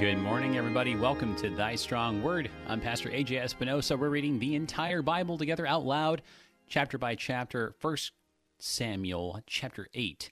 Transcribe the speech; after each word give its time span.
Good 0.00 0.16
morning, 0.16 0.56
everybody. 0.56 0.96
Welcome 0.96 1.36
to 1.36 1.50
Thy 1.50 1.74
Strong 1.74 2.22
Word. 2.22 2.50
I'm 2.66 2.80
Pastor 2.80 3.10
AJ 3.10 3.42
Espinosa. 3.42 3.98
We're 3.98 4.08
reading 4.08 4.38
the 4.38 4.54
entire 4.54 5.02
Bible 5.02 5.36
together 5.36 5.66
out 5.66 5.84
loud, 5.84 6.22
chapter 6.68 6.96
by 6.96 7.14
chapter. 7.14 7.74
First 7.78 8.12
Samuel, 8.58 9.42
chapter 9.46 9.88
8. 9.92 10.30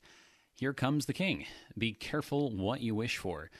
Here 0.55 0.73
comes 0.73 1.05
the 1.05 1.13
king. 1.13 1.45
Be 1.77 1.93
careful 1.93 2.51
what 2.57 2.81
you 2.81 2.95
wish 2.95 3.19
for. 3.19 3.51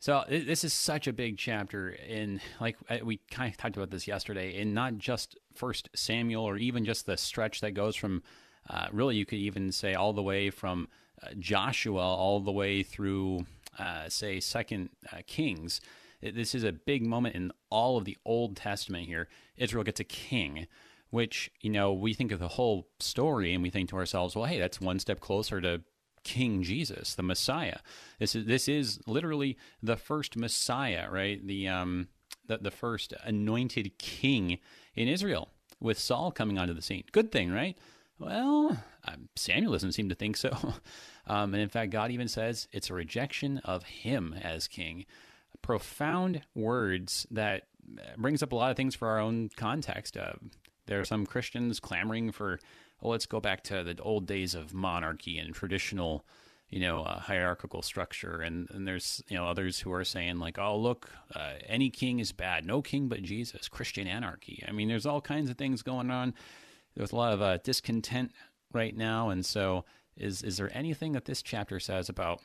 So 0.00 0.24
this 0.28 0.64
is 0.64 0.72
such 0.72 1.06
a 1.06 1.12
big 1.12 1.38
chapter 1.38 1.96
And 2.08 2.40
like 2.60 2.76
uh, 2.90 2.98
we 3.04 3.20
kind 3.30 3.48
of 3.48 3.56
talked 3.56 3.76
about 3.76 3.92
this 3.92 4.08
yesterday 4.08 4.60
and 4.60 4.74
not 4.74 4.98
just 4.98 5.38
first 5.54 5.90
Samuel 5.94 6.42
or 6.44 6.56
even 6.56 6.84
just 6.84 7.06
the 7.06 7.16
stretch 7.16 7.60
that 7.60 7.70
goes 7.70 7.94
from 7.94 8.24
uh, 8.68 8.88
really 8.90 9.14
you 9.14 9.24
could 9.24 9.38
even 9.38 9.70
say 9.70 9.94
all 9.94 10.12
the 10.12 10.24
way 10.24 10.50
from 10.50 10.88
uh, 11.22 11.28
Joshua 11.38 12.00
all 12.00 12.40
the 12.40 12.50
way 12.50 12.82
through 12.82 13.46
uh, 13.78 14.08
say 14.08 14.40
second 14.40 14.90
uh, 15.12 15.18
Kings. 15.26 15.80
This 16.20 16.54
is 16.54 16.62
a 16.62 16.72
big 16.72 17.04
moment 17.04 17.34
in 17.34 17.52
all 17.68 17.96
of 17.96 18.04
the 18.04 18.16
Old 18.24 18.56
Testament 18.56 19.06
here. 19.06 19.28
Israel 19.56 19.82
gets 19.82 19.98
a 19.98 20.04
king, 20.04 20.68
which, 21.10 21.50
you 21.60 21.70
know, 21.70 21.92
we 21.92 22.14
think 22.14 22.30
of 22.30 22.38
the 22.38 22.48
whole 22.48 22.88
story 23.00 23.52
and 23.52 23.62
we 23.62 23.70
think 23.70 23.88
to 23.90 23.96
ourselves, 23.96 24.36
well, 24.36 24.44
hey, 24.44 24.60
that's 24.60 24.80
one 24.80 25.00
step 25.00 25.18
closer 25.18 25.60
to 25.60 25.82
King 26.24 26.62
Jesus, 26.62 27.14
the 27.14 27.22
Messiah. 27.22 27.78
This 28.18 28.36
is 28.36 28.46
this 28.46 28.68
is 28.68 29.00
literally 29.06 29.58
the 29.82 29.96
first 29.96 30.36
Messiah, 30.36 31.08
right? 31.10 31.44
The 31.44 31.68
um 31.68 32.08
the, 32.46 32.58
the 32.58 32.70
first 32.70 33.12
anointed 33.24 33.98
king 33.98 34.58
in 34.94 35.08
Israel 35.08 35.48
with 35.80 35.98
Saul 35.98 36.30
coming 36.30 36.58
onto 36.58 36.74
the 36.74 36.82
scene. 36.82 37.04
Good 37.12 37.32
thing, 37.32 37.52
right? 37.52 37.76
Well, 38.18 38.84
um, 39.04 39.28
Samuel 39.36 39.72
doesn't 39.72 39.92
seem 39.92 40.08
to 40.08 40.14
think 40.14 40.36
so. 40.36 40.74
Um, 41.24 41.54
and 41.54 41.62
in 41.62 41.68
fact, 41.68 41.92
God 41.92 42.10
even 42.10 42.26
says 42.26 42.66
it's 42.72 42.90
a 42.90 42.94
rejection 42.94 43.58
of 43.58 43.84
him 43.84 44.34
as 44.42 44.66
king. 44.66 45.06
Profound 45.62 46.42
words 46.52 47.28
that 47.30 47.68
brings 48.16 48.42
up 48.42 48.52
a 48.52 48.56
lot 48.56 48.70
of 48.70 48.76
things 48.76 48.94
for 48.94 49.08
our 49.08 49.18
own 49.18 49.50
context. 49.56 50.16
Uh, 50.16 50.32
there 50.86 51.00
are 51.00 51.04
some 51.04 51.26
Christians 51.26 51.80
clamoring 51.80 52.32
for, 52.32 52.58
oh, 53.02 53.10
let's 53.10 53.26
go 53.26 53.40
back 53.40 53.62
to 53.64 53.84
the 53.84 53.96
old 54.02 54.26
days 54.26 54.54
of 54.54 54.74
monarchy 54.74 55.38
and 55.38 55.54
traditional, 55.54 56.24
you 56.68 56.80
know, 56.80 57.02
uh, 57.02 57.20
hierarchical 57.20 57.82
structure. 57.82 58.40
And, 58.40 58.68
and 58.70 58.86
there's, 58.86 59.22
you 59.28 59.36
know, 59.36 59.46
others 59.46 59.80
who 59.80 59.92
are 59.92 60.04
saying 60.04 60.38
like, 60.38 60.58
oh, 60.58 60.76
look, 60.76 61.10
uh, 61.34 61.52
any 61.68 61.90
king 61.90 62.18
is 62.18 62.32
bad. 62.32 62.66
No 62.66 62.82
king 62.82 63.08
but 63.08 63.22
Jesus. 63.22 63.68
Christian 63.68 64.06
anarchy. 64.06 64.64
I 64.66 64.72
mean, 64.72 64.88
there's 64.88 65.06
all 65.06 65.20
kinds 65.20 65.50
of 65.50 65.56
things 65.56 65.82
going 65.82 66.10
on. 66.10 66.34
There's 66.96 67.12
a 67.12 67.16
lot 67.16 67.32
of 67.32 67.40
uh, 67.40 67.58
discontent 67.58 68.32
right 68.74 68.96
now, 68.96 69.30
and 69.30 69.44
so 69.44 69.84
is 70.16 70.42
is 70.42 70.56
there 70.56 70.70
anything 70.76 71.12
that 71.12 71.24
this 71.24 71.42
chapter 71.42 71.80
says 71.80 72.08
about 72.08 72.40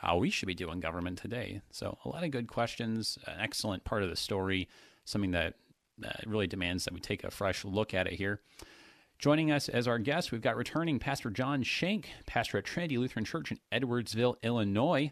how 0.00 0.16
we 0.16 0.30
should 0.30 0.46
be 0.46 0.54
doing 0.54 0.80
government 0.80 1.18
today? 1.18 1.60
So 1.70 1.98
a 2.04 2.08
lot 2.08 2.24
of 2.24 2.30
good 2.30 2.48
questions, 2.48 3.18
an 3.26 3.40
excellent 3.40 3.84
part 3.84 4.02
of 4.02 4.10
the 4.10 4.16
story, 4.16 4.68
something 5.04 5.32
that 5.32 5.54
uh, 6.04 6.10
really 6.26 6.46
demands 6.46 6.84
that 6.84 6.94
we 6.94 7.00
take 7.00 7.24
a 7.24 7.30
fresh 7.30 7.64
look 7.64 7.94
at 7.94 8.06
it 8.06 8.14
here. 8.14 8.40
Joining 9.18 9.50
us 9.50 9.68
as 9.68 9.88
our 9.88 9.98
guest, 9.98 10.30
we've 10.30 10.40
got 10.40 10.56
returning 10.56 11.00
Pastor 11.00 11.28
John 11.28 11.64
Shank, 11.64 12.10
pastor 12.24 12.58
at 12.58 12.64
Trinity 12.64 12.98
Lutheran 12.98 13.24
Church 13.24 13.50
in 13.50 13.58
Edwardsville, 13.72 14.36
Illinois. 14.44 15.10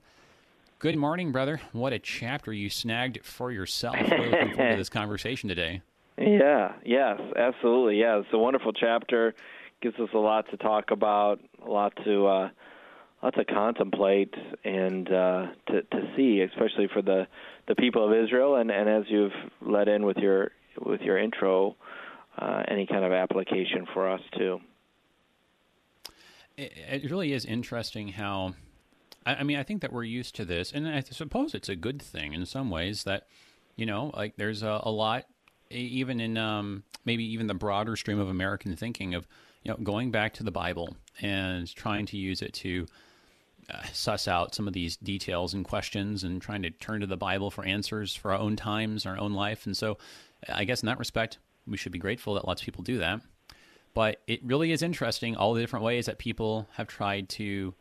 Good 0.79 0.97
morning, 0.97 1.33
brother. 1.33 1.61
What 1.73 1.93
a 1.93 1.99
chapter 1.99 2.53
you 2.53 2.71
snagged 2.71 3.25
for 3.25 3.51
yourself. 3.51 3.97
Really 3.97 4.31
looking 4.31 4.55
forward 4.55 4.71
to 4.73 4.77
this 4.79 4.89
conversation 4.89 5.49
today. 5.49 5.83
Yeah, 6.19 6.75
yes, 6.85 7.21
absolutely. 7.37 7.99
Yeah, 7.99 8.19
it's 8.19 8.29
a 8.33 8.39
wonderful 8.39 8.73
chapter 8.73 9.35
gives 9.87 10.01
us 10.01 10.09
a 10.15 10.19
lot 10.19 10.51
to 10.51 10.57
talk 10.57 10.91
about, 10.91 11.39
a 11.65 11.71
lot 11.71 11.93
to 12.05 12.27
uh, 12.27 12.49
lot 13.23 13.35
to 13.35 13.45
contemplate 13.45 14.35
and 14.65 15.07
uh, 15.09 15.47
to 15.69 15.83
to 15.83 16.13
see, 16.17 16.41
especially 16.41 16.89
for 16.93 17.03
the 17.03 17.27
the 17.69 17.75
people 17.77 18.05
of 18.05 18.13
Israel. 18.13 18.57
And, 18.57 18.71
and 18.71 18.89
as 18.89 19.05
you've 19.09 19.33
led 19.61 19.89
in 19.89 20.05
with 20.05 20.17
your 20.17 20.51
with 20.85 21.01
your 21.03 21.19
intro, 21.19 21.77
uh, 22.39 22.63
any 22.69 22.87
kind 22.87 23.05
of 23.05 23.13
application 23.13 23.87
for 23.95 24.11
us 24.11 24.21
too. 24.37 24.61
It, 26.57 27.11
really 27.11 27.33
is 27.33 27.45
interesting 27.45 28.09
how. 28.09 28.55
I, 29.25 29.37
I 29.37 29.43
mean, 29.45 29.59
I 29.59 29.63
think 29.63 29.83
that 29.83 29.93
we're 29.93 30.05
used 30.05 30.35
to 30.37 30.45
this, 30.45 30.73
and 30.73 30.89
I 30.89 31.01
suppose 31.01 31.55
it's 31.55 31.69
a 31.69 31.77
good 31.77 32.03
thing 32.03 32.33
in 32.33 32.45
some 32.47 32.71
ways 32.71 33.05
that, 33.05 33.27
you 33.77 33.87
know, 33.87 34.11
like 34.17 34.37
there's 34.37 34.63
a, 34.63 34.81
a 34.83 34.91
lot, 34.91 35.27
even 35.71 36.21
in 36.21 36.39
um, 36.39 36.83
maybe 37.05 37.25
even 37.25 37.47
the 37.47 37.55
broader 37.55 37.95
stream 37.95 38.19
of 38.19 38.29
American 38.29 38.75
thinking 38.75 39.15
of 39.15 39.27
you 39.67 39.73
know, 39.73 39.79
going 39.79 40.13
back 40.13 40.33
to 40.33 40.45
the 40.45 40.53
Bible 40.53 40.97
and 41.21 41.75
trying 41.75 42.07
to 42.07 42.17
use 42.17 42.41
it 42.41 42.53
to 42.53 42.87
uh, 43.69 43.83
suss 43.93 44.29
out 44.29 44.55
some 44.55 44.69
of 44.69 44.75
these 44.75 44.97
details 44.97 45.55
and 45.55 45.65
questions 45.65 46.23
and 46.23 46.41
trying 46.41 46.63
to 46.63 46.71
turn 46.71 47.01
to 47.01 47.07
the 47.09 47.17
Bible 47.17 47.51
for 47.51 47.65
answers 47.65 48.15
for 48.15 48.31
our 48.31 48.39
own 48.39 48.55
times, 48.55 49.05
our 49.05 49.19
own 49.19 49.33
life. 49.33 49.67
And 49.67 49.77
so, 49.77 49.99
I 50.49 50.63
guess 50.63 50.85
in 50.85 50.87
that 50.87 51.01
respect, 51.01 51.39
we 51.67 51.77
should 51.77 51.91
be 51.91 51.99
grateful 51.99 52.35
that 52.35 52.47
lots 52.47 52.63
of 52.63 52.65
people 52.65 52.85
do 52.85 52.99
that. 52.99 53.23
But 53.93 54.21
it 54.29 54.39
really 54.45 54.71
is 54.71 54.83
interesting 54.83 55.35
all 55.35 55.53
the 55.53 55.61
different 55.61 55.85
ways 55.85 56.07
that 56.07 56.19
people 56.19 56.69
have 56.75 56.87
tried 56.87 57.29
to 57.31 57.75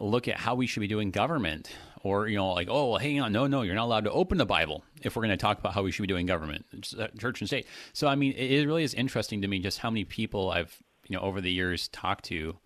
look 0.00 0.28
at 0.28 0.36
how 0.36 0.54
we 0.54 0.66
should 0.66 0.80
be 0.80 0.86
doing 0.86 1.10
government 1.10 1.70
or 2.02 2.26
you 2.26 2.36
know 2.36 2.52
like 2.52 2.68
oh 2.70 2.90
well, 2.90 2.98
hang 2.98 3.20
on 3.20 3.32
no 3.32 3.46
no 3.46 3.60
you're 3.60 3.74
not 3.74 3.84
allowed 3.84 4.04
to 4.04 4.10
open 4.10 4.38
the 4.38 4.46
bible 4.46 4.82
if 5.02 5.14
we're 5.14 5.20
going 5.20 5.28
to 5.28 5.36
talk 5.36 5.58
about 5.58 5.74
how 5.74 5.82
we 5.82 5.90
should 5.90 6.00
be 6.00 6.06
doing 6.06 6.24
government 6.24 6.64
uh, 6.98 7.06
church 7.18 7.42
and 7.42 7.48
state 7.48 7.66
so 7.92 8.08
i 8.08 8.14
mean 8.14 8.32
it 8.32 8.66
really 8.66 8.82
is 8.82 8.94
interesting 8.94 9.42
to 9.42 9.46
me 9.46 9.58
just 9.58 9.78
how 9.80 9.90
many 9.90 10.02
people 10.02 10.50
i've 10.50 10.82
you 11.10 11.16
know 11.16 11.22
over 11.22 11.40
the 11.40 11.50
years 11.50 11.88
talked 11.88 12.24
to, 12.26 12.56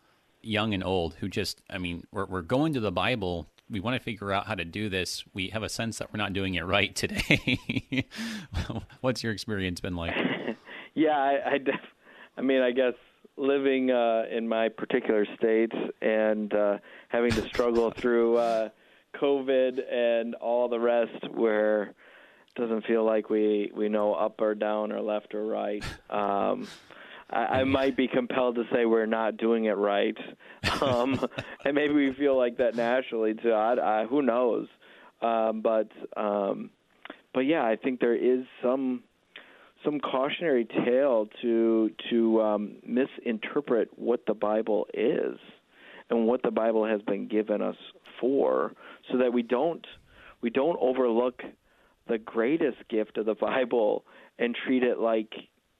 young 0.42 0.74
and 0.74 0.84
old, 0.84 1.14
who 1.14 1.28
just 1.28 1.62
I 1.70 1.78
mean 1.78 2.06
we're 2.12 2.26
we're 2.26 2.42
going 2.42 2.74
to 2.74 2.80
the 2.80 2.92
Bible. 2.92 3.48
We 3.70 3.80
want 3.80 3.96
to 3.96 4.02
figure 4.02 4.30
out 4.30 4.46
how 4.46 4.54
to 4.54 4.64
do 4.64 4.90
this. 4.90 5.24
We 5.32 5.48
have 5.48 5.62
a 5.62 5.70
sense 5.70 5.96
that 5.98 6.12
we're 6.12 6.18
not 6.18 6.34
doing 6.34 6.54
it 6.54 6.64
right 6.66 6.94
today. 6.94 8.06
What's 9.00 9.22
your 9.22 9.32
experience 9.32 9.80
been 9.80 9.96
like? 9.96 10.14
yeah, 10.94 11.16
I, 11.16 11.52
I, 11.52 11.58
def- 11.58 11.74
I 12.36 12.42
mean, 12.42 12.60
I 12.60 12.72
guess 12.72 12.92
living 13.38 13.90
uh, 13.90 14.24
in 14.30 14.46
my 14.46 14.68
particular 14.68 15.26
state 15.38 15.72
and 16.02 16.52
uh, 16.52 16.76
having 17.08 17.30
to 17.32 17.48
struggle 17.48 17.90
through 17.96 18.36
uh, 18.36 18.68
COVID 19.14 19.80
and 19.90 20.34
all 20.34 20.68
the 20.68 20.78
rest, 20.78 21.30
where 21.30 21.84
it 21.84 22.54
doesn't 22.56 22.84
feel 22.84 23.02
like 23.04 23.30
we 23.30 23.72
we 23.74 23.88
know 23.88 24.12
up 24.12 24.42
or 24.42 24.54
down 24.54 24.92
or 24.92 25.00
left 25.00 25.34
or 25.34 25.46
right. 25.46 25.82
Um, 26.10 26.68
I, 27.34 27.60
I 27.60 27.64
might 27.64 27.96
be 27.96 28.08
compelled 28.08 28.54
to 28.56 28.64
say 28.72 28.86
we're 28.86 29.06
not 29.06 29.36
doing 29.36 29.64
it 29.64 29.76
right, 29.76 30.16
um, 30.80 31.20
and 31.64 31.74
maybe 31.74 31.94
we 31.94 32.12
feel 32.14 32.36
like 32.36 32.58
that 32.58 32.76
nationally 32.76 33.34
too. 33.34 33.52
I, 33.52 34.02
I, 34.02 34.06
who 34.06 34.22
knows? 34.22 34.68
Um, 35.20 35.60
but 35.60 35.90
um, 36.16 36.70
but 37.32 37.40
yeah, 37.40 37.64
I 37.64 37.76
think 37.76 38.00
there 38.00 38.14
is 38.14 38.44
some 38.62 39.02
some 39.84 40.00
cautionary 40.00 40.66
tale 40.84 41.28
to 41.42 41.90
to 42.10 42.42
um, 42.42 42.76
misinterpret 42.86 43.90
what 43.96 44.24
the 44.26 44.34
Bible 44.34 44.86
is 44.94 45.38
and 46.10 46.26
what 46.26 46.42
the 46.42 46.50
Bible 46.50 46.86
has 46.86 47.02
been 47.02 47.26
given 47.26 47.60
us 47.60 47.76
for, 48.20 48.72
so 49.10 49.18
that 49.18 49.32
we 49.32 49.42
don't 49.42 49.86
we 50.40 50.50
don't 50.50 50.78
overlook 50.80 51.42
the 52.06 52.18
greatest 52.18 52.76
gift 52.88 53.16
of 53.16 53.26
the 53.26 53.34
Bible 53.34 54.04
and 54.38 54.54
treat 54.66 54.82
it 54.82 54.98
like 54.98 55.32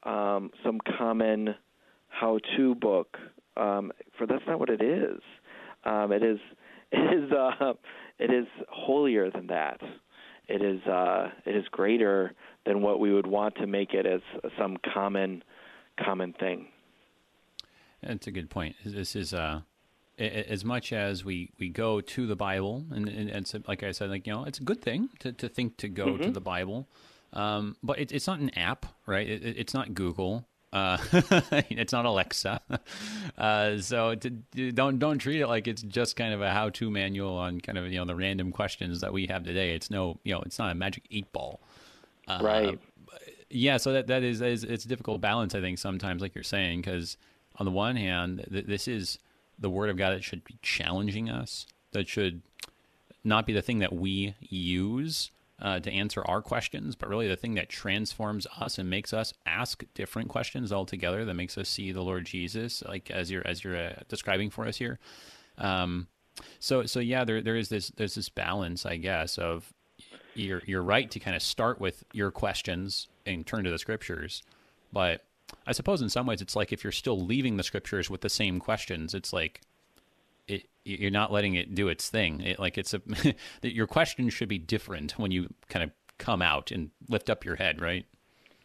um, 0.04 0.50
some 0.64 0.80
common 0.98 1.54
how-to 2.08 2.74
book. 2.74 3.16
Um, 3.56 3.92
for 4.18 4.26
that's 4.26 4.42
not 4.46 4.58
what 4.58 4.70
it 4.70 4.82
is. 4.82 5.20
Um, 5.84 6.12
it 6.12 6.22
is 6.22 6.38
it 6.92 7.24
is 7.24 7.32
uh, 7.32 7.72
it 8.18 8.32
is 8.32 8.46
holier 8.68 9.30
than 9.30 9.46
that. 9.48 9.80
It 10.48 10.62
is 10.62 10.82
uh, 10.86 11.28
it 11.46 11.56
is 11.56 11.64
greater 11.70 12.32
than 12.66 12.82
what 12.82 13.00
we 13.00 13.12
would 13.12 13.26
want 13.26 13.56
to 13.56 13.66
make 13.66 13.94
it 13.94 14.06
as 14.06 14.20
some 14.58 14.76
common 14.92 15.42
common 16.02 16.32
thing. 16.32 16.68
That's 18.02 18.26
a 18.26 18.30
good 18.30 18.50
point. 18.50 18.76
This 18.84 19.16
is 19.16 19.32
uh, 19.32 19.60
as 20.18 20.64
much 20.64 20.92
as 20.92 21.24
we, 21.24 21.50
we 21.58 21.68
go 21.68 22.00
to 22.00 22.26
the 22.26 22.36
Bible, 22.36 22.84
and, 22.90 23.08
and, 23.08 23.30
and 23.30 23.64
like 23.66 23.82
I 23.82 23.92
said, 23.92 24.10
like 24.10 24.26
you 24.26 24.32
know, 24.32 24.44
it's 24.44 24.58
a 24.58 24.62
good 24.62 24.82
thing 24.82 25.08
to, 25.20 25.32
to 25.32 25.48
think 25.48 25.76
to 25.78 25.88
go 25.88 26.06
mm-hmm. 26.06 26.22
to 26.22 26.30
the 26.30 26.40
Bible. 26.40 26.86
Um, 27.34 27.76
but 27.82 27.98
it, 27.98 28.12
it's 28.12 28.26
not 28.26 28.38
an 28.38 28.50
app, 28.56 28.86
right? 29.06 29.28
It, 29.28 29.58
it's 29.58 29.74
not 29.74 29.92
Google. 29.92 30.46
Uh, 30.72 30.98
it's 31.70 31.92
not 31.92 32.04
Alexa. 32.04 32.60
Uh, 33.36 33.80
so 33.80 34.14
to, 34.14 34.30
don't 34.70 35.00
don't 35.00 35.18
treat 35.18 35.40
it 35.40 35.48
like 35.48 35.66
it's 35.66 35.82
just 35.82 36.14
kind 36.14 36.32
of 36.32 36.40
a 36.40 36.50
how-to 36.50 36.88
manual 36.88 37.36
on 37.36 37.60
kind 37.60 37.76
of 37.76 37.90
you 37.90 37.98
know 37.98 38.04
the 38.04 38.14
random 38.14 38.52
questions 38.52 39.00
that 39.00 39.12
we 39.12 39.26
have 39.26 39.42
today. 39.42 39.74
It's 39.74 39.90
no 39.90 40.20
you 40.22 40.32
know 40.32 40.40
it's 40.42 40.58
not 40.58 40.70
a 40.70 40.74
magic 40.74 41.02
eight 41.10 41.32
ball. 41.32 41.58
Uh, 42.28 42.38
right. 42.42 42.78
Yeah. 43.50 43.78
So 43.78 43.92
that 43.94 44.06
that 44.06 44.22
is, 44.22 44.40
is 44.40 44.62
it's 44.62 44.84
a 44.84 44.88
difficult 44.88 45.20
balance 45.20 45.52
I 45.54 45.60
think 45.60 45.78
sometimes 45.78 46.22
like 46.22 46.36
you're 46.36 46.44
saying 46.44 46.82
because 46.82 47.16
on 47.56 47.66
the 47.66 47.72
one 47.72 47.96
hand 47.96 48.46
th- 48.52 48.66
this 48.66 48.86
is 48.86 49.18
the 49.58 49.70
word 49.70 49.90
of 49.90 49.96
God 49.96 50.10
that 50.10 50.22
should 50.22 50.44
be 50.44 50.56
challenging 50.62 51.28
us 51.28 51.66
that 51.90 52.06
should 52.06 52.40
not 53.24 53.46
be 53.46 53.52
the 53.52 53.62
thing 53.62 53.80
that 53.80 53.92
we 53.92 54.36
use 54.40 55.32
uh, 55.64 55.80
to 55.80 55.90
answer 55.90 56.22
our 56.26 56.42
questions, 56.42 56.94
but 56.94 57.08
really 57.08 57.26
the 57.26 57.36
thing 57.36 57.54
that 57.54 57.70
transforms 57.70 58.46
us 58.60 58.76
and 58.76 58.90
makes 58.90 59.14
us 59.14 59.32
ask 59.46 59.82
different 59.94 60.28
questions 60.28 60.70
altogether, 60.70 61.24
that 61.24 61.32
makes 61.32 61.56
us 61.56 61.70
see 61.70 61.90
the 61.90 62.02
Lord 62.02 62.26
Jesus, 62.26 62.82
like 62.86 63.10
as 63.10 63.30
you're 63.30 63.44
as 63.46 63.64
you're 63.64 63.76
uh, 63.76 63.94
describing 64.08 64.50
for 64.50 64.66
us 64.66 64.76
here. 64.76 64.98
Um, 65.56 66.08
so 66.58 66.84
so 66.84 67.00
yeah, 67.00 67.24
there 67.24 67.40
there 67.40 67.56
is 67.56 67.70
this 67.70 67.88
there's 67.96 68.14
this 68.14 68.28
balance, 68.28 68.84
I 68.84 68.98
guess, 68.98 69.38
of 69.38 69.72
you're 70.34 70.60
you're 70.66 70.82
right 70.82 71.10
to 71.10 71.18
kind 71.18 71.34
of 71.34 71.42
start 71.42 71.80
with 71.80 72.04
your 72.12 72.30
questions 72.30 73.08
and 73.24 73.46
turn 73.46 73.64
to 73.64 73.70
the 73.70 73.78
scriptures, 73.78 74.42
but 74.92 75.24
I 75.66 75.72
suppose 75.72 76.02
in 76.02 76.10
some 76.10 76.26
ways 76.26 76.42
it's 76.42 76.56
like 76.56 76.74
if 76.74 76.84
you're 76.84 76.92
still 76.92 77.18
leaving 77.18 77.56
the 77.56 77.62
scriptures 77.62 78.10
with 78.10 78.20
the 78.20 78.28
same 78.28 78.60
questions, 78.60 79.14
it's 79.14 79.32
like 79.32 79.62
you're 80.84 81.10
not 81.10 81.32
letting 81.32 81.54
it 81.54 81.74
do 81.74 81.88
its 81.88 82.08
thing. 82.08 82.40
It, 82.40 82.58
like 82.58 82.78
it's 82.78 82.94
a 82.94 83.00
your 83.62 83.86
question 83.86 84.28
should 84.28 84.48
be 84.48 84.58
different 84.58 85.18
when 85.18 85.30
you 85.30 85.48
kind 85.68 85.82
of 85.82 85.90
come 86.18 86.42
out 86.42 86.70
and 86.70 86.90
lift 87.08 87.30
up 87.30 87.44
your 87.44 87.56
head, 87.56 87.80
right? 87.80 88.06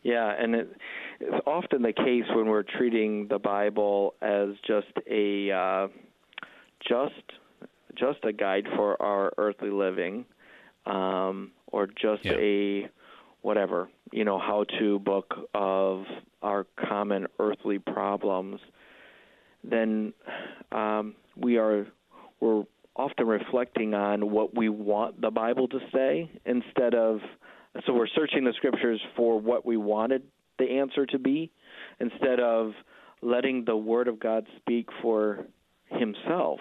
Yeah, 0.04 0.34
and 0.38 0.56
it, 0.56 0.76
it's 1.20 1.46
often 1.46 1.82
the 1.82 1.94
case 1.94 2.24
when 2.34 2.48
we're 2.48 2.64
treating 2.64 3.28
the 3.28 3.40
Bible 3.40 4.16
as 4.22 4.50
just 4.66 4.88
a 5.10 5.52
uh, 5.52 5.88
just 6.88 7.14
just 7.96 8.20
a 8.24 8.32
guide 8.32 8.68
for 8.76 9.02
our 9.02 9.34
earthly 9.38 9.72
living, 9.72 10.26
um, 10.86 11.52
or 11.68 11.88
just 11.88 12.24
yeah. 12.24 12.34
a 12.38 12.90
whatever 13.42 13.90
you 14.12 14.24
know 14.24 14.40
how 14.40 14.66
to 14.80 15.00
book 15.00 15.34
of 15.54 16.04
our 16.42 16.66
common 16.88 17.28
earthly 17.40 17.80
problems. 17.80 18.60
Then 19.64 20.14
um, 20.72 21.16
we 21.36 21.58
are 21.58 21.88
we're 22.40 22.64
often 22.96 23.28
reflecting 23.28 23.94
on 23.94 24.30
what 24.30 24.56
we 24.56 24.70
want 24.70 25.22
the 25.22 25.32
Bible 25.32 25.68
to 25.70 25.80
say 25.94 26.30
instead 26.46 26.94
of 26.96 27.20
so 27.86 27.94
we're 27.94 28.08
searching 28.08 28.44
the 28.44 28.54
scriptures 28.54 29.00
for 29.16 29.40
what 29.40 29.66
we 29.66 29.78
wanted 29.78 30.24
the 30.58 30.80
answer 30.80 31.06
to 31.06 31.20
be 31.20 31.52
instead 32.00 32.40
of 32.40 32.74
letting 33.22 33.64
the 33.66 33.76
word 33.76 34.08
of 34.08 34.20
God 34.20 34.48
speak 34.58 34.90
for 35.02 35.46
himself 35.86 36.60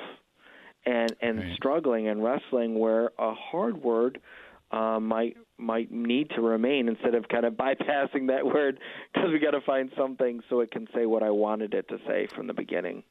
and 0.86 1.14
and 1.20 1.38
right. 1.38 1.56
struggling 1.56 2.08
and 2.08 2.22
wrestling 2.22 2.78
where 2.78 3.10
a 3.18 3.34
hard 3.34 3.82
word 3.82 4.20
uh, 4.70 5.00
might 5.00 5.36
might 5.56 5.90
need 5.90 6.30
to 6.30 6.40
remain 6.40 6.88
instead 6.88 7.14
of 7.14 7.28
kind 7.28 7.44
of 7.44 7.54
bypassing 7.54 8.28
that 8.28 8.44
word 8.44 8.78
because 9.12 9.30
we 9.32 9.38
got 9.38 9.52
to 9.52 9.60
find 9.60 9.90
something 9.96 10.40
so 10.48 10.60
it 10.60 10.70
can 10.70 10.86
say 10.94 11.06
what 11.06 11.22
I 11.22 11.30
wanted 11.30 11.74
it 11.74 11.88
to 11.88 11.98
say 12.06 12.28
from 12.34 12.46
the 12.46 12.54
beginning. 12.54 13.02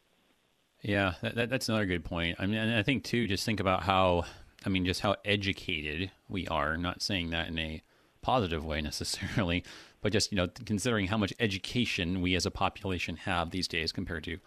Yeah, 0.81 1.13
that, 1.21 1.35
that, 1.35 1.49
that's 1.49 1.69
another 1.69 1.85
good 1.85 2.05
point. 2.05 2.37
I 2.39 2.45
mean, 2.45 2.59
I 2.59 2.83
think 2.83 3.03
too, 3.03 3.27
just 3.27 3.45
think 3.45 3.59
about 3.59 3.83
how, 3.83 4.25
I 4.65 4.69
mean, 4.69 4.85
just 4.85 5.01
how 5.01 5.15
educated 5.25 6.11
we 6.29 6.47
are. 6.47 6.77
Not 6.77 7.01
saying 7.01 7.31
that 7.31 7.47
in 7.47 7.57
a 7.57 7.81
positive 8.21 8.65
way 8.65 8.81
necessarily, 8.81 9.63
but 10.01 10.11
just 10.11 10.31
you 10.31 10.35
know, 10.35 10.47
considering 10.65 11.07
how 11.07 11.17
much 11.17 11.33
education 11.39 12.21
we 12.21 12.35
as 12.35 12.45
a 12.45 12.51
population 12.51 13.17
have 13.17 13.51
these 13.51 13.67
days 13.67 13.91
compared 13.91 14.23
to 14.25 14.37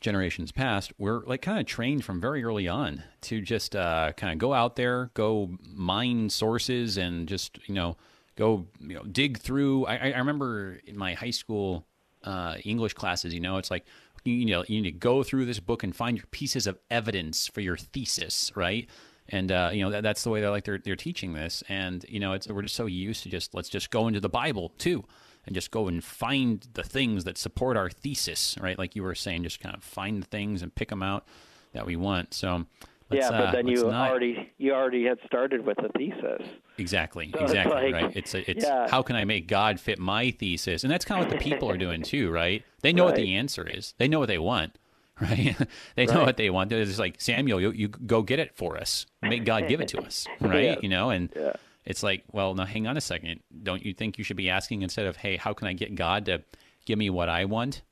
generations 0.00 0.50
past, 0.50 0.92
we're 0.98 1.20
like 1.26 1.42
kind 1.42 1.58
of 1.58 1.66
trained 1.66 2.04
from 2.04 2.20
very 2.20 2.42
early 2.42 2.66
on 2.66 3.02
to 3.20 3.40
just 3.40 3.76
uh, 3.76 4.12
kind 4.16 4.32
of 4.32 4.38
go 4.38 4.54
out 4.54 4.76
there, 4.76 5.10
go 5.14 5.50
mine 5.74 6.30
sources, 6.30 6.96
and 6.96 7.28
just 7.28 7.58
you 7.68 7.74
know 7.74 7.96
go 8.36 8.66
you 8.80 8.94
know 8.94 9.02
dig 9.02 9.38
through. 9.38 9.86
I, 9.86 10.12
I 10.12 10.18
remember 10.18 10.80
in 10.86 10.96
my 10.96 11.14
high 11.14 11.30
school 11.30 11.86
uh, 12.24 12.56
English 12.64 12.94
classes, 12.94 13.34
you 13.34 13.40
know, 13.40 13.56
it's 13.56 13.70
like 13.70 13.84
you, 14.24 14.46
know 14.46 14.64
you 14.66 14.80
need 14.80 14.92
to 14.92 14.98
go 14.98 15.22
through 15.22 15.46
this 15.46 15.60
book 15.60 15.82
and 15.82 15.94
find 15.94 16.16
your 16.16 16.26
pieces 16.30 16.66
of 16.66 16.78
evidence 16.90 17.46
for 17.46 17.60
your 17.60 17.76
thesis, 17.76 18.52
right? 18.54 18.88
And 19.28 19.52
uh, 19.52 19.70
you 19.72 19.82
know 19.82 19.90
that, 19.90 20.02
that's 20.02 20.24
the 20.24 20.30
way 20.30 20.40
they're 20.40 20.50
like 20.50 20.64
they're 20.64 20.78
they're 20.78 20.96
teaching 20.96 21.34
this, 21.34 21.62
and 21.68 22.04
you 22.08 22.20
know 22.20 22.36
we're 22.48 22.62
just 22.62 22.74
so 22.74 22.86
used 22.86 23.22
to 23.24 23.28
just 23.28 23.54
let's 23.54 23.68
just 23.68 23.90
go 23.90 24.08
into 24.08 24.20
the 24.20 24.28
Bible 24.28 24.72
too 24.78 25.04
and 25.46 25.54
just 25.54 25.70
go 25.70 25.88
and 25.88 26.04
find 26.04 26.68
the 26.74 26.82
things 26.82 27.24
that 27.24 27.38
support 27.38 27.76
our 27.76 27.88
thesis, 27.88 28.56
right? 28.60 28.78
Like 28.78 28.94
you 28.94 29.02
were 29.02 29.14
saying, 29.14 29.42
just 29.42 29.60
kind 29.60 29.74
of 29.74 29.82
find 29.82 30.22
the 30.22 30.26
things 30.26 30.62
and 30.62 30.74
pick 30.74 30.88
them 30.90 31.02
out 31.02 31.26
that 31.72 31.86
we 31.86 31.96
want. 31.96 32.34
So 32.34 32.66
yeah, 33.10 33.30
but 33.30 33.48
uh, 33.48 33.52
then 33.52 33.66
you 33.66 33.84
not... 33.84 34.10
already 34.10 34.52
you 34.58 34.72
already 34.72 35.04
had 35.04 35.18
started 35.26 35.64
with 35.64 35.78
a 35.78 35.88
thesis. 35.96 36.46
Exactly, 36.78 37.30
so 37.32 37.44
exactly, 37.44 37.86
it's 37.86 37.92
like, 37.92 38.02
right? 38.02 38.16
It's 38.16 38.34
a, 38.34 38.50
it's 38.50 38.64
yeah. 38.64 38.88
how 38.88 39.02
can 39.02 39.16
I 39.16 39.24
make 39.24 39.46
God 39.46 39.80
fit 39.80 39.98
my 39.98 40.30
thesis, 40.30 40.84
and 40.84 40.90
that's 40.90 41.04
kind 41.04 41.22
of 41.22 41.28
what 41.28 41.38
the 41.38 41.42
people 41.42 41.70
are 41.70 41.76
doing 41.78 42.02
too, 42.02 42.30
right? 42.30 42.64
They 42.82 42.92
know 42.92 43.04
right. 43.04 43.10
what 43.10 43.16
the 43.16 43.34
answer 43.34 43.66
is. 43.66 43.94
They 43.98 44.08
know 44.08 44.18
what 44.18 44.28
they 44.28 44.38
want, 44.38 44.78
right? 45.20 45.56
they 45.96 46.06
know 46.06 46.14
right. 46.14 46.26
what 46.26 46.36
they 46.36 46.50
want. 46.50 46.70
They're 46.70 46.84
just 46.84 46.98
like 46.98 47.20
Samuel, 47.20 47.60
you, 47.60 47.72
you 47.72 47.88
go 47.88 48.22
get 48.22 48.38
it 48.38 48.54
for 48.54 48.76
us. 48.76 49.06
Make 49.22 49.44
God 49.44 49.68
give 49.68 49.80
it 49.80 49.88
to 49.88 50.00
us, 50.00 50.26
right? 50.40 50.82
You 50.82 50.88
know, 50.88 51.10
and 51.10 51.32
yeah 51.36 51.54
it's 51.84 52.02
like, 52.02 52.24
well, 52.30 52.54
now 52.54 52.66
hang 52.66 52.86
on 52.86 52.96
a 52.96 53.00
second. 53.00 53.40
Don't 53.62 53.84
you 53.84 53.94
think 53.94 54.18
you 54.18 54.24
should 54.24 54.36
be 54.36 54.50
asking 54.50 54.82
instead 54.82 55.06
of, 55.06 55.16
hey, 55.16 55.36
how 55.36 55.52
can 55.52 55.66
I 55.66 55.72
get 55.72 55.94
God 55.94 56.26
to 56.26 56.42
give 56.84 56.98
me 56.98 57.10
what 57.10 57.28
I 57.28 57.46
want? 57.46 57.82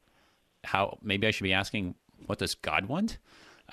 How 0.65 0.99
maybe 1.03 1.27
I 1.27 1.31
should 1.31 1.45
be 1.45 1.53
asking, 1.53 1.95
what 2.27 2.39
does 2.39 2.55
God 2.55 2.87
want? 2.87 3.19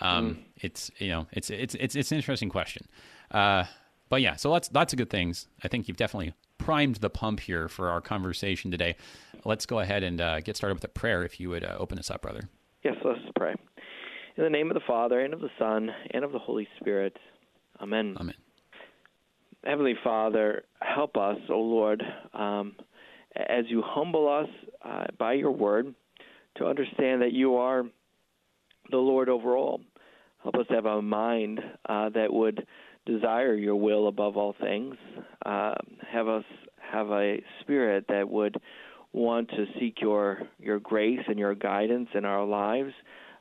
Um, 0.01 0.35
mm. 0.35 0.37
It's 0.57 0.91
you 0.99 1.09
know, 1.09 1.27
it's 1.31 1.49
it's 1.49 1.75
it's 1.75 1.95
it's 1.95 2.11
an 2.11 2.17
interesting 2.17 2.49
question. 2.49 2.87
Uh, 3.31 3.65
but 4.09 4.21
yeah, 4.21 4.35
so 4.35 4.49
lots 4.49 4.69
lots 4.73 4.93
of 4.93 4.97
good 4.97 5.09
things. 5.09 5.47
I 5.63 5.67
think 5.67 5.87
you've 5.87 5.97
definitely 5.97 6.33
primed 6.57 6.95
the 6.97 7.09
pump 7.09 7.39
here 7.39 7.67
for 7.67 7.89
our 7.89 8.01
conversation 8.01 8.71
today. 8.71 8.95
Let's 9.43 9.65
go 9.65 9.79
ahead 9.79 10.03
and 10.03 10.19
uh, 10.21 10.39
get 10.41 10.55
started 10.55 10.75
with 10.75 10.83
a 10.83 10.89
prayer. 10.89 11.23
If 11.23 11.39
you 11.39 11.49
would 11.49 11.63
uh, 11.63 11.75
open 11.79 11.99
us 11.99 12.09
up, 12.09 12.21
brother. 12.21 12.49
Yes, 12.83 12.95
let's 13.03 13.19
pray. 13.35 13.55
In 14.37 14.43
the 14.43 14.49
name 14.49 14.69
of 14.69 14.73
the 14.73 14.83
Father 14.85 15.21
and 15.21 15.33
of 15.33 15.41
the 15.41 15.49
Son 15.57 15.89
and 16.11 16.23
of 16.23 16.31
the 16.31 16.39
Holy 16.39 16.67
Spirit. 16.79 17.17
Amen. 17.81 18.15
Amen. 18.19 18.35
Heavenly 19.63 19.95
Father, 20.03 20.63
help 20.81 21.17
us, 21.17 21.37
O 21.49 21.59
Lord, 21.59 22.03
um, 22.33 22.75
as 23.35 23.65
you 23.67 23.81
humble 23.83 24.29
us 24.29 24.49
uh, 24.83 25.05
by 25.17 25.33
your 25.33 25.51
word 25.51 25.95
to 26.57 26.65
understand 26.65 27.21
that 27.21 27.33
you 27.33 27.55
are 27.55 27.85
the 28.91 28.97
Lord 28.97 29.29
over 29.29 29.55
all. 29.55 29.81
Help 30.43 30.55
us 30.55 30.65
have 30.69 30.85
a 30.85 31.01
mind 31.01 31.59
uh, 31.87 32.09
that 32.09 32.31
would 32.31 32.65
desire 33.05 33.55
your 33.55 33.75
will 33.75 34.07
above 34.07 34.37
all 34.37 34.55
things. 34.59 34.95
Uh, 35.45 35.75
have 36.11 36.27
us 36.27 36.43
have 36.91 37.09
a 37.09 37.37
spirit 37.61 38.05
that 38.09 38.29
would 38.29 38.55
want 39.11 39.49
to 39.49 39.65
seek 39.79 40.01
your 40.01 40.39
your 40.59 40.79
grace 40.79 41.21
and 41.27 41.39
your 41.39 41.55
guidance 41.55 42.09
in 42.13 42.25
our 42.25 42.45
lives, 42.45 42.91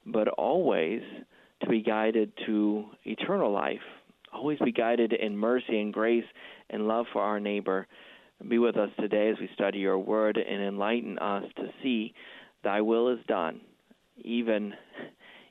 but 0.07 0.29
always 0.29 1.03
to 1.63 1.69
be 1.69 1.83
guided 1.83 2.33
to 2.47 2.85
eternal 3.05 3.53
life 3.53 3.81
always 4.35 4.59
be 4.59 4.73
guided 4.73 5.13
in 5.13 5.37
mercy 5.37 5.81
and 5.81 5.93
grace 5.93 6.25
and 6.71 6.89
love 6.89 7.07
for 7.13 7.23
our 7.23 7.41
neighbor. 7.41 7.87
Be 8.49 8.59
with 8.59 8.77
us 8.77 8.91
today 8.99 9.31
as 9.31 9.37
we 9.41 9.49
study 9.55 9.79
your 9.79 9.99
word 9.99 10.37
and 10.37 10.63
enlighten 10.63 11.19
us 11.19 11.45
to 11.57 11.69
see 11.83 12.13
thy 12.63 12.81
will 12.81 13.09
is 13.09 13.21
done, 13.29 13.61
even 14.23 14.73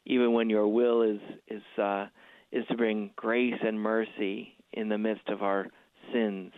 even 0.05 0.33
when 0.33 0.49
your 0.49 0.67
will 0.67 1.01
is 1.01 1.19
is 1.47 1.63
uh, 1.81 2.07
is 2.51 2.65
to 2.67 2.77
bring 2.77 3.11
grace 3.15 3.59
and 3.65 3.79
mercy 3.79 4.53
in 4.73 4.89
the 4.89 4.97
midst 4.97 5.27
of 5.29 5.41
our 5.41 5.67
sins 6.11 6.51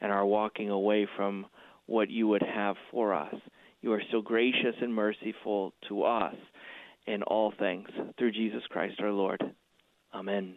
and 0.00 0.12
our 0.12 0.26
walking 0.26 0.70
away 0.70 1.06
from 1.16 1.46
what 1.86 2.10
you 2.10 2.28
would 2.28 2.42
have 2.42 2.76
for 2.90 3.14
us. 3.14 3.34
You 3.80 3.92
are 3.92 4.02
still 4.08 4.22
gracious 4.22 4.74
and 4.80 4.92
merciful 4.92 5.72
to 5.88 6.02
us 6.02 6.34
in 7.06 7.22
all 7.22 7.52
things 7.58 7.88
through 8.18 8.32
Jesus 8.32 8.62
Christ 8.68 9.00
our 9.00 9.12
Lord. 9.12 9.42
Amen. 10.14 10.56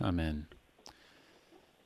Amen. 0.00 0.46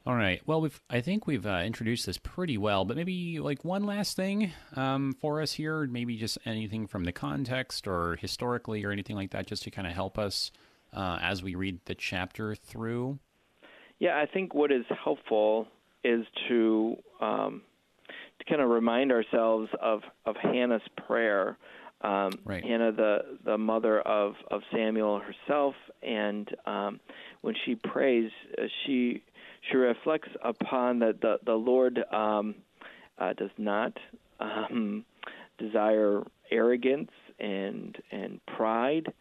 All 0.04 0.16
right. 0.16 0.42
Well, 0.46 0.60
we've 0.60 0.80
I 0.90 1.00
think 1.00 1.28
we've 1.28 1.46
uh, 1.46 1.62
introduced 1.64 2.06
this 2.06 2.18
pretty 2.18 2.58
well, 2.58 2.84
but 2.84 2.96
maybe 2.96 3.38
like 3.38 3.64
one 3.64 3.84
last 3.84 4.16
thing 4.16 4.50
um, 4.74 5.14
for 5.20 5.40
us 5.40 5.52
here, 5.52 5.86
maybe 5.86 6.16
just 6.16 6.38
anything 6.44 6.88
from 6.88 7.04
the 7.04 7.12
context 7.12 7.86
or 7.86 8.16
historically 8.16 8.84
or 8.84 8.90
anything 8.90 9.14
like 9.14 9.30
that, 9.30 9.46
just 9.46 9.62
to 9.62 9.70
kind 9.70 9.86
of 9.86 9.92
help 9.92 10.18
us 10.18 10.50
uh, 10.92 11.18
as 11.22 11.42
we 11.42 11.54
read 11.54 11.78
the 11.84 11.94
chapter 11.94 12.56
through. 12.56 13.20
Yeah, 14.00 14.18
I 14.18 14.26
think 14.26 14.54
what 14.54 14.72
is 14.72 14.84
helpful 15.04 15.68
is 16.02 16.26
to 16.48 16.96
um, 17.20 17.62
to 18.40 18.44
kind 18.46 18.60
of 18.60 18.70
remind 18.70 19.12
ourselves 19.12 19.70
of 19.80 20.02
of 20.26 20.34
Hannah's 20.36 20.82
prayer. 21.06 21.56
Um, 22.00 22.32
right. 22.44 22.64
Hannah, 22.64 22.90
the 22.90 23.38
the 23.44 23.56
mother 23.56 24.00
of 24.00 24.34
of 24.50 24.62
Samuel 24.72 25.20
herself, 25.20 25.76
and 26.02 26.48
um, 26.66 26.98
when 27.42 27.54
she 27.64 27.76
prays, 27.76 28.32
uh, 28.58 28.64
she 28.84 29.22
she 29.70 29.76
reflects 29.76 30.28
upon 30.42 30.98
that 31.00 31.20
the 31.20 31.38
the 31.44 31.54
Lord 31.54 31.98
um, 32.12 32.56
uh, 33.18 33.32
does 33.34 33.50
not 33.58 33.96
um, 34.40 35.04
desire 35.58 36.22
arrogance 36.50 37.10
and 37.38 37.96
and 38.10 38.40
pride. 38.56 39.12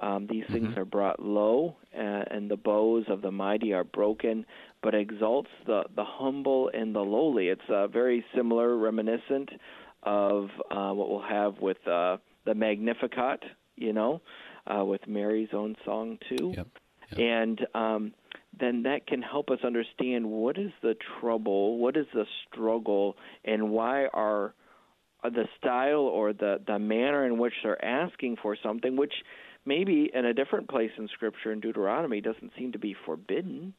Um, 0.00 0.28
these 0.30 0.44
mm-hmm. 0.44 0.52
things 0.52 0.76
are 0.76 0.84
brought 0.84 1.20
low, 1.20 1.76
uh, 1.92 2.22
and 2.30 2.48
the 2.48 2.56
bows 2.56 3.06
of 3.08 3.20
the 3.20 3.32
mighty 3.32 3.72
are 3.72 3.82
broken, 3.82 4.46
but 4.82 4.94
exalts 4.94 5.50
the 5.66 5.84
the 5.96 6.04
humble 6.04 6.70
and 6.72 6.94
the 6.94 7.00
lowly. 7.00 7.48
It's 7.48 7.68
uh, 7.68 7.88
very 7.88 8.24
similar, 8.34 8.76
reminiscent 8.76 9.50
of 10.04 10.50
uh, 10.70 10.92
what 10.92 11.10
we'll 11.10 11.22
have 11.22 11.58
with 11.60 11.78
uh, 11.88 12.18
the 12.44 12.54
Magnificat, 12.54 13.42
you 13.76 13.92
know, 13.92 14.22
uh, 14.66 14.84
with 14.84 15.00
Mary's 15.08 15.48
own 15.52 15.74
song 15.84 16.18
too. 16.28 16.54
Yep. 16.56 16.68
And 17.18 17.66
um, 17.74 18.14
then 18.60 18.82
that 18.82 19.06
can 19.06 19.22
help 19.22 19.50
us 19.50 19.58
understand 19.64 20.26
what 20.26 20.58
is 20.58 20.70
the 20.82 20.94
trouble, 21.20 21.78
what 21.78 21.96
is 21.96 22.06
the 22.14 22.26
struggle, 22.46 23.16
and 23.44 23.70
why 23.70 24.06
are 24.06 24.54
the 25.22 25.48
style 25.58 26.00
or 26.00 26.32
the 26.32 26.60
the 26.66 26.78
manner 26.78 27.26
in 27.26 27.38
which 27.38 27.54
they're 27.62 27.84
asking 27.84 28.36
for 28.42 28.56
something, 28.62 28.96
which 28.96 29.14
maybe 29.64 30.10
in 30.12 30.24
a 30.24 30.34
different 30.34 30.68
place 30.68 30.90
in 30.96 31.08
Scripture 31.08 31.52
in 31.52 31.60
Deuteronomy 31.60 32.20
doesn't 32.20 32.52
seem 32.58 32.72
to 32.72 32.78
be 32.78 32.94
forbidden. 33.04 33.74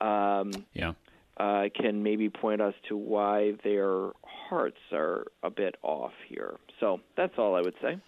Um, 0.00 0.52
yeah. 0.74 0.92
uh, 1.38 1.64
can 1.74 2.02
maybe 2.04 2.30
point 2.30 2.60
us 2.60 2.74
to 2.88 2.96
why 2.96 3.54
their 3.64 4.10
hearts 4.48 4.78
are 4.92 5.26
a 5.42 5.50
bit 5.50 5.74
off 5.82 6.12
here. 6.28 6.54
So 6.78 7.00
that's 7.16 7.34
all 7.36 7.56
I 7.56 7.60
would 7.60 7.74
say. 7.82 7.98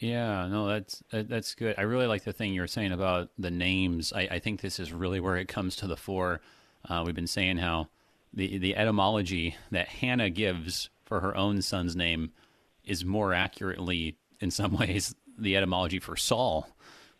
Yeah, 0.00 0.46
no, 0.48 0.66
that's 0.66 1.02
that's 1.10 1.54
good. 1.54 1.74
I 1.76 1.82
really 1.82 2.06
like 2.06 2.24
the 2.24 2.32
thing 2.32 2.54
you 2.54 2.62
were 2.62 2.66
saying 2.66 2.92
about 2.92 3.28
the 3.38 3.50
names. 3.50 4.12
I, 4.14 4.22
I 4.22 4.38
think 4.38 4.62
this 4.62 4.80
is 4.80 4.92
really 4.92 5.20
where 5.20 5.36
it 5.36 5.46
comes 5.46 5.76
to 5.76 5.86
the 5.86 5.96
fore. 5.96 6.40
Uh, 6.88 7.02
we've 7.04 7.14
been 7.14 7.26
saying 7.26 7.58
how 7.58 7.88
the 8.32 8.56
the 8.56 8.76
etymology 8.76 9.56
that 9.70 9.88
Hannah 9.88 10.30
gives 10.30 10.88
for 11.04 11.20
her 11.20 11.36
own 11.36 11.60
son's 11.60 11.94
name 11.94 12.32
is 12.82 13.04
more 13.04 13.34
accurately, 13.34 14.16
in 14.40 14.50
some 14.50 14.76
ways, 14.78 15.14
the 15.36 15.54
etymology 15.54 15.98
for 15.98 16.16
Saul. 16.16 16.68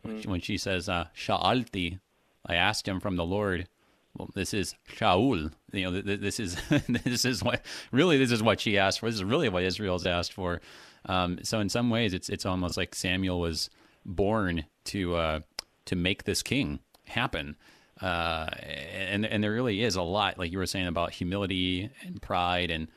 Mm. 0.07 0.25
When 0.27 0.41
she 0.41 0.57
says 0.57 0.89
uh, 0.89 1.09
"Sha'alti," 1.15 2.01
I 2.47 2.55
asked 2.55 2.89
him 2.89 2.99
from 2.99 3.17
the 3.17 3.27
Lord. 3.27 3.69
Well, 4.17 4.31
this 4.35 4.55
is 4.55 4.75
Shaul. 4.97 5.53
You 5.73 5.91
know, 5.91 6.01
this 6.01 6.41
is 6.41 6.57
this 6.89 7.27
is 7.27 7.43
what 7.43 7.63
really 7.93 8.17
this 8.17 8.33
is 8.33 8.43
what 8.43 8.59
she 8.59 8.79
asked 8.79 9.01
for. 9.01 9.07
This 9.07 9.17
is 9.17 9.25
really 9.25 9.51
what 9.51 9.65
Israel's 9.65 10.07
asked 10.07 10.33
for. 10.33 10.63
Um, 11.07 11.39
so 11.43 11.61
in 11.61 11.69
some 11.69 11.91
ways, 11.91 12.13
it's 12.15 12.29
it's 12.29 12.47
almost 12.47 12.77
like 12.77 12.95
Samuel 12.95 13.41
was 13.41 13.71
born 14.05 14.65
to 14.85 15.17
uh, 15.17 15.41
to 15.87 15.97
make 15.97 16.25
this 16.25 16.43
king 16.43 16.81
happen. 17.07 17.57
Uh, 18.01 18.49
and 18.95 19.27
and 19.27 19.45
there 19.45 19.53
really 19.53 19.83
is 19.83 19.97
a 19.97 20.03
lot, 20.03 20.39
like 20.39 20.51
you 20.51 20.59
were 20.59 20.67
saying 20.67 20.87
about 20.87 21.13
humility 21.13 21.91
and 22.03 22.21
pride, 22.23 22.71
and 22.71 22.89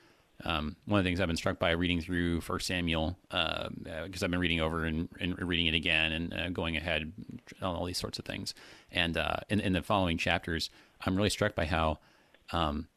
um, 0.46 0.76
one 0.86 1.00
of 1.00 1.04
the 1.04 1.10
things 1.10 1.20
I've 1.20 1.28
been 1.28 1.36
struck 1.36 1.60
by 1.60 1.72
reading 1.72 2.00
through 2.00 2.42
First 2.42 2.68
Samuel, 2.68 3.18
because 3.30 3.44
uh, 3.88 3.92
uh 3.92 4.06
I've 4.06 4.32
been 4.32 4.40
reading 4.40 4.62
over 4.62 4.86
and, 4.86 5.10
and 5.20 5.38
reading 5.40 5.68
it 5.68 5.74
again 5.74 6.12
and 6.12 6.34
uh, 6.34 6.50
going 6.50 6.78
ahead 6.78 7.12
on 7.62 7.76
all 7.76 7.86
these 7.86 7.98
sorts 7.98 8.18
of 8.18 8.26
things, 8.26 8.54
and 8.92 9.18
uh, 9.18 9.38
in, 9.50 9.60
in 9.60 9.74
the 9.74 9.82
following 9.82 10.18
chapters, 10.18 10.70
I'm 11.06 11.18
really 11.18 11.30
struck 11.30 11.54
by 11.54 11.66
how 11.66 12.00
um, 12.52 12.88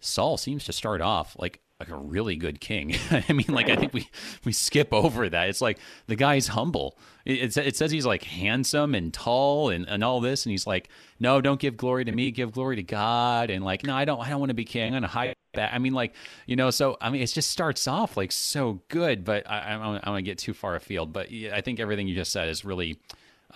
Saul 0.00 0.38
seems 0.38 0.64
to 0.64 0.72
start 0.72 1.02
off 1.02 1.36
like 1.38 1.60
like 1.82 1.90
a 1.90 2.00
really 2.00 2.36
good 2.36 2.60
king. 2.60 2.94
I 3.10 3.32
mean, 3.32 3.48
like 3.48 3.68
I 3.68 3.76
think 3.76 3.92
we 3.92 4.08
we 4.44 4.52
skip 4.52 4.92
over 4.92 5.28
that. 5.28 5.48
It's 5.48 5.60
like 5.60 5.78
the 6.06 6.14
guy's 6.14 6.48
humble. 6.48 6.96
It, 7.24 7.56
it, 7.56 7.76
says 7.76 7.90
he's 7.90 8.06
like 8.06 8.24
handsome 8.24 8.94
and 8.94 9.12
tall 9.12 9.70
and, 9.70 9.88
and 9.88 10.02
all 10.02 10.20
this, 10.20 10.44
and 10.44 10.50
he's 10.50 10.66
like, 10.66 10.88
no, 11.20 11.40
don't 11.40 11.60
give 11.60 11.76
glory 11.76 12.04
to 12.04 12.12
me, 12.12 12.30
give 12.30 12.52
glory 12.52 12.76
to 12.76 12.82
God, 12.82 13.50
and 13.50 13.64
like, 13.64 13.84
no, 13.84 13.94
I 13.94 14.04
don't, 14.04 14.20
I 14.20 14.28
don't 14.28 14.40
want 14.40 14.50
to 14.50 14.54
be 14.54 14.64
king. 14.64 14.88
I'm 14.88 14.92
gonna 14.92 15.08
hide 15.08 15.34
back. 15.54 15.72
I 15.72 15.78
mean, 15.78 15.92
like, 15.92 16.14
you 16.46 16.56
know, 16.56 16.70
so 16.70 16.96
I 17.00 17.10
mean, 17.10 17.22
it 17.22 17.26
just 17.26 17.50
starts 17.50 17.88
off 17.88 18.16
like 18.16 18.30
so 18.30 18.80
good, 18.88 19.24
but 19.24 19.48
I, 19.50 19.58
I 19.58 19.74
I 19.74 20.10
want 20.10 20.18
to 20.18 20.22
get 20.22 20.38
too 20.38 20.54
far 20.54 20.76
afield. 20.76 21.12
But 21.12 21.28
I 21.32 21.60
think 21.62 21.80
everything 21.80 22.06
you 22.06 22.14
just 22.14 22.32
said 22.32 22.48
is 22.48 22.64
really 22.64 22.98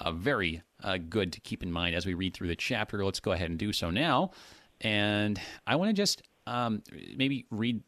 uh, 0.00 0.10
very 0.10 0.62
uh, 0.82 0.98
good 0.98 1.32
to 1.34 1.40
keep 1.40 1.62
in 1.62 1.70
mind 1.70 1.94
as 1.94 2.06
we 2.06 2.14
read 2.14 2.34
through 2.34 2.48
the 2.48 2.56
chapter. 2.56 3.04
Let's 3.04 3.20
go 3.20 3.32
ahead 3.32 3.50
and 3.50 3.58
do 3.58 3.72
so 3.72 3.90
now, 3.90 4.32
and 4.80 5.40
I 5.64 5.76
want 5.76 5.90
to 5.90 5.94
just 5.94 6.22
um, 6.46 6.82
maybe 7.16 7.46
read 7.50 7.82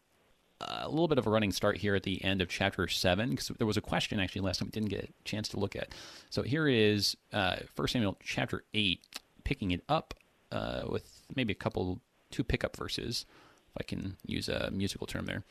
a 0.60 0.88
little 0.88 1.08
bit 1.08 1.18
of 1.18 1.26
a 1.26 1.30
running 1.30 1.52
start 1.52 1.76
here 1.76 1.94
at 1.94 2.02
the 2.02 2.22
end 2.24 2.42
of 2.42 2.48
chapter 2.48 2.88
7 2.88 3.30
because 3.30 3.48
there 3.58 3.66
was 3.66 3.76
a 3.76 3.80
question 3.80 4.18
actually 4.18 4.40
last 4.40 4.58
time 4.58 4.66
we 4.66 4.72
didn't 4.72 4.88
get 4.88 5.04
a 5.04 5.24
chance 5.24 5.48
to 5.48 5.58
look 5.58 5.76
at. 5.76 5.88
So 6.30 6.42
here 6.42 6.66
is 6.66 7.16
uh, 7.32 7.56
1 7.76 7.88
Samuel 7.88 8.16
chapter 8.22 8.64
8, 8.74 9.00
picking 9.44 9.70
it 9.70 9.82
up 9.88 10.14
uh, 10.50 10.82
with 10.88 11.22
maybe 11.34 11.52
a 11.52 11.56
couple, 11.56 12.00
two 12.30 12.42
pickup 12.42 12.76
verses, 12.76 13.24
if 13.70 13.76
I 13.80 13.82
can 13.84 14.16
use 14.26 14.48
a 14.48 14.70
musical 14.70 15.06
term 15.06 15.26
there. 15.26 15.44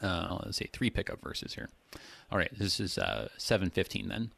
Uh, 0.00 0.38
let's 0.44 0.56
say 0.56 0.68
three 0.72 0.90
pickup 0.90 1.20
verses 1.22 1.54
here. 1.54 1.68
All 2.30 2.38
right, 2.38 2.50
this 2.58 2.80
is 2.80 2.98
uh, 2.98 3.28
715 3.36 4.08
then. 4.08 4.32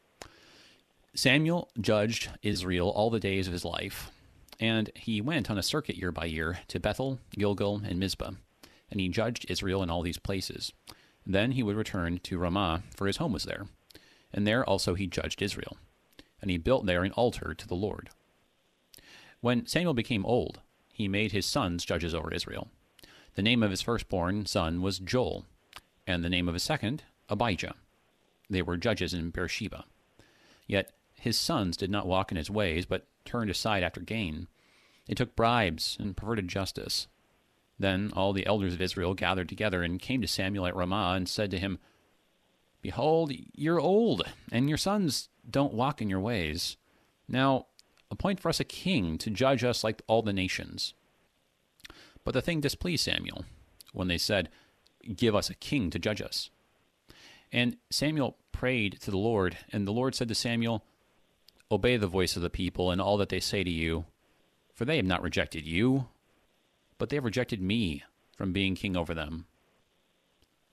Samuel 1.15 1.69
judged 1.81 2.31
Israel 2.43 2.91
all 2.91 3.09
the 3.09 3.21
days 3.21 3.47
of 3.47 3.53
his 3.53 3.65
life, 3.65 4.11
and 4.59 4.91
he 4.97 5.21
went 5.21 5.49
on 5.49 5.57
a 5.57 5.63
circuit 5.63 5.97
year 5.97 6.11
by 6.11 6.25
year 6.25 6.59
to 6.69 6.81
Bethel, 6.81 7.21
Gilgal, 7.39 7.83
and 7.87 8.01
Mizpah 8.01 8.33
and 8.95 9.01
he 9.01 9.09
judged 9.09 9.45
Israel 9.49 9.83
in 9.83 9.91
all 9.91 10.03
these 10.03 10.19
places. 10.19 10.73
Then 11.27 11.53
he 11.53 11.65
would 11.65 11.75
return 11.75 12.21
to 12.23 12.39
Ramah, 12.39 12.85
for 12.95 13.09
his 13.09 13.17
home 13.17 13.33
was 13.33 13.43
there. 13.43 13.67
And 14.33 14.47
there 14.47 14.65
also 14.65 14.95
he 14.95 15.09
judged 15.09 15.43
Israel. 15.43 15.77
And 16.41 16.49
he 16.49 16.59
built 16.59 16.87
there 16.87 17.03
an 17.03 17.11
altar 17.13 17.55
to 17.55 17.67
the 17.67 17.75
Lord. 17.75 18.11
When 19.41 19.67
Samuel 19.67 19.95
became 19.95 20.25
old, 20.25 20.61
he 20.93 21.09
made 21.09 21.33
his 21.33 21.45
sons 21.45 21.85
judges 21.85 22.15
over 22.15 22.33
Israel. 22.33 22.69
The 23.35 23.43
name 23.43 23.65
of 23.65 23.73
his 23.73 23.83
firstborn 23.83 24.47
son 24.47 24.81
was 24.81 25.01
Joel, 25.01 25.45
and 26.07 26.23
the 26.23 26.31
name 26.31 26.47
of 26.47 26.55
his 26.55 26.63
second, 26.63 27.03
Abijah. 27.29 27.75
They 28.49 28.63
were 28.63 28.77
judges 28.77 29.13
in 29.13 29.31
Beersheba. 29.31 29.87
Yet 30.69 30.93
his 31.15 31.37
sons 31.37 31.77
did 31.77 31.91
not 31.91 32.07
walk 32.07 32.31
in 32.31 32.37
his 32.37 32.51
ways, 32.51 32.87
but 32.87 33.09
turned 33.25 33.51
aside 33.51 33.83
after 33.83 34.01
gain. 34.01 34.47
They 35.09 35.15
took 35.15 35.35
bribes 35.35 35.97
and 35.99 36.17
perverted 36.17 36.47
justice. 36.47 37.09
Then 37.79 38.13
all 38.15 38.33
the 38.33 38.47
elders 38.47 38.75
of 38.75 38.81
Israel 38.81 39.15
gathered 39.15 39.49
together 39.49 39.83
and 39.83 40.01
came 40.01 40.21
to 40.21 40.29
Samuel 40.29 40.67
at 40.67 40.77
Ramah 40.77 41.15
and 41.17 41.29
said 41.29 41.51
to 41.51 41.59
him, 41.59 41.79
Behold, 42.83 43.33
you're 43.55 43.81
old, 43.81 44.23
and 44.53 44.69
your 44.69 44.79
sons 44.79 45.29
don't 45.49 45.75
walk 45.75 46.03
in 46.03 46.11
your 46.11 46.21
ways. 46.21 46.77
Now 47.27 47.67
appoint 48.11 48.41
for 48.41 48.49
us 48.49 48.61
a 48.61 48.65
king 48.65 49.19
to 49.19 49.31
judge 49.31 49.65
us 49.65 49.83
like 49.83 50.03
all 50.07 50.23
the 50.23 50.33
nations. 50.33 50.95
But 52.25 52.35
the 52.35 52.43
thing 52.43 52.61
displeased 52.61 53.05
Samuel 53.05 53.45
when 53.93 54.09
they 54.09 54.19
said, 54.19 54.51
Give 55.17 55.35
us 55.35 55.51
a 55.51 55.55
king 55.55 55.91
to 55.91 55.99
judge 55.99 56.23
us. 56.23 56.51
And 57.53 57.77
Samuel 57.91 58.37
prayed 58.53 59.01
to 59.01 59.11
the 59.11 59.19
Lord, 59.19 59.57
and 59.73 59.87
the 59.87 59.93
Lord 59.93 60.15
said 60.15 60.29
to 60.29 60.35
Samuel, 60.35 60.85
Obey 61.71 61.97
the 61.97 62.07
voice 62.07 62.37
of 62.37 62.43
the 62.43 62.51
people 62.51 62.91
and 62.91 63.01
all 63.01 63.17
that 63.17 63.29
they 63.29 63.41
say 63.41 63.65
to 63.65 63.71
you, 63.71 64.05
for 64.75 64.85
they 64.85 64.97
have 64.97 65.07
not 65.07 65.23
rejected 65.23 65.67
you, 65.67 66.09
but 66.99 67.09
they 67.09 67.17
have 67.17 67.25
rejected 67.25 67.61
me 67.61 68.03
from 68.37 68.53
being 68.53 68.75
king 68.75 68.97
over 68.97 69.15
them. 69.15 69.47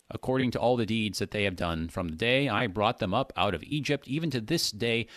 According 0.10 0.52
to 0.52 0.60
all 0.60 0.76
the 0.76 0.86
deeds 0.86 1.20
that 1.20 1.32
they 1.32 1.46
have 1.46 1.56
done, 1.56 1.88
from 1.88 2.10
the 2.10 2.16
day 2.16 2.50
I 2.50 2.68
brought 2.68 3.00
them 3.00 3.14
up 3.14 3.32
out 3.38 3.56
of 3.56 3.64
Egypt, 3.64 4.08
even 4.08 4.30
to 4.32 4.42
this 4.42 4.72
day, 4.72 5.08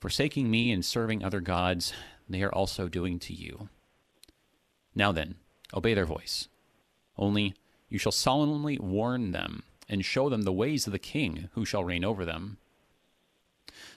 forsaking 0.00 0.50
me 0.50 0.70
and 0.70 0.84
serving 0.84 1.24
other 1.24 1.40
gods, 1.40 1.92
they 2.28 2.42
are 2.42 2.54
also 2.54 2.88
doing 2.88 3.18
to 3.20 3.34
you. 3.34 3.68
Now 4.94 5.10
then, 5.12 5.36
obey 5.74 5.94
their 5.94 6.06
voice. 6.06 6.48
Only 7.16 7.54
you 7.88 7.98
shall 7.98 8.12
solemnly 8.12 8.78
warn 8.78 9.32
them 9.32 9.64
and 9.88 10.04
show 10.04 10.28
them 10.28 10.42
the 10.42 10.52
ways 10.52 10.86
of 10.86 10.92
the 10.92 10.98
king 10.98 11.48
who 11.52 11.64
shall 11.64 11.82
reign 11.82 12.04
over 12.04 12.24
them. 12.24 12.58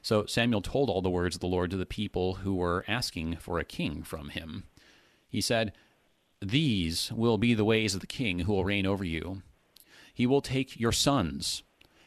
So 0.01 0.25
Samuel 0.25 0.61
told 0.61 0.89
all 0.89 1.01
the 1.01 1.09
words 1.09 1.35
of 1.35 1.41
the 1.41 1.47
Lord 1.47 1.71
to 1.71 1.77
the 1.77 1.85
people 1.85 2.35
who 2.35 2.55
were 2.55 2.85
asking 2.87 3.37
for 3.37 3.59
a 3.59 3.65
king 3.65 4.03
from 4.03 4.29
him. 4.29 4.63
He 5.29 5.41
said, 5.41 5.73
these 6.41 7.11
will 7.11 7.37
be 7.37 7.53
the 7.53 7.65
ways 7.65 7.93
of 7.93 8.01
the 8.01 8.07
king 8.07 8.39
who 8.39 8.53
will 8.53 8.65
reign 8.65 8.85
over 8.85 9.03
you. 9.03 9.43
He 10.13 10.25
will 10.25 10.41
take 10.41 10.79
your 10.79 10.91
sons 10.91 11.63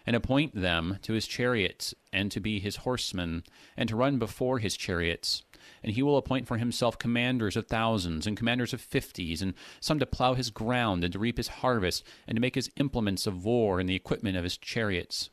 and 0.07 0.15
appoint 0.15 0.55
them 0.55 0.99
to 1.03 1.15
his 1.15 1.27
chariots 1.27 1.95
and 2.13 2.31
to 2.33 2.41
be 2.41 2.59
his 2.59 2.77
horsemen 2.77 3.45
and 3.77 3.89
to 3.89 3.97
run 3.97 4.19
before 4.19 4.59
his 4.59 4.77
chariots. 4.77 5.43
And 5.83 5.93
he 5.93 6.03
will 6.03 6.19
appoint 6.19 6.47
for 6.47 6.59
himself 6.59 6.99
commanders 6.99 7.57
of 7.57 7.67
thousands 7.67 8.27
and 8.27 8.37
commanders 8.37 8.75
of 8.75 8.81
fifties, 8.81 9.41
and 9.41 9.55
some 9.81 9.99
to 9.99 10.07
plow 10.07 10.35
his 10.35 10.51
ground 10.51 11.05
and 11.05 11.13
to 11.13 11.19
reap 11.19 11.37
his 11.37 11.49
harvest 11.49 12.05
and 12.27 12.37
to 12.37 12.41
make 12.41 12.55
his 12.55 12.71
implements 12.77 13.27
of 13.27 13.45
war 13.45 13.81
and 13.81 13.89
the 13.89 13.95
equipment 13.95 14.37
of 14.37 14.45
his 14.45 14.59
chariots. 14.59 15.31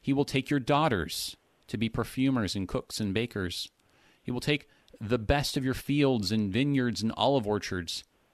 He 0.00 0.12
will 0.12 0.24
take 0.24 0.50
your 0.50 0.60
daughters 0.60 1.36
to 1.68 1.76
be 1.76 1.88
perfumers 1.88 2.54
and 2.54 2.68
cooks 2.68 3.00
and 3.00 3.14
bakers. 3.14 3.70
He 4.22 4.30
will 4.30 4.40
take 4.40 4.68
the 5.00 5.18
best 5.18 5.56
of 5.56 5.64
your 5.64 5.74
fields 5.74 6.30
and 6.30 6.52
vineyards 6.52 7.02
and 7.02 7.12
olive 7.16 7.46
orchards 7.46 8.04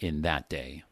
in 0.00 0.22
that 0.22 0.48
day. 0.48 0.84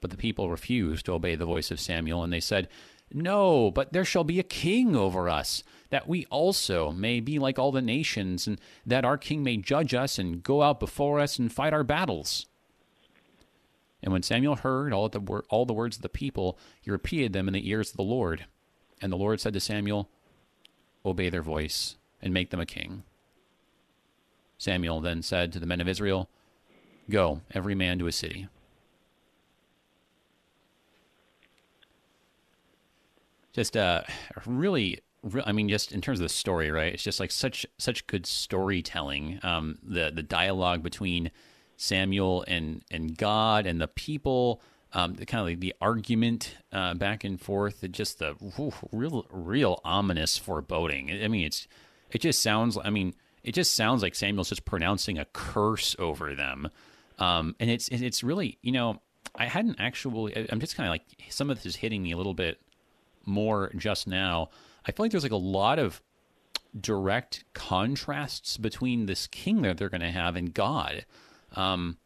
But 0.00 0.10
the 0.10 0.16
people 0.16 0.50
refused 0.50 1.06
to 1.06 1.12
obey 1.12 1.34
the 1.34 1.46
voice 1.46 1.70
of 1.70 1.80
Samuel, 1.80 2.22
and 2.22 2.32
they 2.32 2.40
said, 2.40 2.68
No, 3.12 3.70
but 3.70 3.92
there 3.92 4.04
shall 4.04 4.24
be 4.24 4.38
a 4.38 4.44
king 4.44 4.96
over 4.96 5.28
us, 5.28 5.62
that 5.90 6.08
we 6.08 6.26
also 6.26 6.90
may 6.90 7.20
be 7.20 7.38
like 7.38 7.58
all 7.58 7.72
the 7.72 7.82
nations, 7.82 8.46
and 8.46 8.60
that 8.86 9.04
our 9.04 9.18
king 9.18 9.42
may 9.42 9.56
judge 9.56 9.92
us 9.92 10.18
and 10.18 10.42
go 10.42 10.62
out 10.62 10.80
before 10.80 11.20
us 11.20 11.38
and 11.38 11.52
fight 11.52 11.74
our 11.74 11.84
battles. 11.84 12.46
And 14.02 14.12
when 14.12 14.22
Samuel 14.22 14.56
heard 14.56 14.92
all 14.92 15.08
the, 15.08 15.20
all 15.50 15.66
the 15.66 15.74
words 15.74 15.96
of 15.96 16.02
the 16.02 16.08
people, 16.08 16.58
he 16.80 16.90
repeated 16.90 17.32
them 17.32 17.48
in 17.48 17.54
the 17.54 17.68
ears 17.68 17.90
of 17.90 17.96
the 17.96 18.02
Lord. 18.02 18.46
And 19.02 19.12
the 19.12 19.16
Lord 19.16 19.40
said 19.40 19.52
to 19.52 19.60
Samuel, 19.60 20.08
Obey 21.04 21.28
their 21.28 21.42
voice, 21.42 21.96
and 22.22 22.32
make 22.32 22.50
them 22.50 22.60
a 22.60 22.66
king. 22.66 23.02
Samuel 24.56 25.00
then 25.00 25.22
said 25.22 25.52
to 25.52 25.58
the 25.58 25.66
men 25.66 25.80
of 25.80 25.88
Israel, 25.88 26.28
Go, 27.10 27.40
every 27.52 27.74
man 27.74 27.98
to 27.98 28.06
a 28.06 28.12
city. 28.12 28.48
Just 33.52 33.76
uh, 33.76 34.02
really, 34.46 35.00
re- 35.22 35.42
I 35.44 35.52
mean, 35.52 35.68
just 35.68 35.92
in 35.92 36.00
terms 36.00 36.20
of 36.20 36.24
the 36.24 36.28
story, 36.28 36.70
right? 36.70 36.92
It's 36.92 37.02
just 37.02 37.18
like 37.20 37.32
such 37.32 37.66
such 37.78 38.06
good 38.06 38.26
storytelling. 38.26 39.40
Um, 39.42 39.78
the 39.82 40.12
the 40.14 40.22
dialogue 40.22 40.82
between 40.82 41.30
Samuel 41.76 42.44
and 42.46 42.82
and 42.90 43.16
God 43.16 43.66
and 43.66 43.80
the 43.80 43.88
people, 43.88 44.62
um, 44.92 45.14
the 45.14 45.26
kind 45.26 45.40
of 45.40 45.46
like 45.48 45.60
the 45.60 45.74
argument 45.80 46.56
uh, 46.72 46.94
back 46.94 47.24
and 47.24 47.40
forth, 47.40 47.84
just 47.90 48.20
the 48.20 48.36
ooh, 48.58 48.72
real 48.92 49.26
real 49.30 49.80
ominous 49.84 50.38
foreboding. 50.38 51.10
I 51.10 51.26
mean, 51.26 51.44
it's 51.44 51.66
it 52.12 52.20
just 52.20 52.40
sounds. 52.40 52.78
I 52.82 52.90
mean, 52.90 53.14
it 53.42 53.52
just 53.52 53.74
sounds 53.74 54.02
like 54.02 54.14
Samuel's 54.14 54.50
just 54.50 54.64
pronouncing 54.64 55.18
a 55.18 55.24
curse 55.24 55.96
over 55.98 56.34
them. 56.34 56.68
Um, 57.20 57.54
and 57.60 57.70
it's 57.70 57.88
it's 57.88 58.24
really 58.24 58.58
you 58.62 58.72
know 58.72 59.00
I 59.36 59.46
hadn't 59.46 59.78
actually 59.78 60.48
I'm 60.50 60.58
just 60.58 60.74
kind 60.74 60.88
of 60.88 60.90
like 60.90 61.04
some 61.28 61.50
of 61.50 61.58
this 61.58 61.66
is 61.66 61.76
hitting 61.76 62.02
me 62.02 62.12
a 62.12 62.16
little 62.16 62.34
bit 62.34 62.60
more 63.26 63.70
just 63.76 64.06
now. 64.06 64.48
I 64.86 64.92
feel 64.92 65.04
like 65.04 65.12
there's 65.12 65.22
like 65.22 65.30
a 65.30 65.36
lot 65.36 65.78
of 65.78 66.02
direct 66.78 67.44
contrasts 67.52 68.56
between 68.56 69.06
this 69.06 69.26
king 69.26 69.62
that 69.62 69.76
they're 69.76 69.88
going 69.88 70.00
to 70.00 70.10
have 70.10 70.36
and 70.36 70.54
God. 70.54 71.04
Um, 71.54 71.98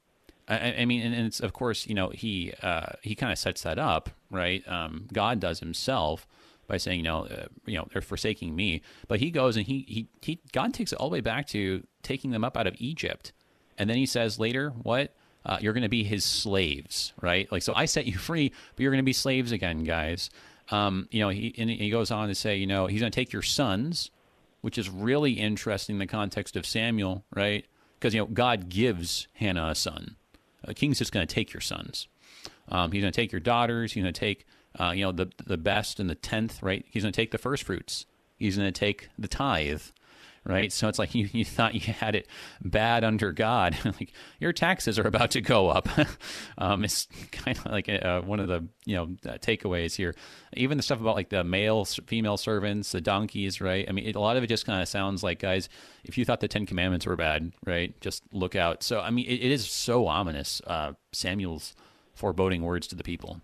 I, 0.49 0.75
I, 0.79 0.85
mean, 0.85 1.01
and, 1.03 1.27
it's 1.27 1.41
of 1.41 1.53
course 1.53 1.87
you 1.87 1.95
know 1.95 2.11
he 2.11 2.53
uh, 2.63 2.93
he 3.03 3.15
kind 3.15 3.33
of 3.33 3.39
sets 3.39 3.63
that 3.63 3.79
up 3.79 4.11
right. 4.31 4.67
Um, 4.69 5.07
God 5.13 5.41
does 5.41 5.61
himself 5.61 6.27
by 6.67 6.77
saying 6.77 6.99
you 6.99 7.05
know 7.05 7.27
uh, 7.27 7.47
you 7.67 7.79
know 7.79 7.87
they're 7.93 8.03
forsaking 8.03 8.55
me, 8.55 8.83
but 9.07 9.21
he 9.21 9.31
goes 9.31 9.57
and 9.57 9.67
he 9.67 9.85
he 9.89 10.09
he 10.21 10.41
God 10.53 10.75
takes 10.75 10.93
it 10.93 10.97
all 10.97 11.09
the 11.09 11.15
way 11.15 11.21
back 11.21 11.47
to 11.49 11.87
taking 12.03 12.33
them 12.33 12.45
up 12.45 12.57
out 12.57 12.67
of 12.67 12.75
Egypt 12.79 13.33
and 13.79 13.89
then 13.89 13.97
he 13.97 14.07
says 14.07 14.39
later, 14.39 14.71
what? 14.71 15.13
Uh, 15.47 15.59
you're 15.61 15.75
going 15.75 15.83
to 15.83 15.91
be 15.91 16.05
his 16.05 16.25
slaves, 16.25 17.13
right? 17.21 17.51
Like, 17.53 17.63
so 17.63 17.75
I 17.75 17.85
set 17.85 18.07
you 18.07 18.17
free, 18.17 18.49
but 18.49 18.83
you're 18.83 18.91
going 18.91 19.03
to 19.03 19.05
be 19.05 19.13
slaves 19.13 19.53
again, 19.53 19.85
guys. 19.85 20.31
Um, 20.71 21.07
you 21.11 21.21
know, 21.21 21.29
he, 21.29 21.53
he 21.55 21.91
goes 21.91 22.11
on 22.11 22.29
to 22.29 22.35
say, 22.35 22.57
you 22.57 22.67
know, 22.67 22.87
he's 22.87 23.01
going 23.01 23.13
to 23.13 23.15
take 23.15 23.33
your 23.33 23.43
sons, 23.43 24.11
which 24.63 24.79
is 24.79 24.89
really 24.89 25.33
interesting 25.33 25.97
in 25.97 26.01
the 26.01 26.07
context 26.07 26.57
of 26.57 26.65
Samuel, 26.65 27.25
right? 27.35 27.67
Because, 27.99 28.15
you 28.15 28.21
know, 28.21 28.27
God 28.27 28.71
gives 28.71 29.29
Hannah 29.35 29.69
a 29.69 29.75
son. 29.75 30.17
A 30.65 30.73
king's 30.73 30.99
just 30.99 31.13
going 31.13 31.27
to 31.27 31.35
take 31.35 31.53
your 31.53 31.61
sons. 31.61 32.09
Um, 32.71 32.93
he's 32.93 33.03
going 33.03 33.13
to 33.13 33.21
take 33.21 33.33
your 33.33 33.41
daughters. 33.41 33.93
He's 33.93 34.03
going 34.03 34.15
to 34.15 34.19
take, 34.19 34.47
uh, 34.79 34.93
you 34.95 35.05
know, 35.05 35.13
the 35.13 35.31
the 35.45 35.59
best 35.59 36.01
and 36.01 36.09
the 36.09 36.15
tenth, 36.15 36.63
right? 36.63 36.85
He's 36.91 37.03
going 37.03 37.13
to 37.13 37.17
take 37.21 37.31
the 37.31 37.39
first 37.39 37.65
fruits. 37.65 38.07
He's 38.39 38.57
going 38.57 38.73
to 38.73 38.79
take 38.79 39.11
the 39.19 39.29
tithe 39.29 39.83
right? 40.45 40.73
So 40.73 40.89
it's 40.89 40.99
like 40.99 41.15
you, 41.15 41.29
you 41.33 41.45
thought 41.45 41.75
you 41.75 41.93
had 41.93 42.15
it 42.15 42.29
bad 42.63 43.05
under 43.05 43.33
God. 43.33 43.77
like 43.85 44.13
your 44.39 44.53
taxes 44.53 44.99
are 44.99 45.07
about 45.07 45.31
to 45.33 45.41
go 45.41 45.69
up. 45.69 45.89
um, 46.59 46.85
it's 46.85 47.09
kind 47.33 47.59
of 47.59 47.67
like 47.67 47.89
uh, 47.89 48.21
one 48.23 48.41
of 48.41 48.49
the 48.49 48.67
you 48.85 48.97
know 48.97 49.05
uh, 49.31 49.39
takeaways 49.39 49.95
here. 49.97 50.15
Even 50.55 50.77
the 50.77 50.83
stuff 50.83 51.01
about 51.01 51.17
like 51.17 51.31
the 51.31 51.45
male, 51.45 51.85
female 51.85 52.37
servants, 52.37 52.93
the 52.93 53.01
donkeys, 53.01 53.61
right? 53.61 53.87
I 53.89 53.93
mean, 53.93 54.07
it, 54.07 54.17
a 54.17 54.21
lot 54.21 54.37
of 54.37 54.45
it 54.45 54.49
just 54.49 54.67
kind 54.67 54.81
of 54.81 54.89
sounds 54.89 55.23
like 55.23 55.39
guys. 55.39 55.69
If 56.05 56.19
you 56.19 56.25
thought 56.25 56.41
the 56.41 56.49
Ten 56.49 56.67
Commandments 56.67 57.07
were 57.07 57.17
bad, 57.17 57.53
right? 57.67 57.99
Just 58.01 58.23
look 58.33 58.55
out. 58.55 58.83
So 58.83 59.01
I 59.01 59.11
mean, 59.11 59.27
it, 59.27 59.35
it 59.35 59.51
is 59.51 59.67
so 59.67 60.07
ominous. 60.07 60.61
Uh, 60.67 60.93
Samuel's 61.13 61.75
foreboding 62.15 62.63
words 62.63 62.87
to 62.89 62.95
the 62.95 63.05
people. 63.05 63.41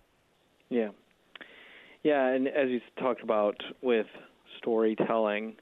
Yeah. 0.69 0.89
Yeah, 2.03 2.27
and 2.27 2.47
as 2.47 2.69
you 2.69 2.81
talked 2.97 3.21
about 3.21 3.61
with 3.81 4.07
storytelling, 4.57 5.55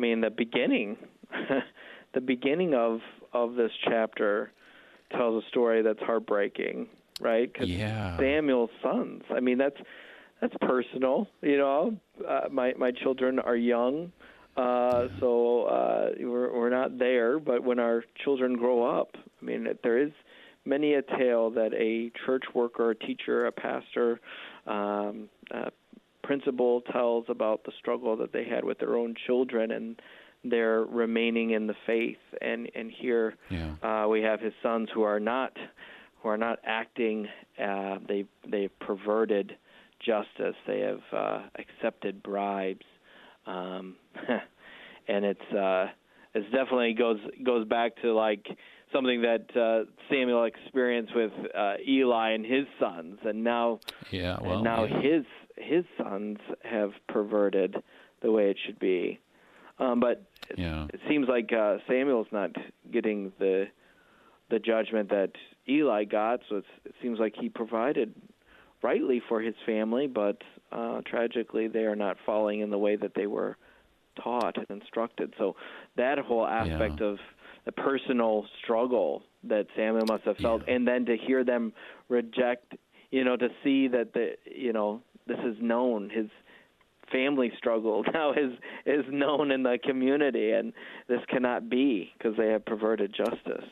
I 0.00 0.02
mean, 0.02 0.22
the 0.22 0.30
beginning, 0.30 0.96
the 2.14 2.22
beginning 2.22 2.72
of 2.72 3.00
of 3.34 3.54
this 3.54 3.70
chapter 3.84 4.50
tells 5.12 5.44
a 5.44 5.48
story 5.48 5.82
that's 5.82 6.00
heartbreaking, 6.00 6.88
right? 7.20 7.52
Cause 7.52 7.68
yeah. 7.68 8.16
Samuel's 8.16 8.70
sons. 8.82 9.24
I 9.30 9.40
mean, 9.40 9.58
that's 9.58 9.76
that's 10.40 10.54
personal. 10.62 11.28
You 11.42 11.58
know, 11.58 11.96
uh, 12.26 12.48
my 12.50 12.72
my 12.78 12.92
children 12.92 13.40
are 13.40 13.56
young, 13.56 14.10
uh, 14.56 14.60
yeah. 15.10 15.20
so 15.20 15.64
uh, 15.64 16.08
we're 16.18 16.50
we're 16.50 16.70
not 16.70 16.98
there. 16.98 17.38
But 17.38 17.62
when 17.62 17.78
our 17.78 18.02
children 18.24 18.56
grow 18.56 18.82
up, 18.82 19.16
I 19.16 19.44
mean, 19.44 19.68
there 19.82 19.98
is 19.98 20.12
many 20.64 20.94
a 20.94 21.02
tale 21.02 21.50
that 21.50 21.74
a 21.74 22.10
church 22.24 22.44
worker, 22.54 22.92
a 22.92 22.94
teacher, 22.94 23.44
a 23.44 23.52
pastor, 23.52 24.18
um, 24.66 25.28
uh, 25.52 25.68
principal 26.30 26.80
tells 26.92 27.24
about 27.28 27.64
the 27.64 27.72
struggle 27.80 28.16
that 28.16 28.32
they 28.32 28.44
had 28.44 28.64
with 28.64 28.78
their 28.78 28.94
own 28.96 29.16
children 29.26 29.72
and 29.72 30.00
their 30.44 30.84
remaining 30.84 31.50
in 31.50 31.66
the 31.66 31.74
faith. 31.88 32.22
And 32.40 32.70
and 32.72 32.88
here 32.88 33.34
yeah. 33.50 33.74
uh, 33.82 34.06
we 34.06 34.22
have 34.22 34.40
his 34.40 34.52
sons 34.62 34.88
who 34.94 35.02
are 35.02 35.18
not 35.18 35.56
who 36.22 36.28
are 36.28 36.36
not 36.36 36.60
acting. 36.64 37.26
Uh, 37.60 37.98
they 38.06 38.26
they've 38.48 38.70
perverted 38.78 39.56
justice. 39.98 40.54
They 40.68 40.78
have 40.80 41.02
uh, 41.12 41.42
accepted 41.56 42.22
bribes, 42.22 42.86
um, 43.48 43.96
and 45.08 45.24
it's 45.24 45.52
uh, 45.52 45.86
it's 46.32 46.46
definitely 46.52 46.94
goes 46.94 47.18
goes 47.44 47.66
back 47.66 48.00
to 48.02 48.14
like 48.14 48.46
something 48.92 49.22
that 49.22 49.56
uh, 49.56 49.90
Samuel 50.10 50.44
experienced 50.44 51.14
with 51.14 51.32
uh, 51.56 51.74
Eli 51.86 52.30
and 52.30 52.44
his 52.44 52.66
sons, 52.78 53.18
and 53.24 53.44
now 53.44 53.80
yeah, 54.10 54.38
well, 54.40 54.54
and 54.54 54.64
now 54.64 54.84
yeah. 54.84 55.00
his 55.00 55.24
his 55.56 55.84
sons 55.98 56.38
have 56.64 56.92
perverted 57.08 57.76
the 58.22 58.30
way 58.30 58.50
it 58.50 58.56
should 58.66 58.78
be. 58.78 59.18
Um, 59.78 60.00
but 60.00 60.22
it, 60.50 60.58
yeah. 60.58 60.86
it 60.92 61.00
seems 61.08 61.28
like 61.28 61.50
uh, 61.52 61.78
Samuel's 61.88 62.26
not 62.32 62.50
getting 62.90 63.32
the 63.38 63.66
the 64.50 64.58
judgment 64.58 65.08
that 65.10 65.30
Eli 65.68 66.04
got. 66.04 66.40
So 66.48 66.56
it 66.56 66.94
seems 67.02 67.18
like 67.18 67.34
he 67.40 67.48
provided 67.48 68.14
rightly 68.82 69.22
for 69.28 69.40
his 69.40 69.54
family, 69.64 70.06
but 70.06 70.42
uh, 70.72 71.00
tragically 71.06 71.68
they 71.68 71.84
are 71.84 71.96
not 71.96 72.16
falling 72.26 72.60
in 72.60 72.70
the 72.70 72.78
way 72.78 72.96
that 72.96 73.14
they 73.14 73.26
were 73.26 73.56
taught 74.22 74.56
and 74.56 74.66
instructed. 74.70 75.34
So 75.38 75.56
that 75.96 76.18
whole 76.18 76.46
aspect 76.46 77.00
yeah. 77.00 77.06
of 77.06 77.18
the 77.70 77.82
personal 77.82 78.46
struggle 78.62 79.22
that 79.44 79.66
Samuel 79.76 80.04
must 80.06 80.24
have 80.24 80.36
felt, 80.38 80.62
yeah. 80.66 80.74
and 80.74 80.88
then 80.88 81.04
to 81.06 81.16
hear 81.16 81.44
them 81.44 81.72
reject, 82.08 82.74
you 83.10 83.24
know, 83.24 83.36
to 83.36 83.48
see 83.62 83.88
that 83.88 84.12
the, 84.12 84.32
you 84.44 84.72
know, 84.72 85.02
this 85.26 85.38
is 85.44 85.56
known. 85.60 86.10
His 86.10 86.26
family 87.12 87.52
struggle 87.56 88.04
now 88.14 88.32
is 88.32 88.52
is 88.86 89.04
known 89.08 89.50
in 89.50 89.62
the 89.62 89.78
community, 89.82 90.52
and 90.52 90.72
this 91.08 91.20
cannot 91.28 91.68
be 91.68 92.12
because 92.16 92.36
they 92.36 92.48
have 92.48 92.64
perverted 92.64 93.14
justice. 93.14 93.68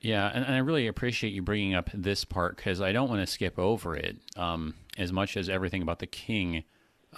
Yeah, 0.00 0.30
and, 0.32 0.46
and, 0.46 0.54
I 0.54 0.58
really 0.58 0.86
appreciate 0.86 1.34
you 1.34 1.42
bringing 1.42 1.74
up 1.74 1.90
this 1.92 2.24
part 2.24 2.56
because 2.56 2.80
I 2.80 2.90
don't 2.90 3.10
want 3.10 3.20
to 3.20 3.26
skip 3.26 3.58
over 3.58 3.94
it. 3.96 4.16
Um, 4.34 4.74
as 4.96 5.12
much 5.12 5.36
as 5.36 5.50
everything 5.50 5.82
about 5.82 5.98
the 5.98 6.06
king 6.06 6.64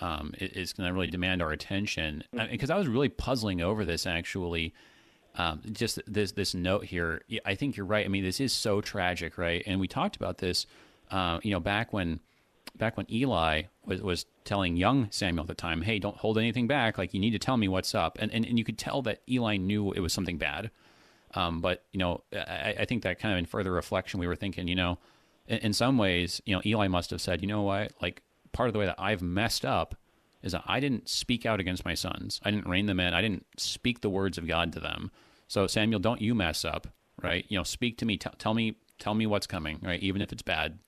um, 0.00 0.34
is 0.40 0.72
going 0.72 0.88
to 0.88 0.92
really 0.92 1.06
demand 1.06 1.42
our 1.42 1.52
attention, 1.52 2.24
because 2.32 2.48
mm-hmm. 2.48 2.72
I, 2.72 2.74
I 2.74 2.78
was 2.78 2.88
really 2.88 3.08
puzzling 3.08 3.60
over 3.60 3.84
this 3.84 4.06
actually. 4.06 4.74
Um, 5.36 5.62
just 5.72 5.98
this 6.06 6.32
this 6.32 6.54
note 6.54 6.84
here, 6.84 7.22
I 7.44 7.54
think 7.54 7.76
you're 7.76 7.86
right. 7.86 8.04
I 8.04 8.08
mean, 8.08 8.22
this 8.22 8.40
is 8.40 8.52
so 8.52 8.80
tragic, 8.80 9.38
right? 9.38 9.62
And 9.66 9.80
we 9.80 9.88
talked 9.88 10.16
about 10.16 10.38
this, 10.38 10.66
uh, 11.10 11.40
you 11.42 11.50
know, 11.50 11.60
back 11.60 11.92
when 11.92 12.20
back 12.76 12.96
when 12.96 13.10
Eli 13.10 13.62
was, 13.84 14.00
was 14.02 14.26
telling 14.44 14.76
young 14.76 15.08
Samuel 15.10 15.42
at 15.42 15.48
the 15.48 15.54
time, 15.54 15.82
hey, 15.82 15.98
don't 15.98 16.16
hold 16.16 16.38
anything 16.38 16.66
back. 16.66 16.98
Like, 16.98 17.14
you 17.14 17.20
need 17.20 17.30
to 17.30 17.38
tell 17.38 17.56
me 17.56 17.68
what's 17.68 17.94
up. 17.94 18.18
And, 18.20 18.32
and, 18.32 18.44
and 18.44 18.58
you 18.58 18.64
could 18.64 18.78
tell 18.78 19.02
that 19.02 19.20
Eli 19.28 19.56
knew 19.56 19.92
it 19.92 20.00
was 20.00 20.12
something 20.12 20.38
bad. 20.38 20.70
Um, 21.34 21.60
but, 21.60 21.84
you 21.92 21.98
know, 21.98 22.22
I, 22.32 22.74
I, 22.80 22.84
think 22.84 23.02
that 23.02 23.18
kind 23.18 23.32
of 23.32 23.38
in 23.38 23.46
further 23.46 23.72
reflection, 23.72 24.20
we 24.20 24.26
were 24.26 24.36
thinking, 24.36 24.68
you 24.68 24.74
know, 24.74 24.98
in, 25.46 25.58
in, 25.58 25.72
some 25.72 25.96
ways, 25.96 26.42
you 26.44 26.54
know, 26.54 26.60
Eli 26.64 26.88
must 26.88 27.10
have 27.10 27.22
said, 27.22 27.40
you 27.40 27.46
know 27.46 27.62
what, 27.62 27.92
like, 28.02 28.22
part 28.52 28.68
of 28.68 28.74
the 28.74 28.78
way 28.78 28.84
that 28.84 28.96
I've 28.98 29.22
messed 29.22 29.64
up 29.64 29.94
is 30.42 30.52
that 30.52 30.64
I 30.66 30.80
didn't 30.80 31.08
speak 31.08 31.46
out 31.46 31.60
against 31.60 31.84
my 31.84 31.94
sons. 31.94 32.40
I 32.42 32.50
didn't 32.50 32.68
rein 32.68 32.86
them 32.86 33.00
in. 33.00 33.14
I 33.14 33.22
didn't 33.22 33.46
speak 33.56 34.00
the 34.00 34.10
words 34.10 34.38
of 34.38 34.46
God 34.46 34.72
to 34.72 34.80
them. 34.80 35.10
So, 35.48 35.66
Samuel, 35.66 36.00
don't 36.00 36.20
you 36.20 36.34
mess 36.34 36.64
up, 36.64 36.88
right? 37.22 37.44
You 37.48 37.58
know, 37.58 37.64
speak 37.64 37.98
to 37.98 38.06
me. 38.06 38.16
T- 38.16 38.30
tell 38.38 38.54
me, 38.54 38.76
tell 38.98 39.14
me 39.14 39.26
what's 39.26 39.46
coming, 39.46 39.78
right? 39.82 40.00
Even 40.00 40.22
if 40.22 40.32
it's 40.32 40.42
bad 40.42 40.78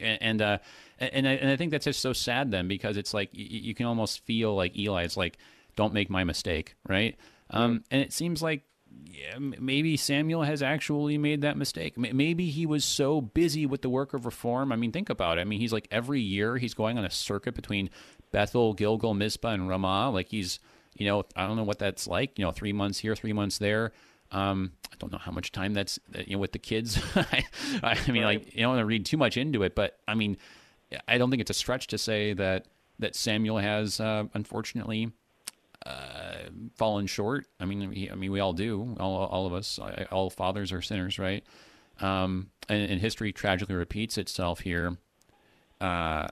and 0.00 0.42
uh, 0.42 0.58
and 0.98 1.28
I, 1.28 1.32
and 1.32 1.50
I 1.50 1.56
think 1.56 1.70
that's 1.70 1.84
just 1.84 2.00
so 2.00 2.12
sad 2.12 2.50
then 2.50 2.68
because 2.68 2.96
it's 2.96 3.14
like 3.14 3.30
you, 3.32 3.74
can 3.74 3.86
almost 3.86 4.24
feel 4.24 4.54
like 4.54 4.76
Eli 4.76 5.04
It's 5.04 5.16
like, 5.16 5.38
don't 5.76 5.94
make 5.94 6.10
my 6.10 6.24
mistake, 6.24 6.74
right? 6.88 7.16
Um, 7.50 7.84
and 7.90 8.02
it 8.02 8.12
seems 8.12 8.42
like 8.42 8.62
yeah, 9.04 9.38
maybe 9.38 9.96
Samuel 9.96 10.42
has 10.42 10.62
actually 10.62 11.18
made 11.18 11.42
that 11.42 11.56
mistake. 11.56 11.96
Maybe 11.96 12.50
he 12.50 12.66
was 12.66 12.84
so 12.84 13.20
busy 13.20 13.66
with 13.66 13.82
the 13.82 13.90
work 13.90 14.14
of 14.14 14.24
reform. 14.24 14.72
I 14.72 14.76
mean, 14.76 14.92
think 14.92 15.10
about 15.10 15.38
it. 15.38 15.42
I 15.42 15.44
mean, 15.44 15.60
he's 15.60 15.72
like 15.72 15.88
every 15.90 16.20
year 16.20 16.56
he's 16.56 16.74
going 16.74 16.98
on 16.98 17.04
a 17.04 17.10
circuit 17.10 17.54
between 17.54 17.90
Bethel, 18.30 18.74
Gilgal, 18.74 19.14
Mizpah, 19.14 19.50
and 19.50 19.68
Ramah. 19.68 20.10
Like 20.10 20.28
he's, 20.28 20.58
you 20.96 21.06
know, 21.06 21.24
I 21.36 21.46
don't 21.46 21.56
know 21.56 21.64
what 21.64 21.78
that's 21.78 22.06
like. 22.06 22.38
You 22.38 22.44
know, 22.44 22.52
three 22.52 22.72
months 22.72 22.98
here, 22.98 23.14
three 23.16 23.32
months 23.32 23.58
there. 23.58 23.92
Um, 24.30 24.72
I 24.92 24.96
don't 24.98 25.10
know 25.10 25.18
how 25.18 25.32
much 25.32 25.52
time 25.52 25.72
that's 25.72 25.98
you 26.26 26.34
know 26.36 26.38
with 26.38 26.52
the 26.52 26.58
kids. 26.58 27.00
I, 27.16 27.44
I, 27.82 28.10
mean, 28.10 28.22
right. 28.22 28.42
like 28.42 28.54
you 28.54 28.62
don't 28.62 28.70
want 28.70 28.80
to 28.80 28.86
read 28.86 29.06
too 29.06 29.16
much 29.16 29.36
into 29.36 29.62
it, 29.62 29.74
but 29.74 29.98
I 30.06 30.14
mean, 30.14 30.36
I 31.06 31.18
don't 31.18 31.30
think 31.30 31.40
it's 31.40 31.50
a 31.50 31.54
stretch 31.54 31.86
to 31.88 31.98
say 31.98 32.34
that 32.34 32.66
that 32.98 33.14
Samuel 33.14 33.58
has 33.58 34.00
uh, 34.00 34.24
unfortunately 34.34 35.12
uh, 35.86 36.34
fallen 36.74 37.06
short. 37.06 37.46
I 37.60 37.64
mean, 37.64 37.92
he, 37.92 38.10
I 38.10 38.14
mean, 38.14 38.32
we 38.32 38.40
all 38.40 38.52
do. 38.52 38.96
All, 38.98 39.26
all 39.26 39.46
of 39.46 39.54
us, 39.54 39.78
all 40.10 40.28
fathers 40.28 40.72
are 40.72 40.82
sinners, 40.82 41.18
right? 41.18 41.44
um, 42.00 42.50
and, 42.68 42.90
and, 42.90 43.00
history 43.00 43.32
tragically 43.32 43.74
repeats 43.74 44.18
itself 44.18 44.60
here. 44.60 44.96
Uh, 45.80 46.28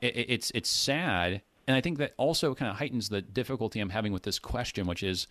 it, 0.00 0.26
it's 0.28 0.50
it's 0.54 0.68
sad, 0.68 1.42
and 1.66 1.76
I 1.76 1.80
think 1.80 1.98
that 1.98 2.14
also 2.16 2.54
kind 2.54 2.70
of 2.70 2.76
heightens 2.76 3.08
the 3.08 3.22
difficulty 3.22 3.80
I'm 3.80 3.90
having 3.90 4.12
with 4.12 4.22
this 4.22 4.38
question, 4.38 4.86
which 4.86 5.02
is, 5.02 5.26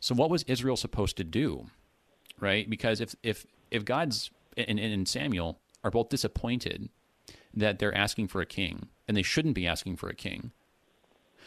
so 0.00 0.14
what 0.14 0.30
was 0.30 0.42
Israel 0.44 0.76
supposed 0.76 1.16
to 1.18 1.24
do, 1.24 1.66
right? 2.40 2.68
Because 2.68 3.00
if 3.00 3.14
if 3.22 3.46
if 3.70 3.84
God's 3.84 4.30
and, 4.56 4.78
and 4.78 5.08
Samuel 5.08 5.58
are 5.84 5.90
both 5.90 6.08
disappointed 6.08 6.88
that 7.54 7.78
they're 7.78 7.94
asking 7.94 8.28
for 8.28 8.40
a 8.40 8.46
king, 8.46 8.88
and 9.06 9.16
they 9.16 9.22
shouldn't 9.22 9.54
be 9.54 9.66
asking 9.66 9.96
for 9.96 10.08
a 10.08 10.14
king. 10.14 10.52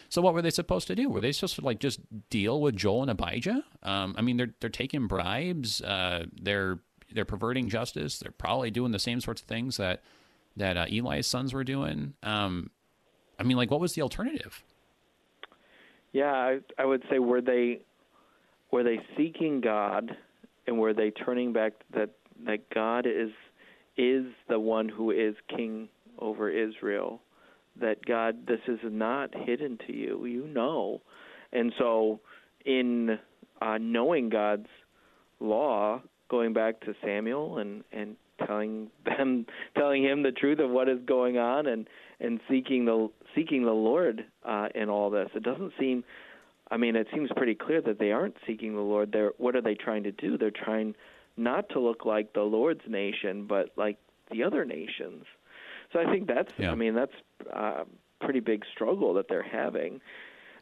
So 0.10 0.22
what 0.22 0.34
were 0.34 0.42
they 0.42 0.52
supposed 0.52 0.88
to 0.88 0.96
do? 0.96 1.10
Were 1.10 1.22
they 1.22 1.32
supposed 1.32 1.56
to 1.56 1.62
like 1.62 1.80
just 1.80 2.00
deal 2.30 2.62
with 2.62 2.76
Joel 2.76 3.02
and 3.02 3.12
Abijah? 3.12 3.64
Um, 3.82 4.16
I 4.18 4.22
mean, 4.22 4.38
they're 4.38 4.54
they're 4.60 4.70
taking 4.70 5.08
bribes. 5.08 5.82
Uh, 5.82 6.26
they're 6.40 6.80
they're 7.12 7.26
perverting 7.26 7.70
justice. 7.70 8.20
They're 8.20 8.32
probably 8.32 8.72
doing 8.72 8.92
the 8.92 9.00
same 9.00 9.22
sorts 9.22 9.42
of 9.42 9.48
things 9.48 9.78
that 9.78 10.04
that 10.56 10.78
uh, 10.78 10.86
Eli's 10.90 11.28
sons 11.28 11.54
were 11.54 11.64
doing. 11.64 12.14
Um, 12.24 12.70
I 13.40 13.44
mean, 13.44 13.58
like, 13.58 13.72
what 13.72 13.80
was 13.80 13.94
the 13.94 14.02
alternative? 14.02 14.64
Yeah, 16.14 16.32
I, 16.32 16.60
I 16.78 16.86
would 16.86 17.04
say 17.10 17.20
were 17.20 17.42
they 17.42 17.82
were 18.72 18.84
they 18.84 19.00
seeking 19.18 19.62
God, 19.62 20.16
and 20.66 20.80
were 20.80 20.94
they 20.94 21.12
turning 21.12 21.52
back 21.52 21.74
that 21.94 22.12
that 22.46 22.70
God 22.74 23.06
is 23.06 23.32
is 23.98 24.26
the 24.48 24.60
one 24.60 24.88
who 24.88 25.12
is 25.12 25.36
king 25.50 25.90
over 26.20 26.50
Israel? 26.50 27.22
That 27.82 28.06
God, 28.06 28.48
this 28.48 28.62
is 28.68 28.80
not 28.84 29.36
hidden 29.36 29.78
to 29.88 29.94
you. 29.94 30.26
You 30.26 30.48
know, 30.48 31.02
and 31.52 31.74
so 31.78 32.22
in 32.66 33.20
uh, 33.62 33.78
knowing 33.80 34.30
God's 34.30 34.70
law, 35.42 36.02
going 36.30 36.54
back 36.54 36.80
to 36.82 36.94
Samuel 37.04 37.58
and 37.58 37.84
and 37.92 38.16
telling 38.46 38.90
them 39.06 39.46
telling 39.78 40.04
him 40.04 40.24
the 40.24 40.32
truth 40.32 40.60
of 40.60 40.70
what 40.70 40.90
is 40.90 41.00
going 41.06 41.38
on 41.38 41.68
and 41.68 41.88
and 42.20 42.40
seeking 42.50 42.86
the 42.86 43.10
seeking 43.36 43.64
the 43.66 43.72
Lord 43.72 44.26
uh, 44.44 44.68
in 44.74 44.90
all 44.90 45.10
this. 45.10 45.30
It 45.36 45.44
doesn't 45.44 45.74
seem. 45.80 46.04
I 46.72 46.78
mean, 46.78 46.96
it 46.96 47.08
seems 47.14 47.30
pretty 47.36 47.54
clear 47.54 47.82
that 47.82 48.00
they 48.00 48.12
aren't 48.12 48.38
seeking 48.48 48.74
the 48.76 48.82
Lord. 48.82 49.12
They're 49.12 49.34
what 49.38 49.56
are 49.56 49.62
they 49.62 49.76
trying 49.76 50.04
to 50.04 50.12
do? 50.12 50.38
They're 50.38 50.52
trying 50.52 50.96
not 51.38 51.70
to 51.70 51.80
look 51.80 52.06
like 52.06 52.34
the 52.34 52.42
Lord's 52.42 52.82
nation, 52.88 53.46
but 53.48 53.72
like 53.76 53.98
the 54.32 54.44
other 54.44 54.66
nations. 54.66 55.26
So 55.94 56.00
I 56.00 56.12
think 56.12 56.28
that's. 56.28 56.52
Yeah. 56.58 56.72
I 56.72 56.76
mean, 56.76 56.96
that's 56.96 57.14
a 57.52 57.86
pretty 58.22 58.40
big 58.40 58.64
struggle 58.74 59.14
that 59.16 59.28
they're 59.30 59.44
having. 59.44 60.02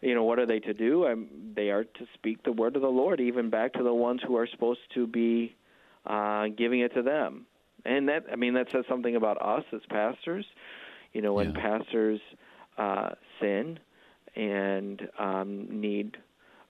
You 0.01 0.15
know, 0.15 0.23
what 0.25 0.37
are 0.37 0.45
they 0.45 0.59
to 0.59 0.73
do? 0.73 1.05
I'm, 1.05 1.29
they 1.55 1.69
are 1.69 1.85
to 1.85 2.05
speak 2.15 2.43
the 2.43 2.51
word 2.51 2.75
of 2.75 2.81
the 2.81 2.89
Lord, 2.89 3.21
even 3.21 3.49
back 3.49 3.73
to 3.73 3.83
the 3.83 3.93
ones 3.93 4.19
who 4.27 4.35
are 4.35 4.47
supposed 4.47 4.81
to 4.95 5.07
be 5.07 5.55
uh, 6.05 6.47
giving 6.57 6.81
it 6.81 6.93
to 6.95 7.01
them. 7.01 7.45
And 7.85 8.07
that, 8.09 8.25
I 8.31 8.35
mean, 8.35 8.53
that 8.53 8.71
says 8.71 8.85
something 8.87 9.15
about 9.15 9.41
us 9.41 9.63
as 9.73 9.81
pastors. 9.89 10.45
You 11.11 11.21
know, 11.21 11.33
when 11.33 11.53
yeah. 11.53 11.61
pastors 11.61 12.19
uh, 12.77 13.09
sin 13.39 13.79
and 14.35 15.01
um, 15.19 15.67
need 15.69 16.17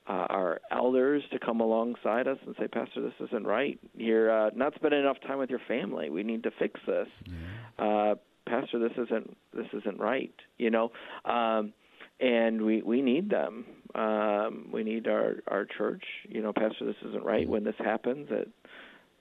uh, 0.08 0.28
our 0.30 0.60
elders 0.72 1.24
to 1.32 1.40
come 1.40 1.62
alongside 1.62 2.28
us 2.28 2.38
and 2.46 2.56
say, 2.60 2.68
Pastor, 2.68 3.02
this 3.02 3.14
isn't 3.28 3.46
right. 3.46 3.80
You're 3.96 4.48
uh, 4.48 4.50
not 4.56 4.76
spending 4.76 5.00
enough 5.00 5.18
time 5.26 5.38
with 5.38 5.50
your 5.50 5.62
family. 5.68 6.10
We 6.10 6.24
need 6.24 6.44
to 6.44 6.52
fix 6.60 6.80
this. 6.86 7.08
Yeah. 7.26 7.86
Uh, 7.86 8.16
Pastor, 8.46 8.80
this 8.80 8.92
isn't 8.98 9.38
this 9.54 9.68
isn't 9.74 10.00
right. 10.00 10.34
You 10.58 10.70
know, 10.70 10.92
um, 11.24 11.72
and 12.20 12.62
we 12.62 12.82
we 12.82 13.02
need 13.02 13.30
them. 13.30 13.66
Um, 13.96 14.68
we 14.74 14.84
need 14.84 15.08
our 15.08 15.38
our 15.48 15.66
church. 15.66 16.04
You 16.28 16.42
know, 16.42 16.52
Pastor, 16.52 16.86
this 16.86 16.98
isn't 17.08 17.24
right. 17.24 17.48
When 17.48 17.64
this 17.64 17.76
happens, 17.80 18.28
it 18.30 18.50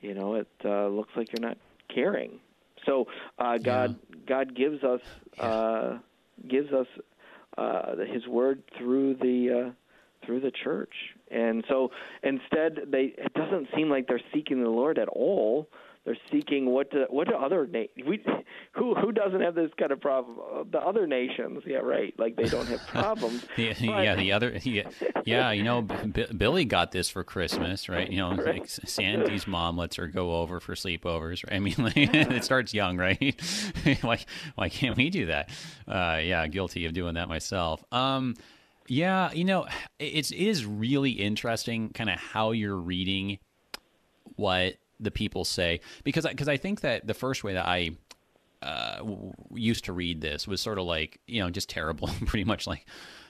you 0.01 0.15
know 0.15 0.35
it 0.35 0.49
uh, 0.65 0.89
looks 0.89 1.13
like 1.17 1.29
you're 1.33 1.49
not 1.49 1.57
caring. 1.95 2.41
So 2.87 3.07
uh, 3.39 3.59
God 3.59 3.97
yeah. 4.11 4.17
God 4.27 4.55
gives 4.57 4.83
us 4.83 5.01
uh, 5.39 5.99
gives 6.49 6.73
us 6.73 6.87
uh, 7.57 7.97
His 8.13 8.27
word 8.27 8.63
through 8.79 9.15
the 9.15 9.67
uh, 9.67 9.71
through 10.27 10.41
the 10.41 10.53
church, 10.65 10.95
and 11.31 11.65
so 11.69 11.91
instead 12.23 12.81
they 12.89 13.15
it 13.17 13.33
doesn't 13.35 13.69
seem 13.75 13.89
like 13.89 14.07
they're 14.09 14.21
seeking 14.33 14.63
the 14.63 14.71
Lord 14.71 14.99
at 14.99 15.09
all 15.09 15.69
they're 16.05 16.17
seeking 16.33 16.67
what 16.67 16.91
do, 16.91 17.07
what 17.11 17.29
do 17.29 17.35
other 17.35 17.67
na- 17.67 17.85
we 18.07 18.25
who 18.73 18.95
who 18.95 19.13
doesn't 19.13 19.41
have 19.41 19.55
this 19.55 19.71
kind 19.79 19.93
of 19.93 20.01
problem? 20.01 20.69
The 20.71 20.79
other 20.79 21.07
nations 21.07 21.63
yeah 21.67 21.79
right 21.79 22.13
like 22.19 22.37
they 22.37 22.45
don't 22.45 22.67
have 22.67 22.81
problems 22.87 23.45
yeah, 23.57 23.75
yeah 23.79 24.15
the 24.17 24.33
other 24.33 24.59
yeah, 24.63 24.89
yeah 25.25 25.53
you 25.53 25.63
know 25.63 25.83
B- 25.83 26.27
Billy 26.37 26.65
got 26.65 26.91
this 26.91 27.09
for 27.09 27.23
Christmas 27.23 27.89
right? 27.89 28.11
You 28.11 28.19
know 28.19 28.31
right. 28.37 28.61
like 28.61 28.69
Sandy's 28.69 29.47
mom 29.47 29.77
lets 29.77 29.97
her 29.97 30.09
go 30.09 30.37
over 30.37 30.59
for 30.61 30.75
sleepovers 30.75 31.45
I 31.51 31.61
mean 31.61 31.75
like, 31.79 31.97
it 31.97 32.45
starts 32.45 32.75
young 32.75 32.97
right? 32.97 33.41
Why 34.01 34.19
why 34.57 34.69
can't 34.69 34.97
we 34.97 35.11
do 35.11 35.27
that? 35.27 35.51
Uh, 35.87 36.19
yeah 36.23 36.47
guilty 36.49 36.87
of 36.87 36.95
doing 36.95 37.15
that 37.15 37.29
myself. 37.29 37.85
Um 37.93 38.35
yeah 38.89 39.31
you 39.33 39.45
know 39.45 39.67
it's 40.01 40.33
it 40.33 40.39
is 40.39 40.67
really 40.67 41.13
interesting 41.13 41.91
kind 41.91 42.11
of 42.11 42.19
how 42.19 42.51
you're 42.51 42.77
reading 42.77 43.39
what 44.35 44.75
the 45.03 45.11
people 45.11 45.45
say 45.45 45.81
because 46.05 46.27
because 46.27 46.49
I 46.49 46.57
think 46.57 46.81
that 46.81 47.07
the 47.07 47.15
first 47.15 47.45
way 47.45 47.55
that 47.55 47.67
I 47.67 47.91
uh, 48.63 48.99
w- 48.99 49.33
used 49.55 49.85
to 49.87 49.93
read 49.93 50.21
this 50.21 50.47
was 50.47 50.61
sort 50.61 50.79
of 50.79 50.85
like 50.85 51.21
you 51.27 51.41
know 51.41 51.51
just 51.51 51.69
terrible, 51.69 52.09
pretty 52.27 52.45
much 52.45 52.67
like. 52.67 52.87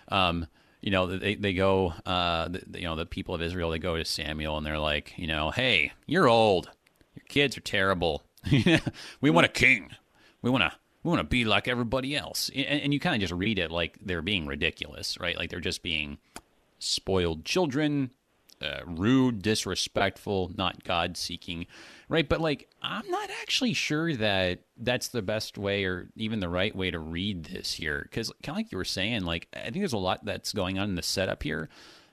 Um, 0.08 0.46
you 0.80 0.90
know 0.90 1.16
they 1.16 1.36
they 1.36 1.52
go 1.52 1.94
uh, 2.04 2.48
the, 2.48 2.80
you 2.80 2.86
know 2.86 2.96
the 2.96 3.06
people 3.06 3.34
of 3.34 3.40
Israel 3.40 3.70
they 3.70 3.78
go 3.78 3.96
to 3.96 4.04
Samuel 4.04 4.56
and 4.58 4.66
they're 4.66 4.80
like 4.80 5.14
you 5.16 5.26
know 5.28 5.50
hey 5.50 5.92
you're 6.06 6.28
old. 6.28 6.70
Your 7.14 7.24
kids 7.28 7.56
are 7.56 7.62
terrible. 7.62 8.22
We 9.20 9.30
want 9.30 9.46
a 9.46 9.48
king. 9.48 9.90
We 10.42 10.50
want 10.50 10.64
to 10.64 10.72
we 11.04 11.08
want 11.08 11.20
to 11.20 11.24
be 11.24 11.44
like 11.44 11.68
everybody 11.68 12.16
else. 12.16 12.50
And, 12.54 12.82
and 12.82 12.94
you 12.94 12.98
kind 12.98 13.14
of 13.14 13.20
just 13.20 13.32
read 13.32 13.60
it 13.60 13.70
like 13.70 13.98
they're 14.04 14.22
being 14.22 14.46
ridiculous 14.46 15.18
right? 15.20 15.36
Like 15.36 15.50
they're 15.50 15.60
just 15.60 15.84
being 15.84 16.18
spoiled 16.80 17.44
children 17.44 18.10
uh, 18.62 18.80
rude, 18.86 19.42
disrespectful, 19.42 20.52
not 20.56 20.84
God 20.84 21.16
seeking, 21.16 21.66
right? 22.08 22.28
But 22.28 22.40
like, 22.40 22.68
I'm 22.82 23.08
not 23.10 23.30
actually 23.42 23.74
sure 23.74 24.14
that 24.16 24.60
that's 24.76 25.08
the 25.08 25.22
best 25.22 25.58
way 25.58 25.84
or 25.84 26.08
even 26.16 26.40
the 26.40 26.48
right 26.48 26.74
way 26.74 26.90
to 26.90 26.98
read 26.98 27.44
this 27.44 27.74
here, 27.74 28.02
because 28.02 28.30
kind 28.42 28.54
of 28.54 28.56
like 28.56 28.72
you 28.72 28.78
were 28.78 28.84
saying, 28.84 29.22
like 29.22 29.48
I 29.54 29.62
think 29.62 29.76
there's 29.76 29.92
a 29.92 29.98
lot 29.98 30.24
that's 30.24 30.52
going 30.52 30.78
on 30.78 30.90
in 30.90 30.94
the 30.94 31.02
setup 31.02 31.42
here. 31.42 31.68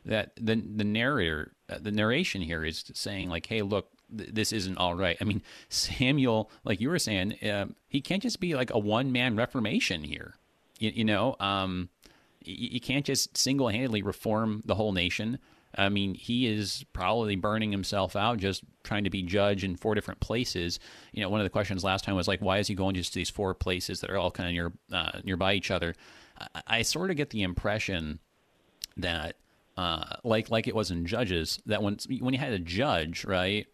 That 0.05 0.31
the 0.37 0.55
the 0.55 0.85
narrator, 0.85 1.53
uh, 1.69 1.77
the 1.81 1.91
narration 1.91 2.41
here 2.41 2.63
is 2.63 2.85
saying 2.93 3.29
like, 3.29 3.45
hey, 3.45 3.61
look, 3.61 3.89
this 4.09 4.51
isn't 4.53 4.77
all 4.77 4.95
right. 4.95 5.17
I 5.21 5.23
mean, 5.23 5.41
Samuel, 5.69 6.49
like 6.63 6.81
you 6.81 6.89
were 6.89 6.99
saying, 6.99 7.35
um, 7.49 7.75
he 7.87 8.01
can't 8.01 8.23
just 8.23 8.39
be 8.39 8.55
like 8.55 8.71
a 8.71 8.79
one 8.79 9.11
man 9.11 9.35
reformation 9.35 10.03
here. 10.03 10.35
You, 10.79 10.91
you 10.95 11.05
know, 11.05 11.35
um, 11.39 11.89
you, 12.43 12.69
you 12.71 12.79
can't 12.79 13.05
just 13.05 13.37
single 13.37 13.69
handedly 13.69 14.01
reform 14.01 14.61
the 14.65 14.75
whole 14.75 14.91
nation. 14.91 15.39
I 15.75 15.89
mean, 15.89 16.15
he 16.15 16.47
is 16.47 16.83
probably 16.93 17.35
burning 17.35 17.71
himself 17.71 18.15
out 18.15 18.39
just 18.39 18.63
trying 18.83 19.03
to 19.03 19.09
be 19.09 19.21
judge 19.21 19.63
in 19.63 19.75
four 19.75 19.95
different 19.95 20.19
places. 20.19 20.79
You 21.13 21.21
know, 21.21 21.29
one 21.29 21.39
of 21.39 21.45
the 21.45 21.51
questions 21.51 21.83
last 21.83 22.03
time 22.03 22.15
was 22.15 22.27
like, 22.27 22.41
why 22.41 22.57
is 22.57 22.67
he 22.67 22.75
going 22.75 22.95
just 22.95 23.13
to 23.13 23.19
these 23.19 23.29
four 23.29 23.53
places 23.53 24.01
that 24.01 24.09
are 24.09 24.17
all 24.17 24.31
kind 24.31 24.49
of 24.49 24.53
near 24.53 24.73
uh, 24.91 25.19
nearby 25.23 25.53
each 25.53 25.71
other? 25.71 25.95
I, 26.39 26.61
I, 26.67 26.81
sort 26.81 27.11
of 27.11 27.17
get 27.17 27.29
the 27.29 27.43
impression 27.43 28.19
that, 28.97 29.35
uh, 29.77 30.15
like 30.23 30.49
like 30.49 30.67
it 30.67 30.75
was 30.75 30.91
in 30.91 31.05
Judges, 31.05 31.59
that 31.67 31.83
when 31.83 31.97
when 32.19 32.33
you 32.33 32.39
had 32.39 32.53
a 32.53 32.59
judge, 32.59 33.23
right? 33.25 33.67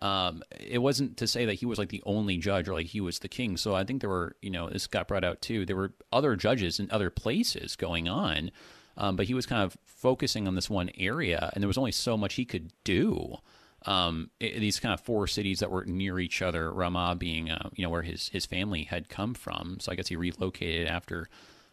Um, 0.00 0.42
it 0.58 0.78
wasn't 0.78 1.18
to 1.18 1.28
say 1.28 1.44
that 1.44 1.54
he 1.54 1.66
was 1.66 1.78
like 1.78 1.90
the 1.90 2.02
only 2.04 2.36
judge 2.36 2.68
or 2.68 2.72
like 2.72 2.86
he 2.86 3.00
was 3.00 3.20
the 3.20 3.28
king. 3.28 3.56
So 3.56 3.76
I 3.76 3.84
think 3.84 4.00
there 4.00 4.10
were, 4.10 4.34
you 4.42 4.50
know, 4.50 4.68
this 4.68 4.88
got 4.88 5.06
brought 5.06 5.22
out 5.22 5.40
too. 5.40 5.64
There 5.64 5.76
were 5.76 5.92
other 6.12 6.34
judges 6.34 6.80
in 6.80 6.90
other 6.90 7.08
places 7.08 7.76
going 7.76 8.08
on 8.08 8.50
um, 8.96 9.16
but 9.16 9.26
he 9.26 9.34
was 9.34 9.46
kind 9.46 9.62
of 9.62 9.76
focusing 9.84 10.46
on 10.46 10.54
this 10.54 10.70
one 10.70 10.90
area, 10.98 11.50
and 11.52 11.62
there 11.62 11.68
was 11.68 11.78
only 11.78 11.92
so 11.92 12.16
much 12.16 12.34
he 12.34 12.44
could 12.44 12.72
do. 12.84 13.36
Um, 13.84 14.30
it, 14.38 14.60
these 14.60 14.78
kind 14.78 14.94
of 14.94 15.00
four 15.00 15.26
cities 15.26 15.58
that 15.60 15.70
were 15.70 15.84
near 15.84 16.20
each 16.20 16.40
other, 16.42 16.72
Ramah 16.72 17.16
being, 17.18 17.50
uh, 17.50 17.70
you 17.74 17.82
know, 17.82 17.90
where 17.90 18.02
his 18.02 18.28
his 18.28 18.46
family 18.46 18.84
had 18.84 19.08
come 19.08 19.34
from. 19.34 19.78
So 19.80 19.90
I 19.90 19.94
guess 19.94 20.08
he 20.08 20.16
relocated 20.16 20.86
after 20.86 21.28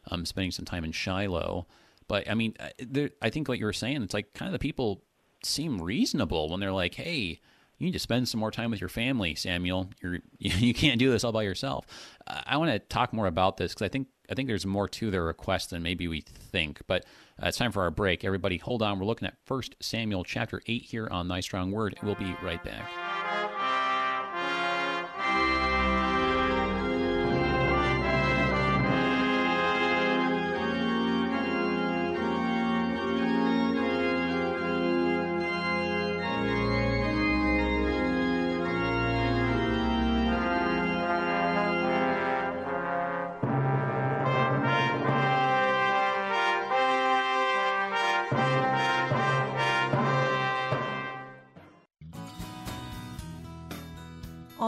um, 0.10 0.26
spending 0.26 0.52
some 0.52 0.66
time 0.66 0.84
in 0.84 0.92
Shiloh. 0.92 1.68
But 2.08 2.30
I 2.30 2.34
mean, 2.34 2.56
uh, 2.60 2.70
there, 2.80 3.12
I 3.22 3.30
think 3.30 3.48
what 3.48 3.60
you 3.60 3.66
were 3.66 3.74
saying, 3.74 4.02
it's 4.02 4.14
like 4.14 4.34
kind 4.34 4.48
of 4.48 4.54
the 4.54 4.60
people 4.60 5.04
seem 5.44 5.82
reasonable 5.82 6.50
when 6.50 6.60
they're 6.60 6.72
like, 6.72 6.96
"Hey, 6.96 7.42
you 7.80 7.86
need 7.86 7.94
to 7.94 8.00
spend 8.00 8.30
some 8.30 8.40
more 8.40 8.52
time 8.52 8.70
with 8.70 8.80
your 8.80 8.90
family, 8.90 9.34
Samuel. 9.36 9.90
You're 10.02 10.20
you 10.38 10.74
can't 10.74 11.00
do 11.00 11.10
this 11.10 11.24
all 11.24 11.32
by 11.32 11.44
yourself." 11.44 11.86
I 12.28 12.58
want 12.58 12.72
to 12.72 12.80
talk 12.80 13.12
more 13.12 13.26
about 13.26 13.58
this 13.58 13.74
because 13.74 13.86
I 13.86 13.90
think 13.90 14.08
I 14.30 14.36
think 14.36 14.48
there's 14.48 14.66
more 14.66 14.88
to 14.88 15.10
their 15.10 15.24
request 15.24 15.72
than 15.72 15.82
maybe 15.82 16.08
we 16.08 16.22
think. 16.22 16.82
But 16.88 17.06
uh, 17.42 17.48
it's 17.48 17.58
time 17.58 17.72
for 17.72 17.82
our 17.82 17.92
break. 17.92 18.24
Everybody, 18.24 18.58
hold 18.58 18.82
on. 18.82 19.00
We're 19.00 19.06
looking 19.06 19.28
at 19.28 19.36
First 19.46 19.76
Samuel 19.80 20.24
chapter 20.24 20.62
8 20.68 20.84
here 20.84 21.08
on 21.10 21.28
Thy 21.28 21.40
Strong 21.40 21.72
Word. 21.72 21.98
We'll 22.04 22.16
be 22.16 22.36
right 22.44 22.64
back. 22.64 23.29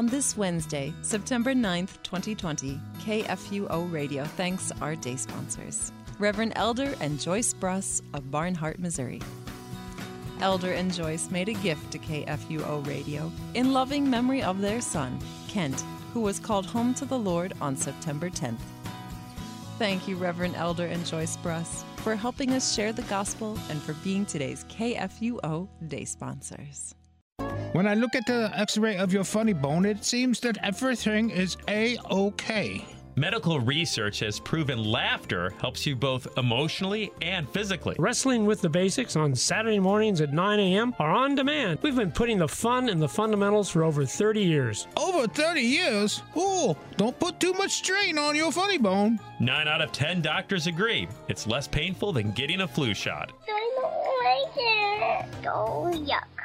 On 0.01 0.07
this 0.07 0.35
Wednesday, 0.35 0.91
September 1.03 1.53
9th, 1.53 2.01
2020, 2.01 2.79
KFUO 3.01 3.93
Radio 3.93 4.23
thanks 4.23 4.71
our 4.81 4.95
day 4.95 5.15
sponsors 5.15 5.91
Reverend 6.17 6.53
Elder 6.55 6.95
and 6.99 7.19
Joyce 7.19 7.53
Bruss 7.53 8.01
of 8.15 8.31
Barnhart, 8.31 8.79
Missouri. 8.79 9.21
Elder 10.39 10.71
and 10.71 10.91
Joyce 10.91 11.29
made 11.29 11.49
a 11.49 11.53
gift 11.53 11.91
to 11.91 11.99
KFUO 11.99 12.83
Radio 12.87 13.31
in 13.53 13.73
loving 13.73 14.09
memory 14.09 14.41
of 14.41 14.59
their 14.59 14.81
son, 14.81 15.19
Kent, 15.47 15.83
who 16.15 16.21
was 16.21 16.39
called 16.39 16.65
home 16.65 16.95
to 16.95 17.05
the 17.05 17.19
Lord 17.19 17.53
on 17.61 17.75
September 17.75 18.31
10th. 18.31 18.57
Thank 19.77 20.07
you, 20.07 20.15
Reverend 20.15 20.55
Elder 20.55 20.87
and 20.87 21.05
Joyce 21.05 21.37
Bruss, 21.37 21.83
for 21.97 22.15
helping 22.15 22.53
us 22.53 22.73
share 22.73 22.91
the 22.91 23.03
gospel 23.03 23.55
and 23.69 23.79
for 23.79 23.93
being 24.03 24.25
today's 24.25 24.63
KFUO 24.63 25.67
day 25.87 26.05
sponsors. 26.05 26.95
When 27.73 27.87
I 27.87 27.93
look 27.93 28.15
at 28.15 28.25
the 28.25 28.51
x 28.53 28.77
ray 28.77 28.97
of 28.97 29.13
your 29.13 29.23
funny 29.23 29.53
bone, 29.53 29.85
it 29.85 30.03
seems 30.03 30.41
that 30.41 30.57
everything 30.61 31.29
is 31.29 31.55
A 31.69 31.97
OK. 32.09 32.85
Medical 33.15 33.61
research 33.61 34.19
has 34.19 34.41
proven 34.41 34.83
laughter 34.83 35.53
helps 35.61 35.85
you 35.85 35.95
both 35.95 36.27
emotionally 36.37 37.11
and 37.21 37.49
physically. 37.49 37.95
Wrestling 37.97 38.45
with 38.45 38.59
the 38.59 38.69
Basics 38.69 39.15
on 39.15 39.33
Saturday 39.35 39.79
mornings 39.79 40.19
at 40.19 40.33
9 40.33 40.59
a.m. 40.59 40.93
are 40.99 41.11
on 41.11 41.35
demand. 41.35 41.79
We've 41.81 41.95
been 41.95 42.11
putting 42.11 42.39
the 42.39 42.47
fun 42.47 42.89
in 42.89 42.99
the 42.99 43.07
fundamentals 43.07 43.69
for 43.69 43.83
over 43.85 44.05
30 44.05 44.41
years. 44.41 44.87
Over 44.97 45.27
30 45.27 45.61
years? 45.61 46.23
Oh, 46.35 46.75
don't 46.97 47.17
put 47.19 47.39
too 47.39 47.53
much 47.53 47.71
strain 47.71 48.17
on 48.17 48.35
your 48.35 48.51
funny 48.51 48.77
bone. 48.79 49.17
Nine 49.39 49.67
out 49.69 49.81
of 49.81 49.93
10 49.93 50.21
doctors 50.21 50.67
agree 50.67 51.07
it's 51.29 51.47
less 51.47 51.69
painful 51.69 52.11
than 52.11 52.31
getting 52.31 52.61
a 52.61 52.67
flu 52.67 52.93
shot. 52.93 53.31
I 53.47 53.71
don't 53.81 54.25
like 54.25 55.33
it. 55.43 55.47
Oh, 55.47 55.91
yuck. 55.93 56.40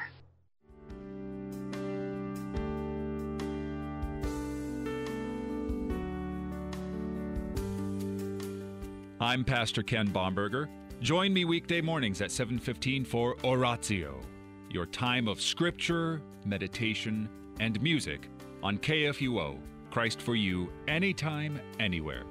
I'm 9.18 9.44
Pastor 9.44 9.82
Ken 9.82 10.08
Bomberger. 10.08 10.68
Join 11.00 11.32
me 11.32 11.46
weekday 11.46 11.80
mornings 11.80 12.20
at 12.20 12.30
7:15 12.30 13.02
for 13.02 13.34
Oratio, 13.44 14.20
your 14.68 14.84
time 14.84 15.26
of 15.26 15.40
scripture, 15.40 16.20
meditation, 16.44 17.26
and 17.58 17.80
music 17.80 18.28
on 18.62 18.76
KFUO. 18.76 19.58
Christ 19.90 20.20
for 20.20 20.34
you 20.34 20.70
anytime 20.86 21.58
anywhere. 21.80 22.24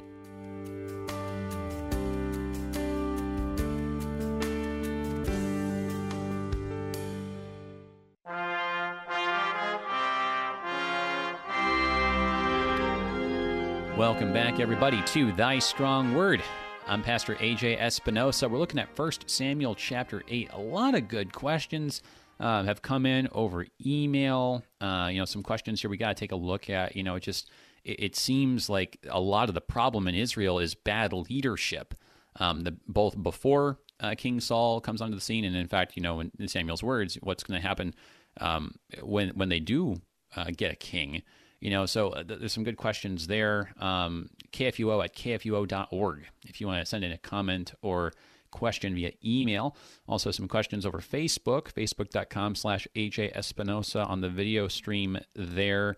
Welcome 13.98 14.34
back, 14.34 14.60
everybody, 14.60 15.02
to 15.02 15.32
Thy 15.32 15.58
Strong 15.58 16.14
Word. 16.14 16.44
I'm 16.88 17.02
Pastor 17.02 17.34
AJ 17.36 17.80
Espinosa. 17.82 18.48
We're 18.48 18.60
looking 18.60 18.80
at 18.80 18.96
1 18.98 19.12
Samuel 19.26 19.74
chapter 19.74 20.22
8. 20.28 20.52
A 20.54 20.60
lot 20.60 20.94
of 20.94 21.08
good 21.08 21.34
questions 21.34 22.04
uh, 22.40 22.64
have 22.64 22.84
come 22.84 23.08
in 23.08 23.28
over 23.32 23.66
email. 23.84 24.64
Uh, 24.80 25.10
you 25.12 25.18
know, 25.18 25.26
some 25.26 25.42
questions 25.42 25.82
here 25.82 25.90
we 25.90 25.98
got 25.98 26.10
to 26.10 26.14
take 26.14 26.32
a 26.32 26.36
look 26.36 26.70
at. 26.70 26.96
You 26.96 27.02
know, 27.02 27.16
it 27.16 27.22
just 27.22 27.50
it, 27.84 28.04
it, 28.04 28.16
seems 28.16 28.70
like 28.70 29.00
a 29.10 29.20
lot 29.20 29.50
of 29.50 29.56
the 29.56 29.62
problem 29.62 30.08
in 30.08 30.14
Israel 30.14 30.60
is 30.60 30.76
bad 30.76 31.12
leadership. 31.12 31.96
Um, 32.40 32.62
the, 32.62 32.78
both 32.88 33.22
before 33.22 33.80
uh, 34.00 34.14
King 34.16 34.40
Saul 34.40 34.80
comes 34.80 35.02
onto 35.02 35.16
the 35.16 35.22
scene, 35.22 35.44
and 35.44 35.56
in 35.56 35.68
fact, 35.68 35.94
you 35.96 36.04
know, 36.04 36.20
in, 36.20 36.32
in 36.38 36.48
Samuel's 36.48 36.84
words, 36.84 37.18
what's 37.24 37.44
going 37.44 37.60
to 37.60 37.68
happen 37.68 37.96
um, 38.40 38.76
when 39.02 39.30
when 39.30 39.50
they 39.50 39.60
do 39.60 40.02
uh, 40.36 40.52
get 40.56 40.72
a 40.72 40.76
king. 40.76 41.24
You 41.66 41.72
know, 41.72 41.88
so 41.88 42.10
uh, 42.10 42.22
there's 42.24 42.54
some 42.54 42.64
good 42.64 42.78
questions 42.78 43.26
there. 43.26 43.74
Um, 43.80 44.30
KFUO 44.52 45.04
at 45.04 45.16
kfuo.org 45.16 46.28
if 46.46 46.62
you 46.62 46.68
want 46.68 46.80
to 46.80 46.86
send 46.86 47.04
in 47.04 47.12
a 47.12 47.18
comment 47.18 47.74
or 47.82 48.14
question 48.52 48.94
via 48.94 49.14
email. 49.26 49.76
Also, 50.08 50.30
some 50.30 50.48
questions 50.48 50.86
over 50.86 51.00
Facebook, 51.00 51.74
facebook.com 51.74 52.54
slash 52.54 52.88
AJ 52.96 53.36
Espinosa 53.36 54.04
on 54.04 54.22
the 54.22 54.30
video 54.30 54.68
stream 54.68 55.18
there. 55.34 55.96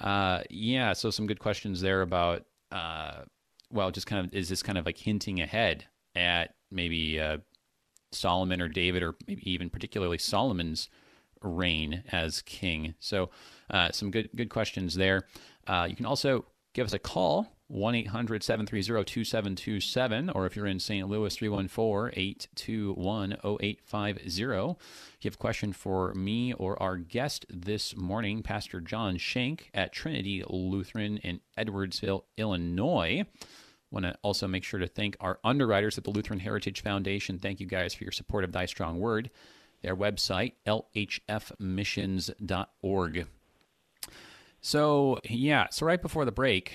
Uh, 0.00 0.42
yeah, 0.50 0.92
so 0.92 1.10
some 1.10 1.26
good 1.26 1.40
questions 1.40 1.80
there 1.80 2.02
about, 2.02 2.44
uh, 2.70 3.22
well, 3.72 3.90
just 3.90 4.06
kind 4.06 4.24
of, 4.24 4.32
is 4.32 4.48
this 4.48 4.62
kind 4.62 4.78
of 4.78 4.86
like 4.86 4.98
hinting 4.98 5.40
ahead 5.40 5.84
at 6.14 6.54
maybe 6.70 7.18
uh, 7.18 7.38
Solomon 8.12 8.60
or 8.60 8.68
David 8.68 9.02
or 9.02 9.16
maybe 9.26 9.50
even 9.50 9.68
particularly 9.68 10.18
Solomon's 10.18 10.88
reign 11.42 12.04
as 12.10 12.42
king? 12.42 12.94
So, 13.00 13.30
uh, 13.70 13.90
some 13.92 14.10
good 14.10 14.30
good 14.34 14.50
questions 14.50 14.94
there. 14.94 15.24
Uh, 15.66 15.86
you 15.88 15.96
can 15.96 16.06
also 16.06 16.46
give 16.74 16.86
us 16.86 16.92
a 16.92 16.98
call 16.98 17.48
1 17.68 17.94
800 17.94 18.42
730 18.42 19.04
2727, 19.04 20.30
or 20.30 20.46
if 20.46 20.56
you're 20.56 20.66
in 20.66 20.80
St. 20.80 21.06
Louis, 21.06 21.34
314 21.36 22.12
821 22.16 23.32
0850. 23.44 24.42
If 24.42 25.24
you 25.24 25.28
have 25.28 25.34
a 25.34 25.36
question 25.36 25.74
for 25.74 26.14
me 26.14 26.54
or 26.54 26.82
our 26.82 26.96
guest 26.96 27.44
this 27.50 27.94
morning, 27.94 28.42
Pastor 28.42 28.80
John 28.80 29.18
Shank 29.18 29.70
at 29.74 29.92
Trinity 29.92 30.42
Lutheran 30.48 31.18
in 31.18 31.40
Edwardsville, 31.58 32.24
Illinois. 32.38 33.24
Want 33.90 34.04
to 34.04 34.16
also 34.22 34.48
make 34.48 34.64
sure 34.64 34.80
to 34.80 34.86
thank 34.86 35.16
our 35.20 35.38
underwriters 35.44 35.98
at 35.98 36.04
the 36.04 36.10
Lutheran 36.10 36.40
Heritage 36.40 36.82
Foundation. 36.82 37.38
Thank 37.38 37.60
you 37.60 37.66
guys 37.66 37.92
for 37.92 38.04
your 38.04 38.12
support 38.12 38.44
of 38.44 38.52
Thy 38.52 38.64
Strong 38.64 38.98
Word. 38.98 39.30
Their 39.82 39.96
website, 39.96 40.52
lhfmissions.org. 40.66 43.26
So, 44.60 45.20
yeah, 45.24 45.68
so 45.70 45.86
right 45.86 46.02
before 46.02 46.24
the 46.24 46.32
break, 46.32 46.72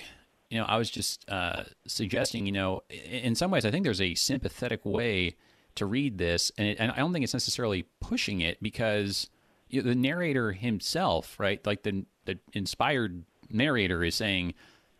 you 0.48 0.58
know, 0.58 0.64
I 0.64 0.78
was 0.78 0.90
just 0.90 1.28
uh, 1.28 1.64
suggesting, 1.86 2.46
you 2.46 2.52
know, 2.52 2.82
in 2.88 3.34
some 3.34 3.50
ways, 3.50 3.64
I 3.64 3.70
think 3.70 3.84
there's 3.84 4.00
a 4.00 4.14
sympathetic 4.14 4.84
way 4.84 5.36
to 5.74 5.86
read 5.86 6.18
this, 6.18 6.52
and, 6.56 6.68
it, 6.68 6.76
and 6.78 6.92
I 6.92 6.96
don't 6.96 7.12
think 7.12 7.24
it's 7.24 7.32
necessarily 7.32 7.86
pushing 8.00 8.40
it 8.40 8.62
because 8.62 9.28
you 9.68 9.82
know, 9.82 9.88
the 9.88 9.94
narrator 9.94 10.52
himself, 10.52 11.38
right, 11.38 11.64
like 11.66 11.82
the 11.82 12.04
the 12.24 12.38
inspired 12.52 13.24
narrator 13.50 14.04
is 14.04 14.14
saying, 14.14 14.54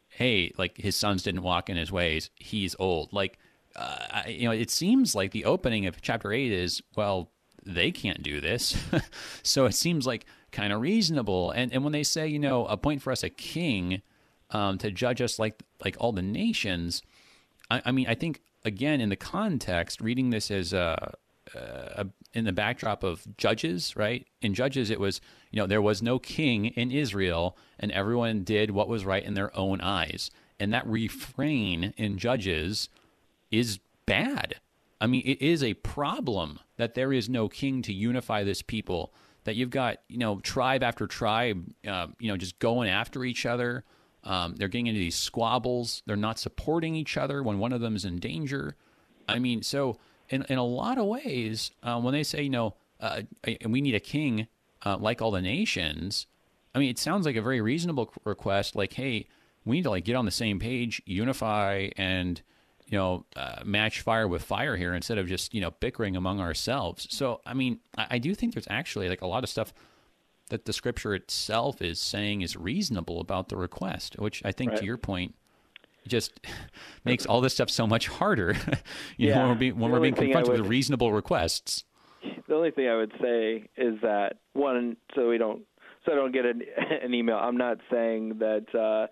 "Hey, 0.09 0.53
like 0.59 0.79
his 0.79 0.97
sons 0.97 1.23
didn't 1.23 1.43
walk 1.43 1.71
in 1.71 1.77
his 1.77 1.93
ways; 1.93 2.31
he's 2.35 2.75
old." 2.79 3.12
Like, 3.12 3.38
uh, 3.77 4.23
you 4.27 4.47
know, 4.47 4.53
it 4.53 4.71
seems 4.71 5.14
like 5.14 5.31
the 5.31 5.45
opening 5.45 5.87
of 5.87 6.03
chapter 6.03 6.33
eight 6.33 6.53
is, 6.53 6.83
well, 6.97 7.31
they 7.66 7.90
can't 7.90 8.22
do 8.22 8.40
this, 8.40 8.77
so 9.42 9.66
it 9.66 9.74
seems 9.74 10.07
like 10.07 10.27
kind 10.53 10.72
of 10.72 10.81
reasonable. 10.81 11.50
And 11.50 11.72
and 11.72 11.85
when 11.85 11.92
they 11.92 12.03
say, 12.03 12.27
you 12.27 12.38
know, 12.38 12.66
appoint 12.66 13.03
for 13.03 13.11
us 13.12 13.22
a 13.22 13.31
king 13.31 14.03
um, 14.50 14.79
to 14.79 14.90
judge 14.90 15.20
us 15.20 15.38
like 15.38 15.62
like 15.85 15.96
all 15.98 16.12
the 16.12 16.22
nations, 16.22 17.03
I, 17.70 17.83
I, 17.87 17.92
mean, 17.92 18.07
I 18.09 18.14
think 18.14 18.40
again 18.64 19.00
in 19.00 19.09
the 19.09 19.16
context, 19.16 20.00
reading 20.00 20.31
this 20.31 20.50
as 20.50 20.72
a, 20.72 21.14
a, 21.55 22.07
in 22.33 22.44
the 22.44 22.53
backdrop 22.53 23.03
of 23.03 23.27
Judges, 23.37 23.96
right? 23.96 24.27
In 24.40 24.55
Judges, 24.55 24.90
it 24.90 25.00
was 25.00 25.20
you 25.50 25.61
know 25.61 25.66
there 25.66 25.83
was 25.83 26.03
no 26.03 26.18
king 26.18 26.66
in 26.66 26.90
Israel, 26.90 27.57
and 27.79 27.92
everyone 27.92 28.44
did 28.44 28.70
what 28.70 28.88
was 28.88 29.05
right 29.05 29.24
in 29.24 29.35
their 29.35 29.57
own 29.57 29.81
eyes, 29.81 30.31
and 30.59 30.72
that 30.72 30.87
refrain 30.87 31.92
in 31.96 32.18
Judges 32.18 32.88
is 33.50 33.79
bad. 34.07 34.57
I 35.05 35.07
mean, 35.07 35.23
it 35.27 35.43
is 35.43 35.62
a 35.62 35.75
problem 35.75 36.59
that 36.79 36.95
there 36.95 37.12
is 37.12 37.29
no 37.29 37.47
king 37.49 37.83
to 37.83 37.93
unify 37.93 38.43
this 38.43 38.62
people 38.62 39.12
that 39.45 39.55
you've 39.55 39.69
got 39.69 39.99
you 40.09 40.17
know 40.17 40.40
tribe 40.40 40.83
after 40.83 41.07
tribe 41.07 41.67
uh, 41.87 42.07
you 42.19 42.29
know 42.29 42.38
just 42.38 42.59
going 42.59 42.88
after 42.88 43.23
each 43.23 43.45
other. 43.45 43.85
Um, 44.25 44.55
they're 44.57 44.69
getting 44.69 44.87
into 44.87 45.01
these 45.01 45.17
squabbles. 45.17 46.03
They're 46.07 46.17
not 46.17 46.38
supporting 46.38 46.95
each 46.95 47.19
other 47.19 47.43
when 47.43 47.59
one 47.59 47.75
of 47.75 47.83
them 47.83 47.95
is 47.95 48.07
in 48.07 48.19
danger. 48.19 48.77
I 49.29 49.38
mean 49.38 49.62
so 49.62 49.99
in, 50.31 50.43
in 50.49 50.57
a 50.57 50.64
lot 50.64 50.97
of 50.97 51.05
ways 51.05 51.71
uh, 51.83 52.01
when 52.01 52.14
they 52.14 52.23
say 52.23 52.45
you 52.45 52.51
know 52.51 52.75
uh, 52.99 53.23
and 53.61 53.73
we 53.73 53.83
need 53.83 53.95
a 53.95 54.01
king 54.01 54.47
uh, 54.85 54.97
like 54.97 55.21
all 55.21 55.31
the 55.31 55.43
nations 55.43 56.27
i 56.75 56.79
mean 56.79 56.90
it 56.90 56.99
sounds 56.99 57.27
like 57.27 57.37
a 57.37 57.43
very 57.43 57.61
reasonable 57.61 58.12
request 58.25 58.75
like 58.77 58.95
hey 58.95 59.27
we 59.64 59.77
need 59.77 59.83
to 59.83 59.90
like 59.90 60.05
get 60.05 60.17
on 60.17 60.25
the 60.25 60.31
same 60.31 60.59
page 60.59 61.03
unify 61.07 61.88
and 61.97 62.43
you 62.94 63.00
know, 63.00 63.26
uh, 63.35 63.57
match 63.64 64.02
fire 64.02 64.28
with 64.28 64.44
fire 64.44 64.76
here 64.76 64.94
instead 64.94 65.18
of 65.18 65.26
just, 65.26 65.52
you 65.52 65.61
know, 65.61 65.72
bickering 65.80 66.14
among 66.14 66.38
ourselves. 66.38 67.09
So, 67.11 67.40
I 67.44 67.52
mean, 67.52 67.80
I, 67.98 68.07
I, 68.11 68.18
do 68.18 68.37
think 68.37 68.54
there's 68.54 68.68
actually 68.70 69.09
like 69.09 69.20
a 69.20 69.26
lot 69.26 69.42
of 69.42 69.50
stuff 69.50 69.74
that 70.50 70.64
the 70.64 70.72
scripture 70.72 71.12
itself 71.12 71.83
is 71.83 72.00
saying 72.00 72.42
is 72.42 72.57
reasonable 72.57 73.20
about 73.20 73.48
the 73.48 73.57
request, 73.57 74.14
which 74.20 74.42
I 74.44 74.52
think 74.52 74.70
right. 74.70 74.78
to 74.78 74.85
your 74.85 74.96
point 74.96 75.35
just 76.07 76.38
makes 77.04 77.26
all 77.26 77.40
this 77.40 77.54
stuff 77.54 77.68
so 77.68 77.85
much 77.85 78.07
harder. 78.07 78.52
you 79.16 79.30
yeah. 79.30 79.35
know, 79.35 79.40
when 79.40 79.48
we're 79.48 79.54
being, 79.57 79.78
when 79.80 79.90
we're 79.90 79.98
being 79.98 80.14
confronted 80.14 80.52
would, 80.52 80.61
with 80.61 80.70
reasonable 80.70 81.12
requests. 81.12 81.83
The 82.46 82.54
only 82.54 82.70
thing 82.70 82.87
I 82.87 82.94
would 82.94 83.12
say 83.20 83.64
is 83.76 84.00
that 84.02 84.35
one, 84.52 84.98
so 85.16 85.30
we 85.30 85.37
don't, 85.37 85.64
so 86.07 86.12
I 86.12 86.14
don't 86.14 86.30
get 86.30 86.46
an, 86.46 86.62
an 87.02 87.12
email. 87.12 87.38
I'm 87.38 87.57
not 87.57 87.78
saying 87.90 88.38
that, 88.38 88.72
uh, 88.72 89.09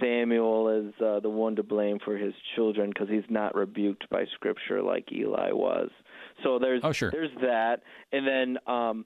Samuel 0.00 0.68
is 0.68 0.94
uh, 1.04 1.20
the 1.20 1.28
one 1.30 1.56
to 1.56 1.62
blame 1.62 1.98
for 2.04 2.16
his 2.16 2.34
children 2.54 2.90
because 2.90 3.08
he's 3.08 3.28
not 3.28 3.54
rebuked 3.54 4.08
by 4.10 4.24
Scripture 4.34 4.82
like 4.82 5.10
Eli 5.12 5.52
was. 5.52 5.90
So 6.42 6.58
there's 6.58 6.80
oh, 6.84 6.92
sure. 6.92 7.10
there's 7.10 7.30
that, 7.40 7.82
and 8.12 8.26
then 8.26 8.58
um, 8.66 9.04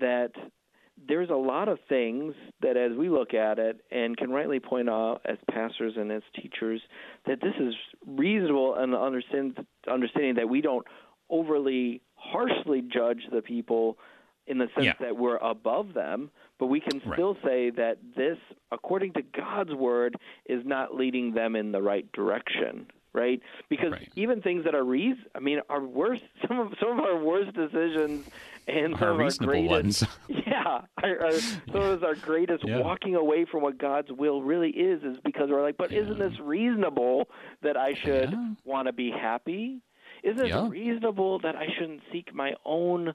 that 0.00 0.32
there's 1.06 1.30
a 1.30 1.34
lot 1.34 1.68
of 1.68 1.78
things 1.88 2.34
that, 2.60 2.76
as 2.76 2.96
we 2.96 3.08
look 3.08 3.34
at 3.34 3.58
it, 3.58 3.80
and 3.90 4.16
can 4.16 4.30
rightly 4.30 4.58
point 4.60 4.88
out 4.88 5.20
as 5.24 5.38
pastors 5.50 5.94
and 5.96 6.10
as 6.10 6.22
teachers, 6.34 6.80
that 7.26 7.40
this 7.40 7.54
is 7.60 7.74
reasonable 8.06 8.74
and 8.74 8.94
understand, 8.94 9.64
understanding 9.90 10.34
that 10.34 10.48
we 10.48 10.60
don't 10.60 10.86
overly 11.30 12.00
harshly 12.14 12.82
judge 12.82 13.20
the 13.32 13.42
people 13.42 13.96
in 14.46 14.58
the 14.58 14.66
sense 14.74 14.86
Yeah. 14.86 14.92
that 15.00 15.16
we're 15.16 15.36
above 15.36 15.94
them, 15.94 16.30
but 16.58 16.66
we 16.66 16.80
can 16.80 17.00
Right. 17.04 17.14
still 17.14 17.36
say 17.44 17.70
that 17.70 17.98
this, 18.16 18.38
according 18.72 19.12
to 19.14 19.22
God's 19.22 19.74
word, 19.74 20.16
is 20.46 20.64
not 20.64 20.94
leading 20.94 21.32
them 21.32 21.56
in 21.56 21.72
the 21.72 21.82
right 21.82 22.10
direction. 22.12 22.86
Right, 23.14 23.40
because 23.70 23.92
Right. 23.92 24.08
even 24.16 24.42
things 24.42 24.64
that 24.64 24.74
are 24.74 24.84
reason, 24.84 25.24
I 25.34 25.40
mean, 25.40 25.60
our 25.70 25.80
worst, 25.82 26.22
some 26.46 26.60
of 26.60 26.74
some 26.78 26.98
of 26.98 27.04
our 27.04 27.16
worst 27.18 27.52
decisions, 27.54 28.26
and 28.68 28.94
some 28.98 29.08
of 29.08 29.14
our 29.14 29.16
reasonable 29.16 29.52
greatest, 29.52 30.02
ones. 30.02 30.04
yeah, 30.46 30.82
our, 31.02 31.20
our, 31.24 31.40
some 31.72 31.80
of 31.80 32.04
our 32.04 32.14
greatest 32.14 32.64
Yeah. 32.64 32.78
walking 32.80 33.14
away 33.16 33.46
from 33.50 33.62
what 33.62 33.78
God's 33.78 34.12
will 34.12 34.42
really 34.42 34.70
is, 34.70 35.02
is 35.02 35.16
because 35.24 35.48
we're 35.48 35.62
like, 35.62 35.78
but 35.78 35.90
isn't 35.90 36.18
this 36.18 36.38
reasonable 36.38 37.28
that 37.62 37.76
I 37.78 37.94
should 38.04 38.30
Yeah. 38.30 38.48
want 38.64 38.86
to 38.86 38.92
be 38.92 39.10
happy? 39.10 39.80
Isn't 40.22 40.44
it 40.66 40.70
reasonable 40.70 41.38
that 41.40 41.56
I 41.56 41.66
shouldn't 41.78 42.02
seek 42.12 42.34
my 42.34 42.52
own 42.66 43.14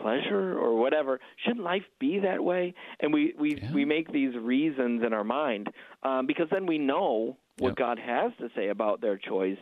pleasure 0.00 0.58
or 0.58 0.76
whatever? 0.78 1.20
Shouldn't 1.44 1.64
life 1.64 1.84
be 1.98 2.18
that 2.20 2.42
way? 2.42 2.74
And 3.00 3.12
we 3.12 3.34
we 3.38 3.58
Yeah. 3.62 3.70
we 3.72 3.84
make 3.84 4.12
these 4.12 4.34
reasons 4.36 5.02
in 5.04 5.12
our 5.12 5.24
mind 5.24 5.68
um, 6.02 6.26
because 6.26 6.48
then 6.50 6.66
we 6.66 6.78
know 6.78 7.36
what 7.56 7.76
Yep. 7.76 7.76
God 7.76 7.98
has 7.98 8.32
to 8.38 8.48
say 8.56 8.68
about 8.68 9.00
their 9.00 9.18
choice. 9.18 9.58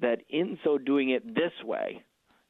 That 0.00 0.20
in 0.28 0.58
so 0.64 0.78
doing 0.78 1.10
it 1.10 1.34
this 1.34 1.52
way, 1.64 2.02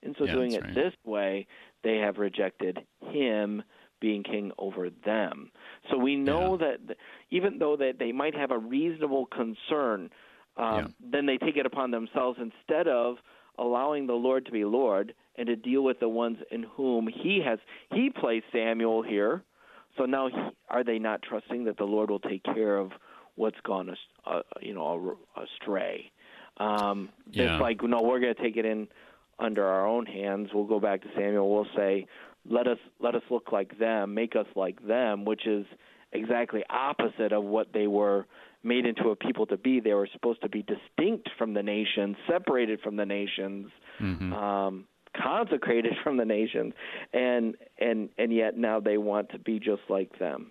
in 0.03 0.15
so 0.19 0.27
Yeah, 0.27 0.33
doing 0.33 0.53
it 0.55 0.65
right. 0.65 0.75
this 0.75 0.93
way, 1.05 1.47
they 1.83 1.97
have 1.97 2.19
rejected 2.19 2.79
Him 3.01 3.63
being 4.01 4.23
king 4.23 4.53
over 4.59 4.91
them. 5.05 5.51
So 5.91 5.97
we 5.99 6.15
know 6.17 6.57
that 6.59 6.97
even 7.31 7.59
though 7.59 7.77
that 7.77 7.95
they 7.99 8.13
might 8.13 8.35
have 8.35 8.51
a 8.51 8.59
reasonable 8.59 9.27
concern, 9.27 10.11
um, 10.57 10.95
then 11.01 11.27
they 11.27 11.37
take 11.39 11.57
it 11.57 11.67
upon 11.67 11.91
themselves 11.91 12.39
instead 12.41 12.87
of 12.89 13.17
allowing 13.59 14.07
the 14.07 14.15
Lord 14.15 14.47
to 14.47 14.53
be 14.53 14.65
Lord 14.65 15.15
and 15.37 15.47
to 15.47 15.57
deal 15.57 15.83
with 15.83 16.01
the 16.01 16.09
ones 16.09 16.39
in 16.51 16.63
whom 16.63 17.07
He 17.09 17.41
has 17.45 17.59
He 17.93 18.11
placed 18.11 18.47
Samuel 18.53 19.03
here. 19.03 19.43
So 19.97 20.05
now, 20.05 20.29
he, 20.29 20.37
are 20.69 20.85
they 20.85 20.99
not 20.99 21.23
trusting 21.23 21.65
that 21.65 21.77
the 21.77 21.85
Lord 21.85 22.11
will 22.11 22.21
take 22.21 22.45
care 22.45 22.77
of 22.77 22.93
what's 23.35 23.59
gone, 23.65 23.95
uh, 24.25 24.41
you 24.61 24.75
know, 24.75 25.17
astray? 25.37 26.11
Um, 26.59 27.09
Yeah. 27.31 27.55
It's 27.55 27.61
like, 27.61 27.83
no, 27.83 28.01
we're 28.03 28.21
going 28.21 28.35
to 28.35 28.43
take 28.43 28.57
it 28.57 28.65
in 28.65 28.89
under 29.39 29.65
our 29.65 29.87
own 29.87 30.07
hands. 30.07 30.51
We'll 30.53 30.65
go 30.67 30.81
back 30.81 31.03
to 31.03 31.09
Samuel. 31.17 31.53
We'll 31.53 31.67
say, 31.77 32.07
let 32.49 32.67
us 32.67 32.79
let 33.01 33.15
us 33.15 33.23
look 33.31 33.53
like 33.53 33.79
them, 33.79 34.15
make 34.15 34.35
us 34.37 34.47
like 34.57 34.85
them, 34.87 35.25
which 35.25 35.47
is 35.47 35.67
exactly 36.13 36.65
opposite 36.71 37.33
of 37.33 37.45
what 37.45 37.73
they 37.73 37.87
were 37.87 38.27
made 38.63 38.87
into 38.87 39.11
a 39.11 39.17
people 39.17 39.47
to 39.47 39.57
be. 39.57 39.81
They 39.81 39.95
were 39.95 40.09
supposed 40.13 40.43
to 40.43 40.49
be 40.49 40.63
distinct 40.63 41.31
from 41.39 41.55
the 41.55 41.63
nations, 41.63 42.17
separated 42.29 42.81
from 42.81 42.97
the 42.97 43.07
nations, 43.07 43.69
um, 44.01 44.87
consecrated 45.17 45.95
from 46.05 46.17
the 46.17 46.25
nations, 46.25 46.75
and 47.13 47.57
and 47.79 48.09
and 48.19 48.33
yet 48.33 48.57
now 48.57 48.81
they 48.81 48.99
want 48.99 49.31
to 49.31 49.39
be 49.39 49.59
just 49.59 49.83
like 49.89 50.19
them. 50.19 50.51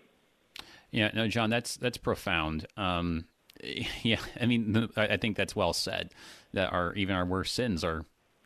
Yeah, 0.92 1.12
no, 1.14 1.28
John, 1.28 1.50
that's 1.50 1.78
that's 1.78 1.98
profound. 1.98 2.66
Um, 2.78 3.26
yeah, 4.04 4.20
I 4.40 4.46
mean, 4.46 4.90
I 4.96 5.18
think 5.18 5.36
that's 5.36 5.56
well 5.56 5.74
said. 5.74 6.12
That 6.54 6.72
our 6.72 6.94
even 6.94 7.16
our 7.16 7.26
worst 7.26 7.54
sins 7.54 7.84
are 7.84 8.06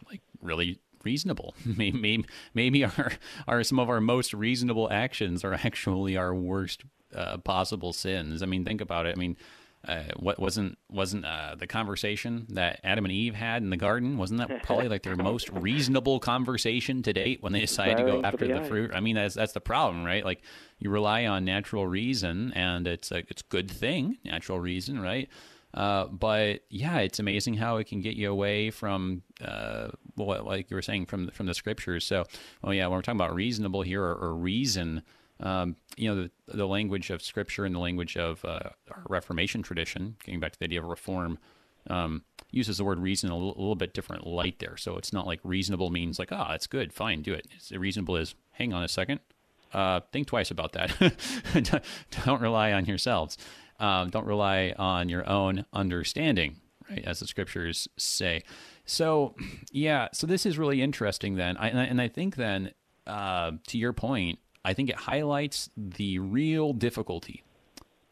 like 0.09 0.21
really 0.41 0.79
reasonable. 1.03 1.55
Maybe 1.65 1.97
maybe, 1.97 2.25
maybe 2.53 2.83
our 2.83 3.13
our 3.47 3.63
some 3.63 3.79
of 3.79 3.89
our 3.89 4.01
most 4.01 4.33
reasonable 4.33 4.91
actions 4.91 5.43
are 5.43 5.53
actually 5.53 6.17
our 6.17 6.33
worst 6.33 6.83
uh, 7.15 7.37
possible 7.37 7.93
sins. 7.93 8.41
I 8.41 8.45
mean, 8.45 8.65
think 8.65 8.81
about 8.81 9.05
it. 9.05 9.15
I 9.15 9.19
mean. 9.19 9.37
Uh, 9.83 10.03
what 10.17 10.37
wasn't 10.37 10.77
wasn't 10.91 11.25
uh, 11.25 11.55
the 11.57 11.65
conversation 11.65 12.45
that 12.49 12.79
Adam 12.83 13.03
and 13.03 13.11
Eve 13.11 13.33
had 13.33 13.63
in 13.63 13.71
the 13.71 13.77
garden? 13.77 14.15
Wasn't 14.19 14.39
that 14.39 14.61
probably 14.61 14.87
like 14.87 15.01
their 15.01 15.15
most 15.15 15.49
reasonable 15.53 16.19
conversation 16.19 17.01
to 17.01 17.11
date 17.11 17.41
when 17.41 17.51
they 17.51 17.61
decided 17.61 17.97
to 17.97 18.03
go 18.03 18.21
after 18.21 18.45
the 18.45 18.59
the 18.59 18.65
fruit? 18.65 18.91
I 18.93 18.99
mean, 18.99 19.15
that's 19.15 19.33
that's 19.33 19.53
the 19.53 19.59
problem, 19.59 20.03
right? 20.05 20.23
Like 20.23 20.43
you 20.77 20.91
rely 20.91 21.25
on 21.25 21.45
natural 21.45 21.87
reason, 21.87 22.53
and 22.53 22.85
it's 22.85 23.11
a 23.11 23.23
it's 23.27 23.41
a 23.41 23.45
good 23.49 23.71
thing, 23.71 24.19
natural 24.23 24.59
reason, 24.59 25.01
right? 25.01 25.27
Uh, 25.73 26.05
but 26.07 26.63
yeah, 26.69 26.99
it's 26.99 27.19
amazing 27.19 27.55
how 27.55 27.77
it 27.77 27.87
can 27.87 28.01
get 28.01 28.15
you 28.15 28.29
away 28.29 28.69
from 28.69 29.21
uh, 29.43 29.89
what, 30.15 30.45
like 30.45 30.69
you 30.69 30.75
were 30.75 30.81
saying 30.81 31.05
from 31.05 31.29
from 31.29 31.45
the 31.45 31.53
scriptures. 31.53 32.05
So, 32.05 32.25
well, 32.61 32.73
yeah, 32.73 32.87
when 32.87 32.97
we're 32.97 33.01
talking 33.01 33.19
about 33.19 33.33
reasonable 33.33 33.81
here 33.81 34.03
or, 34.03 34.15
or 34.15 34.35
reason, 34.35 35.01
um, 35.41 35.75
you 35.97 36.07
know, 36.07 36.23
the, 36.47 36.57
the 36.57 36.67
language 36.67 37.09
of 37.09 37.21
scripture 37.21 37.65
and 37.65 37.73
the 37.73 37.79
language 37.79 38.15
of 38.15 38.43
uh, 38.45 38.59
our 38.91 39.03
Reformation 39.09 39.63
tradition, 39.63 40.15
getting 40.23 40.39
back 40.39 40.53
to 40.53 40.59
the 40.59 40.65
idea 40.65 40.81
of 40.81 40.87
reform, 40.87 41.39
um, 41.89 42.23
uses 42.51 42.77
the 42.77 42.83
word 42.83 42.99
reason 42.99 43.29
a 43.31 43.35
little, 43.35 43.55
a 43.57 43.59
little 43.59 43.75
bit 43.75 43.93
different 43.93 44.27
light 44.27 44.59
there. 44.59 44.77
So 44.77 44.97
it's 44.97 45.11
not 45.11 45.25
like 45.25 45.39
reasonable 45.43 45.89
means 45.89 46.19
like, 46.19 46.31
ah, 46.31 46.53
it's 46.53 46.67
good, 46.67 46.93
fine, 46.93 47.21
do 47.21 47.33
it. 47.33 47.47
It's, 47.55 47.71
reasonable 47.71 48.17
is, 48.17 48.35
hang 48.51 48.73
on 48.73 48.83
a 48.83 48.87
second, 48.87 49.19
uh, 49.73 50.01
think 50.11 50.27
twice 50.27 50.51
about 50.51 50.73
that. 50.73 51.83
don't 52.25 52.41
rely 52.41 52.71
on 52.73 52.85
yourselves. 52.85 53.37
Um, 53.79 54.09
don't 54.09 54.27
rely 54.27 54.75
on 54.77 55.09
your 55.09 55.27
own 55.27 55.65
understanding, 55.73 56.57
right? 56.89 57.03
As 57.03 57.19
the 57.19 57.27
scriptures 57.27 57.87
say. 57.97 58.43
So, 58.85 59.33
yeah. 59.71 60.09
So 60.13 60.27
this 60.27 60.45
is 60.45 60.59
really 60.59 60.81
interesting. 60.81 61.35
Then, 61.35 61.57
I, 61.57 61.69
and, 61.69 61.79
I, 61.79 61.83
and 61.85 62.01
I 62.01 62.07
think 62.09 62.35
then, 62.35 62.71
uh, 63.07 63.53
to 63.67 63.77
your 63.79 63.93
point, 63.93 64.37
I 64.63 64.73
think 64.73 64.89
it 64.89 64.95
highlights 64.95 65.69
the 65.75 66.19
real 66.19 66.73
difficulty 66.73 67.43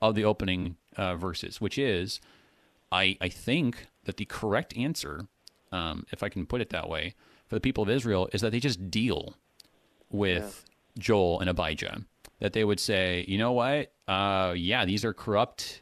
of 0.02 0.16
the 0.16 0.26
opening 0.26 0.78
uh, 0.98 1.16
verses, 1.16 1.62
which 1.62 1.78
is, 1.78 2.20
I 2.92 3.18
I 3.22 3.30
think 3.30 3.88
that 4.06 4.18
the 4.18 4.26
correct 4.26 4.76
answer, 4.78 5.28
um, 5.72 6.06
if 6.12 6.24
I 6.24 6.30
can 6.30 6.46
put 6.46 6.62
it 6.62 6.70
that 6.70 6.90
way, 6.90 7.14
for 7.48 7.56
the 7.56 7.62
people 7.62 7.84
of 7.84 7.90
Israel 7.90 8.30
is 8.34 8.42
that 8.42 8.52
they 8.52 8.60
just 8.60 8.90
deal 8.90 9.36
with 10.10 10.66
Joel 10.98 11.40
and 11.40 11.50
Abijah. 11.50 12.02
That 12.40 12.54
they 12.54 12.64
would 12.64 12.80
say, 12.80 13.26
you 13.28 13.38
know 13.38 13.52
what? 13.52 13.92
Uh, 14.08 14.54
yeah, 14.56 14.86
these 14.86 15.04
are 15.04 15.14
corrupt 15.14 15.82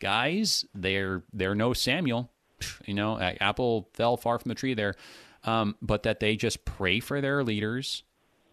guys. 0.00 0.64
They're 0.74 1.22
they're 1.32 1.54
no 1.54 1.72
Samuel. 1.72 2.30
You 2.86 2.94
know, 2.94 3.18
apple 3.20 3.88
fell 3.92 4.16
far 4.16 4.38
from 4.38 4.48
the 4.48 4.54
tree 4.54 4.74
there. 4.74 4.94
Um, 5.44 5.76
but 5.80 6.02
that 6.02 6.18
they 6.18 6.34
just 6.34 6.64
pray 6.64 6.98
for 6.98 7.20
their 7.20 7.44
leaders, 7.44 8.02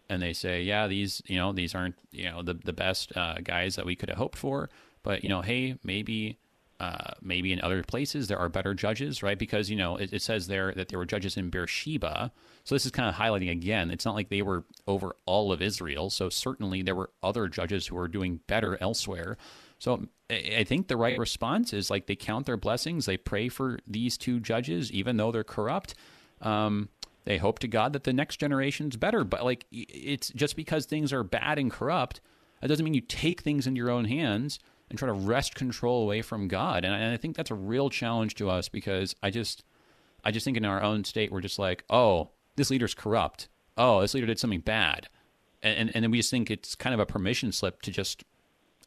and 0.08 0.22
they 0.22 0.32
say, 0.32 0.62
yeah, 0.62 0.86
these 0.86 1.22
you 1.26 1.36
know 1.36 1.52
these 1.52 1.74
aren't 1.74 1.96
you 2.10 2.30
know 2.30 2.42
the 2.42 2.54
the 2.54 2.72
best 2.72 3.16
uh, 3.16 3.36
guys 3.42 3.76
that 3.76 3.86
we 3.86 3.96
could 3.96 4.08
have 4.08 4.18
hoped 4.18 4.38
for. 4.38 4.70
But 5.02 5.22
you 5.22 5.28
know, 5.28 5.42
hey, 5.42 5.76
maybe 5.84 6.38
uh, 6.78 7.12
maybe 7.22 7.52
in 7.52 7.60
other 7.60 7.82
places 7.82 8.28
there 8.28 8.38
are 8.38 8.48
better 8.48 8.74
judges, 8.74 9.22
right? 9.22 9.38
Because 9.38 9.70
you 9.70 9.76
know 9.76 9.96
it, 9.96 10.12
it 10.12 10.22
says 10.22 10.46
there 10.46 10.72
that 10.72 10.88
there 10.88 10.98
were 10.98 11.06
judges 11.06 11.36
in 11.36 11.50
Beersheba. 11.50 12.32
So 12.64 12.74
this 12.74 12.84
is 12.84 12.92
kind 12.92 13.08
of 13.08 13.14
highlighting 13.14 13.50
again. 13.50 13.90
It's 13.90 14.04
not 14.04 14.14
like 14.14 14.28
they 14.28 14.42
were 14.42 14.64
over 14.86 15.16
all 15.24 15.52
of 15.52 15.62
Israel. 15.62 16.10
So 16.10 16.28
certainly 16.28 16.82
there 16.82 16.96
were 16.96 17.10
other 17.22 17.48
judges 17.48 17.86
who 17.86 17.94
were 17.94 18.08
doing 18.08 18.40
better 18.46 18.76
elsewhere. 18.80 19.36
So 19.78 20.08
I 20.30 20.64
think 20.64 20.88
the 20.88 20.96
right 20.96 21.18
response 21.18 21.72
is 21.72 21.90
like 21.90 22.06
they 22.06 22.16
count 22.16 22.46
their 22.46 22.56
blessings. 22.56 23.06
They 23.06 23.16
pray 23.16 23.48
for 23.48 23.78
these 23.86 24.18
two 24.18 24.40
judges, 24.40 24.90
even 24.90 25.16
though 25.16 25.30
they're 25.30 25.44
corrupt. 25.44 25.94
Um, 26.40 26.88
they 27.26 27.36
hope 27.36 27.58
to 27.58 27.68
God 27.68 27.92
that 27.92 28.04
the 28.04 28.12
next 28.12 28.36
generation's 28.36 28.96
better. 28.96 29.24
But 29.24 29.44
like 29.44 29.66
it's 29.70 30.30
just 30.30 30.56
because 30.56 30.86
things 30.86 31.12
are 31.12 31.22
bad 31.22 31.58
and 31.58 31.70
corrupt, 31.70 32.20
that 32.60 32.68
doesn't 32.68 32.84
mean 32.84 32.94
you 32.94 33.02
take 33.02 33.42
things 33.42 33.66
into 33.66 33.78
your 33.78 33.90
own 33.90 34.06
hands 34.06 34.58
and 34.88 34.98
try 34.98 35.06
to 35.06 35.12
wrest 35.12 35.54
control 35.54 36.04
away 36.04 36.22
from 36.22 36.48
God. 36.48 36.84
And 36.84 36.94
I, 36.94 36.98
and 36.98 37.12
I 37.12 37.16
think 37.16 37.36
that's 37.36 37.50
a 37.50 37.56
real 37.56 37.90
challenge 37.90 38.36
to 38.36 38.48
us 38.48 38.68
because 38.68 39.14
I 39.22 39.30
just, 39.30 39.64
I 40.24 40.30
just 40.30 40.44
think 40.44 40.56
in 40.56 40.64
our 40.64 40.80
own 40.80 41.04
state 41.04 41.30
we're 41.30 41.40
just 41.40 41.58
like, 41.58 41.84
oh, 41.90 42.30
this 42.54 42.70
leader's 42.70 42.94
corrupt. 42.94 43.48
Oh, 43.76 44.00
this 44.00 44.14
leader 44.14 44.26
did 44.26 44.38
something 44.38 44.60
bad, 44.60 45.08
and 45.62 45.78
and, 45.78 45.90
and 45.94 46.02
then 46.02 46.10
we 46.10 46.16
just 46.16 46.30
think 46.30 46.50
it's 46.50 46.74
kind 46.74 46.94
of 46.94 47.00
a 47.00 47.04
permission 47.04 47.52
slip 47.52 47.82
to 47.82 47.90
just, 47.90 48.24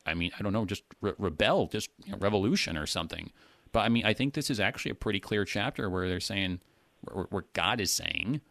I 0.05 0.15
mean, 0.15 0.31
I 0.39 0.41
don't 0.41 0.53
know, 0.53 0.65
just 0.65 0.81
re- 1.01 1.13
rebel, 1.19 1.67
just 1.67 1.89
you 2.05 2.13
know, 2.13 2.17
revolution 2.17 2.75
or 2.75 2.87
something. 2.87 3.31
But 3.71 3.81
I 3.81 3.89
mean, 3.89 4.05
I 4.05 4.13
think 4.13 4.33
this 4.33 4.49
is 4.49 4.59
actually 4.59 4.91
a 4.91 4.95
pretty 4.95 5.19
clear 5.19 5.45
chapter 5.45 5.89
where 5.91 6.07
they're 6.07 6.19
saying, 6.19 6.61
where, 7.01 7.45
God 7.53 7.79
is 7.81 7.91
saying, 7.91 8.41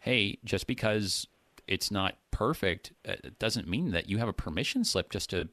hey, 0.00 0.38
just 0.44 0.66
because 0.66 1.26
it's 1.66 1.90
not 1.90 2.16
perfect, 2.30 2.92
uh, 3.06 3.12
it 3.24 3.38
doesn't 3.38 3.68
mean 3.68 3.90
that 3.90 4.08
you 4.08 4.18
have 4.18 4.28
a 4.28 4.32
permission 4.32 4.84
slip 4.84 5.10
just 5.10 5.30
to, 5.30 5.48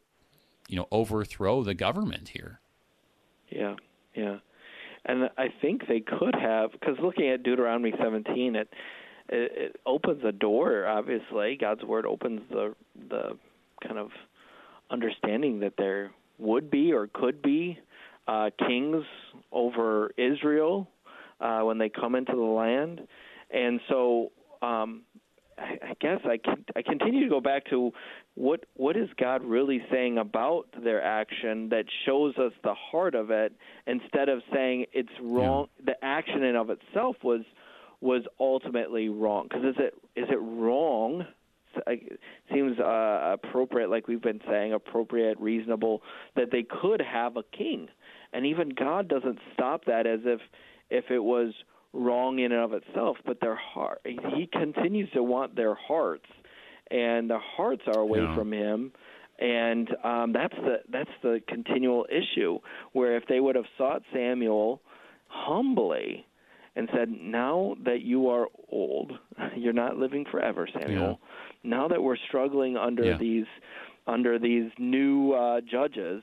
you 0.67 0.75
know, 0.75 0.87
overthrow 0.91 1.63
the 1.63 1.73
government 1.73 2.29
here. 2.29 2.59
Yeah, 3.49 3.75
yeah, 4.15 4.37
and 5.05 5.29
I 5.37 5.47
think 5.61 5.87
they 5.87 5.99
could 5.99 6.35
have 6.35 6.71
because 6.71 6.97
looking 7.01 7.29
at 7.29 7.43
Deuteronomy 7.43 7.93
17, 8.01 8.55
it, 8.55 8.69
it 9.29 9.51
it 9.55 9.75
opens 9.85 10.23
a 10.23 10.31
door. 10.31 10.87
Obviously, 10.87 11.57
God's 11.59 11.83
word 11.83 12.05
opens 12.05 12.41
the 12.49 12.75
the 13.09 13.37
kind 13.85 13.99
of 13.99 14.09
understanding 14.89 15.59
that 15.59 15.73
there 15.77 16.11
would 16.37 16.69
be 16.69 16.91
or 16.91 17.07
could 17.07 17.41
be 17.41 17.79
uh, 18.27 18.49
kings 18.67 19.03
over 19.51 20.11
Israel 20.17 20.87
uh, 21.39 21.61
when 21.61 21.77
they 21.77 21.89
come 21.89 22.15
into 22.15 22.33
the 22.33 22.41
land, 22.41 23.01
and 23.51 23.79
so 23.89 24.31
um, 24.61 25.03
I, 25.57 25.77
I 25.89 25.93
guess 25.99 26.19
I 26.25 26.37
can, 26.37 26.65
I 26.75 26.81
continue 26.81 27.23
to 27.23 27.29
go 27.29 27.41
back 27.41 27.65
to 27.69 27.91
what 28.35 28.65
what 28.75 28.97
is 28.97 29.09
God 29.19 29.43
really 29.43 29.81
saying 29.91 30.17
about 30.17 30.65
their 30.83 31.01
action 31.01 31.69
that 31.69 31.85
shows 32.05 32.35
us 32.37 32.51
the 32.63 32.73
heart 32.73 33.15
of 33.15 33.31
it 33.31 33.53
instead 33.87 34.29
of 34.29 34.41
saying 34.53 34.85
it's 34.93 35.09
wrong? 35.21 35.67
Yeah. 35.79 35.93
the 35.93 36.05
action 36.05 36.43
in 36.43 36.55
of 36.55 36.69
itself 36.69 37.17
was 37.23 37.41
was 38.01 38.23
ultimately 38.39 39.09
wrong. 39.09 39.47
Because 39.49 39.65
is 39.65 39.75
it 39.77 39.93
is 40.15 40.27
it 40.29 40.39
wrong? 40.41 41.25
It 41.87 42.19
seems 42.53 42.79
uh, 42.79 43.33
appropriate 43.33 43.89
like 43.89 44.07
we've 44.07 44.21
been 44.21 44.41
saying 44.49 44.73
appropriate 44.73 45.37
reasonable 45.39 46.01
that 46.35 46.51
they 46.51 46.63
could 46.63 47.01
have 47.01 47.35
a 47.35 47.43
king. 47.43 47.89
And 48.31 48.45
even 48.45 48.69
God 48.69 49.09
doesn't 49.09 49.39
stop 49.53 49.85
that 49.85 50.07
as 50.07 50.21
if 50.23 50.39
if 50.89 51.05
it 51.09 51.19
was 51.19 51.53
wrong 51.93 52.39
in 52.39 52.51
and 52.51 52.61
of 52.61 52.73
itself 52.73 53.17
but 53.25 53.39
their 53.39 53.55
heart 53.55 54.01
he 54.03 54.47
continues 54.51 55.09
to 55.11 55.23
want 55.23 55.55
their 55.55 55.75
hearts 55.75 56.25
and 56.91 57.29
their 57.29 57.39
hearts 57.39 57.83
are 57.87 57.99
away 57.99 58.19
yeah. 58.19 58.35
from 58.35 58.51
him 58.51 58.91
and 59.39 59.89
um 60.03 60.33
that's 60.33 60.55
the 60.55 60.77
that's 60.91 61.09
the 61.23 61.41
continual 61.47 62.05
issue 62.09 62.59
where 62.91 63.15
if 63.15 63.23
they 63.27 63.39
would 63.39 63.55
have 63.55 63.65
sought 63.77 64.01
Samuel 64.13 64.81
humbly 65.27 66.25
and 66.75 66.89
said 66.93 67.09
now 67.09 67.75
that 67.85 68.01
you 68.01 68.27
are 68.29 68.47
old 68.69 69.13
you're 69.55 69.73
not 69.73 69.97
living 69.97 70.25
forever 70.29 70.67
Samuel 70.79 71.19
yeah. 71.21 71.69
now 71.69 71.87
that 71.87 72.03
we're 72.03 72.17
struggling 72.27 72.75
under 72.75 73.05
yeah. 73.05 73.17
these 73.17 73.45
under 74.05 74.37
these 74.37 74.69
new 74.77 75.31
uh 75.31 75.61
judges 75.61 76.21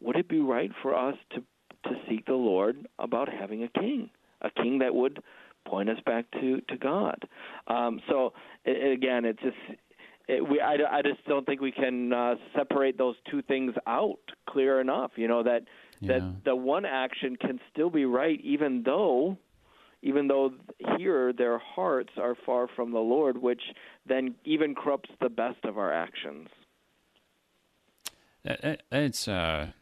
would 0.00 0.16
it 0.16 0.28
be 0.28 0.40
right 0.40 0.70
for 0.82 0.94
us 0.94 1.16
to 1.30 1.42
to 1.88 1.96
seek 2.08 2.26
the 2.26 2.34
Lord 2.34 2.86
about 2.98 3.28
having 3.28 3.62
a 3.62 3.68
king 3.68 4.10
a 4.42 4.50
king 4.50 4.78
that 4.78 4.94
would 4.94 5.22
point 5.66 5.88
us 5.88 5.98
back 6.04 6.30
to 6.32 6.60
to 6.68 6.76
God. 6.76 7.26
Um, 7.66 8.00
so 8.08 8.32
it, 8.64 8.92
again, 8.92 9.24
it's 9.24 9.40
just 9.42 9.56
it, 10.28 10.48
we 10.48 10.60
I, 10.60 10.76
I 10.90 11.02
just 11.02 11.24
don't 11.26 11.46
think 11.46 11.60
we 11.60 11.72
can 11.72 12.12
uh, 12.12 12.34
separate 12.56 12.98
those 12.98 13.16
two 13.30 13.42
things 13.42 13.74
out 13.86 14.18
clear 14.48 14.80
enough. 14.80 15.12
You 15.16 15.28
know 15.28 15.42
that 15.42 15.62
yeah. 16.00 16.18
that 16.18 16.44
the 16.44 16.56
one 16.56 16.84
action 16.84 17.36
can 17.36 17.60
still 17.72 17.90
be 17.90 18.04
right, 18.04 18.40
even 18.42 18.82
though 18.84 19.38
even 20.02 20.28
though 20.28 20.52
here 20.98 21.32
their 21.32 21.58
hearts 21.58 22.12
are 22.18 22.36
far 22.46 22.68
from 22.68 22.92
the 22.92 22.98
Lord, 22.98 23.38
which 23.38 23.62
then 24.06 24.34
even 24.44 24.74
corrupts 24.74 25.10
the 25.20 25.28
best 25.28 25.64
of 25.64 25.78
our 25.78 25.92
actions. 25.92 26.48
It's 28.44 29.26
uh, 29.26 29.72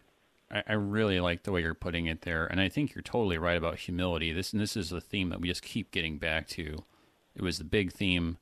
I 0.67 0.73
really 0.75 1.21
like 1.21 1.43
the 1.43 1.53
way 1.53 1.63
you're 1.63 1.75
putting 1.75 2.07
it 2.07 2.23
there, 2.23 2.47
and 2.47 2.61
I 2.61 2.69
think 2.69 2.95
you're 2.95 3.03
totally 3.03 3.39
right 3.39 3.57
about 3.57 3.79
humility. 3.79 4.33
This 4.33 4.53
and 4.53 4.63
this 4.63 4.77
is 4.77 4.91
the 4.91 5.01
theme 5.01 5.31
that 5.31 5.41
we 5.41 5.49
just 5.49 5.63
keep 5.63 5.91
getting 5.91 6.19
back 6.19 6.47
to. 6.49 6.85
It 7.35 7.43
was 7.43 7.59
the 7.59 7.65
big 7.65 7.93
theme 7.93 8.39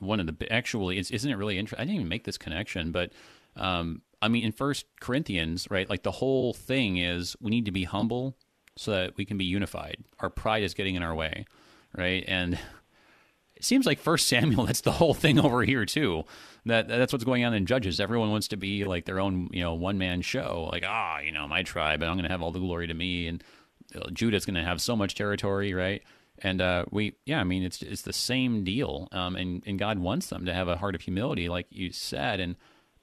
one 0.00 0.20
of 0.20 0.26
the 0.26 0.52
actually 0.52 0.98
isn't 0.98 1.30
it 1.30 1.36
really 1.36 1.58
interesting? 1.58 1.82
I 1.82 1.84
didn't 1.84 1.96
even 1.96 2.08
make 2.08 2.24
this 2.24 2.38
connection, 2.38 2.90
but 2.92 3.12
um, 3.56 4.02
I 4.20 4.28
mean, 4.28 4.44
in 4.44 4.52
First 4.52 4.86
Corinthians, 5.00 5.68
right? 5.70 5.88
Like 5.88 6.02
the 6.02 6.10
whole 6.10 6.52
thing 6.52 6.96
is 6.96 7.36
we 7.40 7.50
need 7.50 7.66
to 7.66 7.72
be 7.72 7.84
humble 7.84 8.36
so 8.76 8.90
that 8.90 9.16
we 9.16 9.24
can 9.24 9.38
be 9.38 9.44
unified. 9.44 9.98
Our 10.18 10.30
pride 10.30 10.62
is 10.62 10.74
getting 10.74 10.94
in 10.94 11.02
our 11.02 11.14
way, 11.14 11.44
right? 11.96 12.24
And 12.26 12.58
it 13.64 13.66
seems 13.66 13.86
like 13.86 13.98
First 13.98 14.28
Samuel, 14.28 14.66
that's 14.66 14.82
the 14.82 14.92
whole 14.92 15.14
thing 15.14 15.38
over 15.38 15.62
here 15.62 15.86
too. 15.86 16.24
That 16.66 16.86
that's 16.86 17.12
what's 17.12 17.24
going 17.24 17.44
on 17.44 17.54
in 17.54 17.64
Judges. 17.64 17.98
Everyone 17.98 18.30
wants 18.30 18.48
to 18.48 18.58
be 18.58 18.84
like 18.84 19.06
their 19.06 19.18
own, 19.18 19.48
you 19.52 19.62
know, 19.62 19.72
one 19.72 19.96
man 19.96 20.20
show. 20.20 20.68
Like, 20.70 20.84
ah, 20.86 21.20
you 21.20 21.32
know, 21.32 21.48
my 21.48 21.62
tribe, 21.62 22.02
and 22.02 22.10
I'm 22.10 22.16
going 22.16 22.24
to 22.24 22.30
have 22.30 22.42
all 22.42 22.52
the 22.52 22.58
glory 22.58 22.86
to 22.86 22.94
me, 22.94 23.26
and 23.26 23.42
Judah's 24.12 24.44
going 24.44 24.54
to 24.56 24.62
have 24.62 24.82
so 24.82 24.94
much 24.96 25.14
territory, 25.14 25.72
right? 25.72 26.02
And 26.38 26.60
uh, 26.60 26.84
we, 26.90 27.14
yeah, 27.24 27.40
I 27.40 27.44
mean, 27.44 27.62
it's 27.62 27.80
it's 27.80 28.02
the 28.02 28.12
same 28.12 28.64
deal. 28.64 29.08
Um, 29.12 29.34
and 29.34 29.62
and 29.66 29.78
God 29.78 29.98
wants 29.98 30.26
them 30.26 30.44
to 30.44 30.52
have 30.52 30.68
a 30.68 30.76
heart 30.76 30.94
of 30.94 31.00
humility, 31.00 31.48
like 31.48 31.66
you 31.70 31.90
said. 31.90 32.40
And 32.40 32.56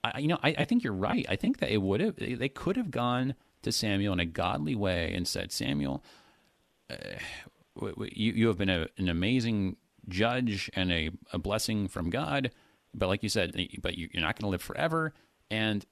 I, 0.03 0.19
you 0.19 0.27
know, 0.27 0.37
I, 0.43 0.55
I 0.59 0.65
think 0.65 0.83
you're 0.83 0.93
right. 0.93 1.25
I 1.27 1.37
think 1.37 1.57
that 1.59 1.71
it 1.71 1.81
would 1.81 2.01
have, 2.01 2.15
they 2.17 2.49
could 2.49 2.77
have 2.77 2.91
gone 2.91 3.33
to 3.63 3.71
Samuel 3.71 4.13
in 4.13 4.19
a 4.19 4.25
godly 4.25 4.75
way 4.75 5.11
and 5.13 5.27
said, 5.27 5.51
Samuel, 5.51 6.03
uh, 6.89 6.95
you 8.11 8.33
you 8.33 8.47
have 8.47 8.57
been 8.57 8.69
a, 8.69 8.87
an 8.97 9.09
amazing 9.09 9.77
judge 10.07 10.69
and 10.73 10.91
a, 10.91 11.09
a 11.31 11.39
blessing 11.39 11.87
from 11.87 12.09
God, 12.09 12.51
but 12.93 13.07
like 13.07 13.23
you 13.23 13.29
said, 13.29 13.55
but 13.81 13.97
you're 13.97 14.09
not 14.15 14.37
going 14.37 14.47
to 14.47 14.51
live 14.51 14.61
forever. 14.61 15.13
And 15.49 15.85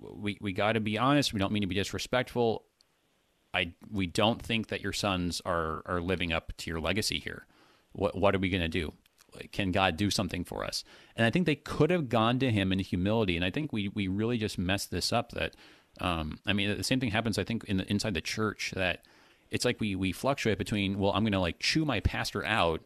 we 0.00 0.38
we 0.40 0.52
got 0.52 0.72
to 0.72 0.80
be 0.80 0.98
honest. 0.98 1.32
We 1.32 1.40
don't 1.40 1.52
mean 1.52 1.62
to 1.62 1.68
be 1.68 1.74
disrespectful. 1.74 2.64
I 3.54 3.72
we 3.90 4.06
don't 4.06 4.40
think 4.40 4.68
that 4.68 4.80
your 4.80 4.92
sons 4.92 5.42
are 5.44 5.82
are 5.86 6.00
living 6.00 6.32
up 6.32 6.52
to 6.58 6.70
your 6.70 6.80
legacy 6.80 7.18
here. 7.18 7.46
What 7.92 8.16
what 8.16 8.34
are 8.34 8.38
we 8.38 8.48
going 8.48 8.62
to 8.62 8.68
do? 8.68 8.92
Can 9.50 9.72
God 9.72 9.96
do 9.96 10.10
something 10.10 10.44
for 10.44 10.62
us? 10.62 10.84
And 11.16 11.24
I 11.24 11.30
think 11.30 11.46
they 11.46 11.54
could 11.54 11.90
have 11.90 12.10
gone 12.10 12.38
to 12.40 12.50
Him 12.50 12.70
in 12.70 12.78
humility. 12.80 13.36
And 13.36 13.44
I 13.44 13.50
think 13.50 13.72
we 13.72 13.88
we 13.88 14.08
really 14.08 14.38
just 14.38 14.58
messed 14.58 14.90
this 14.90 15.12
up. 15.12 15.32
That 15.32 15.54
um, 16.00 16.38
I 16.46 16.52
mean, 16.52 16.76
the 16.76 16.84
same 16.84 17.00
thing 17.00 17.10
happens. 17.10 17.38
I 17.38 17.44
think 17.44 17.64
in 17.64 17.78
the, 17.78 17.90
inside 17.90 18.14
the 18.14 18.20
church 18.20 18.72
that 18.76 19.04
it's 19.50 19.64
like 19.64 19.80
we 19.80 19.94
we 19.94 20.12
fluctuate 20.12 20.58
between 20.58 20.98
well, 20.98 21.12
I'm 21.12 21.22
going 21.22 21.32
to 21.32 21.40
like 21.40 21.58
chew 21.58 21.84
my 21.84 22.00
pastor 22.00 22.44
out 22.44 22.82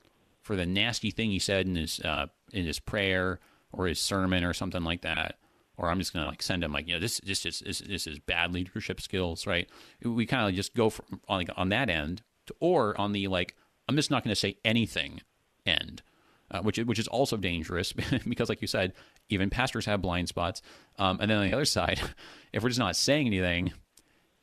for 0.46 0.56
the 0.56 0.66
nasty 0.66 1.10
thing 1.10 1.30
he 1.30 1.38
said 1.38 1.66
in 1.66 1.74
his 1.74 1.98
uh, 2.00 2.26
in 2.52 2.64
his 2.64 2.78
prayer 2.78 3.40
or 3.72 3.86
his 3.86 4.00
sermon 4.00 4.44
or 4.44 4.54
something 4.54 4.82
like 4.82 5.02
that 5.02 5.36
or 5.76 5.90
I'm 5.90 5.98
just 5.98 6.12
to 6.12 6.24
like 6.24 6.42
send 6.42 6.64
him 6.64 6.72
like 6.72 6.86
you 6.88 6.94
know 6.94 7.00
this 7.00 7.20
this 7.20 7.44
is 7.44 7.60
this, 7.60 7.80
this 7.80 8.06
is 8.06 8.18
bad 8.18 8.52
leadership 8.52 9.00
skills, 9.00 9.46
right? 9.46 9.68
We 10.02 10.26
kind 10.26 10.48
of 10.48 10.54
just 10.54 10.74
go 10.74 10.90
from 10.90 11.20
on 11.28 11.38
like, 11.38 11.50
on 11.56 11.68
that 11.70 11.90
end, 11.90 12.22
to, 12.46 12.54
or 12.60 12.98
on 13.00 13.12
the 13.12 13.28
like 13.28 13.54
I'm 13.88 13.96
just 13.96 14.10
not 14.10 14.24
to 14.24 14.34
say 14.34 14.58
anything 14.64 15.20
end, 15.66 16.02
uh, 16.50 16.60
which 16.60 16.78
which 16.78 16.98
is 16.98 17.08
also 17.08 17.36
dangerous 17.36 17.92
because 18.28 18.48
like 18.48 18.62
you 18.62 18.68
said, 18.68 18.94
even 19.28 19.50
pastors 19.50 19.86
have 19.86 20.00
blind 20.00 20.28
spots. 20.28 20.62
Um, 20.98 21.18
and 21.20 21.30
then 21.30 21.38
on 21.38 21.46
the 21.46 21.52
other 21.52 21.64
side, 21.64 22.00
if 22.52 22.62
we're 22.62 22.70
just 22.70 22.78
not 22.78 22.96
saying 22.96 23.26
anything, 23.26 23.72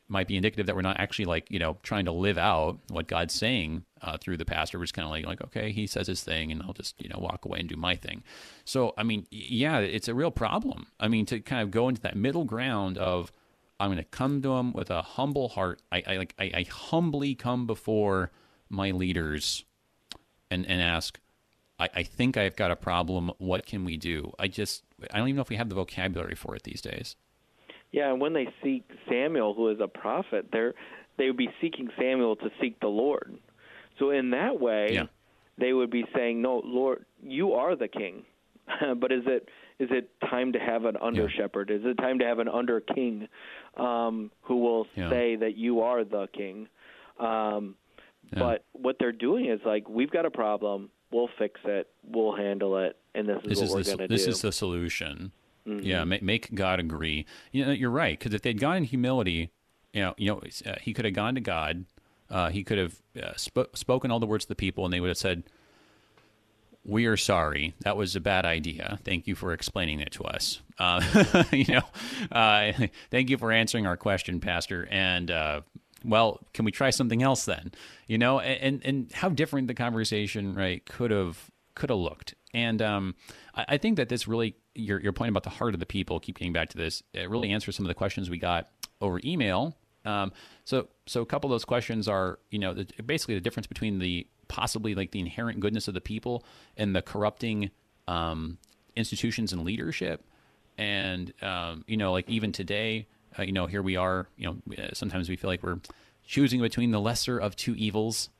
might 0.08 0.28
be 0.28 0.36
indicative 0.36 0.66
that 0.66 0.76
we're 0.76 0.82
not 0.82 1.00
actually 1.00 1.24
like 1.24 1.50
you 1.50 1.58
know 1.58 1.78
trying 1.82 2.04
to 2.04 2.12
live 2.12 2.38
out 2.38 2.78
what 2.88 3.08
God's 3.08 3.34
saying 3.34 3.84
uh, 4.02 4.18
through 4.18 4.36
the 4.36 4.44
pastor. 4.44 4.78
We're 4.78 4.84
just 4.84 4.94
kind 4.94 5.06
of 5.06 5.10
like 5.10 5.26
like 5.26 5.42
okay, 5.44 5.72
he 5.72 5.86
says 5.86 6.06
his 6.06 6.22
thing, 6.22 6.52
and 6.52 6.62
I'll 6.62 6.72
just 6.72 7.00
you 7.02 7.08
know 7.08 7.18
walk 7.18 7.44
away 7.44 7.60
and 7.60 7.68
do 7.68 7.76
my 7.76 7.96
thing. 7.96 8.22
So 8.64 8.94
I 8.96 9.02
mean, 9.02 9.26
yeah, 9.30 9.78
it's 9.78 10.08
a 10.08 10.14
real 10.14 10.30
problem. 10.30 10.86
I 11.00 11.08
mean, 11.08 11.26
to 11.26 11.40
kind 11.40 11.62
of 11.62 11.70
go 11.70 11.88
into 11.88 12.02
that 12.02 12.16
middle 12.16 12.44
ground 12.44 12.98
of 12.98 13.32
I'm 13.80 13.88
going 13.88 13.98
to 13.98 14.04
come 14.04 14.40
to 14.42 14.54
him 14.54 14.72
with 14.72 14.90
a 14.90 15.02
humble 15.02 15.48
heart. 15.48 15.82
I, 15.90 16.02
I 16.06 16.16
like 16.16 16.34
I, 16.38 16.50
I 16.54 16.66
humbly 16.70 17.34
come 17.34 17.66
before 17.66 18.30
my 18.68 18.90
leaders 18.90 19.64
and 20.50 20.66
and 20.66 20.80
ask. 20.80 21.18
I, 21.76 21.88
I 21.92 22.02
think 22.04 22.36
I've 22.36 22.54
got 22.54 22.70
a 22.70 22.76
problem. 22.76 23.32
What 23.38 23.66
can 23.66 23.84
we 23.84 23.96
do? 23.96 24.32
I 24.38 24.46
just 24.46 24.84
I 25.12 25.18
don't 25.18 25.28
even 25.28 25.36
know 25.36 25.42
if 25.42 25.48
we 25.48 25.56
have 25.56 25.68
the 25.68 25.74
vocabulary 25.74 26.36
for 26.36 26.54
it 26.54 26.62
these 26.62 26.80
days. 26.80 27.16
Yeah, 27.94 28.10
and 28.10 28.20
when 28.20 28.32
they 28.32 28.48
seek 28.60 28.82
Samuel, 29.08 29.54
who 29.54 29.68
is 29.68 29.78
a 29.80 29.86
prophet, 29.86 30.46
they're 30.50 30.74
they 31.16 31.26
would 31.26 31.36
be 31.36 31.48
seeking 31.60 31.88
Samuel 31.96 32.34
to 32.34 32.50
seek 32.60 32.80
the 32.80 32.88
Lord. 32.88 33.38
So 34.00 34.10
in 34.10 34.30
that 34.30 34.58
way, 34.58 34.94
yeah. 34.94 35.04
they 35.58 35.72
would 35.72 35.90
be 35.92 36.04
saying, 36.12 36.42
"No, 36.42 36.60
Lord, 36.64 37.04
you 37.22 37.52
are 37.52 37.76
the 37.76 37.86
king." 37.86 38.24
but 38.96 39.12
is 39.12 39.22
it 39.26 39.48
is 39.78 39.90
it 39.92 40.10
time 40.28 40.54
to 40.54 40.58
have 40.58 40.86
an 40.86 40.96
under 41.00 41.30
shepherd? 41.30 41.70
Is 41.70 41.82
it 41.84 41.96
time 41.98 42.18
to 42.18 42.24
have 42.24 42.40
an 42.40 42.48
under 42.48 42.80
king 42.80 43.28
um, 43.76 44.32
who 44.40 44.56
will 44.56 44.88
yeah. 44.96 45.08
say 45.10 45.36
that 45.36 45.56
you 45.56 45.82
are 45.82 46.02
the 46.02 46.26
king? 46.36 46.66
Um, 47.20 47.76
yeah. 48.32 48.40
But 48.40 48.64
what 48.72 48.96
they're 48.98 49.12
doing 49.12 49.46
is 49.46 49.60
like, 49.64 49.88
we've 49.88 50.10
got 50.10 50.26
a 50.26 50.30
problem. 50.32 50.90
We'll 51.12 51.30
fix 51.38 51.60
it. 51.64 51.88
We'll 52.02 52.34
handle 52.34 52.76
it. 52.78 52.96
And 53.14 53.28
this 53.28 53.36
is 53.44 53.60
this 53.60 53.70
what 53.70 53.80
is 53.80 53.86
we're 53.86 53.96
going 53.96 53.98
to 53.98 54.08
do. 54.08 54.14
This 54.14 54.26
is 54.26 54.42
the 54.42 54.50
solution. 54.50 55.30
Mm-hmm. 55.66 55.86
Yeah, 55.86 56.04
make, 56.04 56.22
make, 56.22 56.54
God 56.54 56.78
agree. 56.78 57.24
You 57.50 57.66
know, 57.66 57.72
you're 57.72 57.90
right 57.90 58.18
because 58.18 58.34
if 58.34 58.42
they'd 58.42 58.60
gone 58.60 58.76
in 58.78 58.84
humility, 58.84 59.50
you 59.92 60.02
know, 60.02 60.14
you 60.18 60.28
know, 60.28 60.42
uh, 60.66 60.74
he 60.80 60.92
could 60.92 61.04
have 61.04 61.14
gone 61.14 61.34
to 61.36 61.40
God. 61.40 61.86
Uh, 62.30 62.50
he 62.50 62.64
could 62.64 62.78
have 62.78 62.96
uh, 63.22 63.32
sp- 63.38 63.72
spoken 63.74 64.10
all 64.10 64.20
the 64.20 64.26
words 64.26 64.44
to 64.44 64.48
the 64.48 64.54
people, 64.54 64.84
and 64.84 64.92
they 64.92 65.00
would 65.00 65.08
have 65.08 65.18
said, 65.18 65.44
"We 66.84 67.06
are 67.06 67.16
sorry. 67.16 67.74
That 67.80 67.96
was 67.96 68.16
a 68.16 68.20
bad 68.20 68.44
idea. 68.44 68.98
Thank 69.04 69.26
you 69.26 69.34
for 69.34 69.52
explaining 69.52 70.00
it 70.00 70.12
to 70.12 70.24
us. 70.24 70.60
Uh, 70.78 71.44
you 71.52 71.74
know, 71.74 71.82
uh, 72.32 72.72
thank 73.10 73.30
you 73.30 73.38
for 73.38 73.52
answering 73.52 73.86
our 73.86 73.96
question, 73.96 74.40
Pastor. 74.40 74.88
And 74.90 75.30
uh, 75.30 75.60
well, 76.04 76.40
can 76.52 76.64
we 76.64 76.72
try 76.72 76.90
something 76.90 77.22
else 77.22 77.44
then? 77.44 77.72
You 78.06 78.18
know, 78.18 78.40
and 78.40 78.82
and 78.84 79.12
how 79.12 79.28
different 79.28 79.68
the 79.68 79.74
conversation 79.74 80.54
right 80.54 80.84
could 80.84 81.10
have 81.10 81.50
could 81.74 81.90
have 81.90 81.98
looked. 81.98 82.34
And 82.52 82.80
um, 82.82 83.14
I, 83.54 83.64
I, 83.70 83.78
think 83.78 83.96
that 83.96 84.08
this 84.08 84.28
really 84.28 84.54
your 84.74 85.00
your 85.00 85.12
point 85.12 85.30
about 85.30 85.42
the 85.42 85.50
heart 85.50 85.74
of 85.74 85.80
the 85.80 85.86
people. 85.86 86.20
Keep 86.20 86.38
getting 86.38 86.52
back 86.52 86.70
to 86.70 86.76
this. 86.76 87.02
It 87.12 87.28
really 87.30 87.50
answers 87.50 87.76
some 87.76 87.86
of 87.86 87.88
the 87.88 87.94
questions 87.94 88.30
we 88.30 88.38
got 88.38 88.68
over 89.00 89.20
email. 89.24 89.76
Um, 90.04 90.32
so 90.64 90.88
so 91.06 91.22
a 91.22 91.26
couple 91.26 91.48
of 91.48 91.54
those 91.54 91.64
questions 91.64 92.08
are 92.08 92.38
you 92.50 92.58
know 92.58 92.74
the, 92.74 92.86
basically 93.02 93.34
the 93.34 93.40
difference 93.40 93.66
between 93.66 93.98
the 93.98 94.26
possibly 94.48 94.94
like 94.94 95.10
the 95.10 95.20
inherent 95.20 95.60
goodness 95.60 95.88
of 95.88 95.94
the 95.94 96.00
people 96.00 96.44
and 96.76 96.94
the 96.94 97.02
corrupting 97.02 97.70
um, 98.06 98.58
institutions 98.96 99.52
and 99.52 99.64
leadership. 99.64 100.24
And 100.76 101.32
um, 101.42 101.84
you 101.86 101.96
know, 101.96 102.12
like 102.12 102.28
even 102.28 102.52
today, 102.52 103.06
uh, 103.38 103.42
you 103.42 103.52
know, 103.52 103.66
here 103.66 103.82
we 103.82 103.96
are. 103.96 104.28
You 104.36 104.62
know, 104.66 104.88
sometimes 104.92 105.28
we 105.28 105.36
feel 105.36 105.48
like 105.48 105.62
we're 105.62 105.80
choosing 106.26 106.60
between 106.60 106.90
the 106.90 107.00
lesser 107.00 107.38
of 107.38 107.56
two 107.56 107.74
evils. 107.74 108.30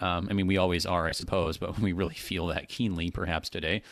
Um, 0.00 0.26
I 0.28 0.32
mean, 0.32 0.46
we 0.46 0.56
always 0.56 0.86
are, 0.86 1.06
I 1.06 1.12
suppose, 1.12 1.56
but 1.56 1.78
we 1.80 1.92
really 1.92 2.14
feel 2.14 2.48
that 2.48 2.68
keenly, 2.68 3.10
perhaps 3.10 3.48
today. 3.48 3.82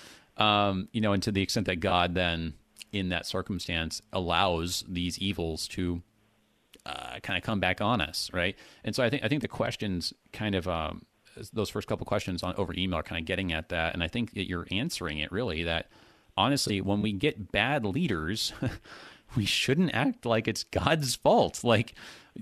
Um, 0.42 0.88
you 0.92 1.00
know, 1.00 1.12
and 1.12 1.22
to 1.22 1.30
the 1.30 1.42
extent 1.42 1.66
that 1.66 1.76
God 1.76 2.14
then 2.14 2.54
in 2.92 3.08
that 3.10 3.26
circumstance 3.26 4.02
allows 4.12 4.84
these 4.88 5.18
evils 5.18 5.68
to 5.68 6.02
uh, 6.84 7.20
kind 7.22 7.36
of 7.36 7.44
come 7.44 7.60
back 7.60 7.80
on 7.80 8.00
us, 8.00 8.28
right? 8.32 8.56
And 8.84 8.94
so 8.94 9.04
I 9.04 9.10
think 9.10 9.22
I 9.22 9.28
think 9.28 9.42
the 9.42 9.48
questions 9.48 10.12
kind 10.32 10.54
of 10.54 10.66
um, 10.66 11.02
those 11.52 11.70
first 11.70 11.86
couple 11.86 12.04
questions 12.06 12.42
on 12.42 12.54
over 12.56 12.74
email 12.74 12.98
are 12.98 13.04
kind 13.04 13.20
of 13.20 13.26
getting 13.26 13.52
at 13.52 13.68
that, 13.68 13.94
and 13.94 14.02
I 14.02 14.08
think 14.08 14.34
that 14.34 14.48
you're 14.48 14.66
answering 14.70 15.18
it 15.18 15.30
really. 15.30 15.62
That 15.62 15.88
honestly, 16.36 16.80
when 16.80 17.02
we 17.02 17.12
get 17.12 17.52
bad 17.52 17.84
leaders, 17.84 18.52
we 19.36 19.44
shouldn't 19.44 19.94
act 19.94 20.26
like 20.26 20.48
it's 20.48 20.64
God's 20.64 21.14
fault. 21.14 21.62
Like 21.62 21.94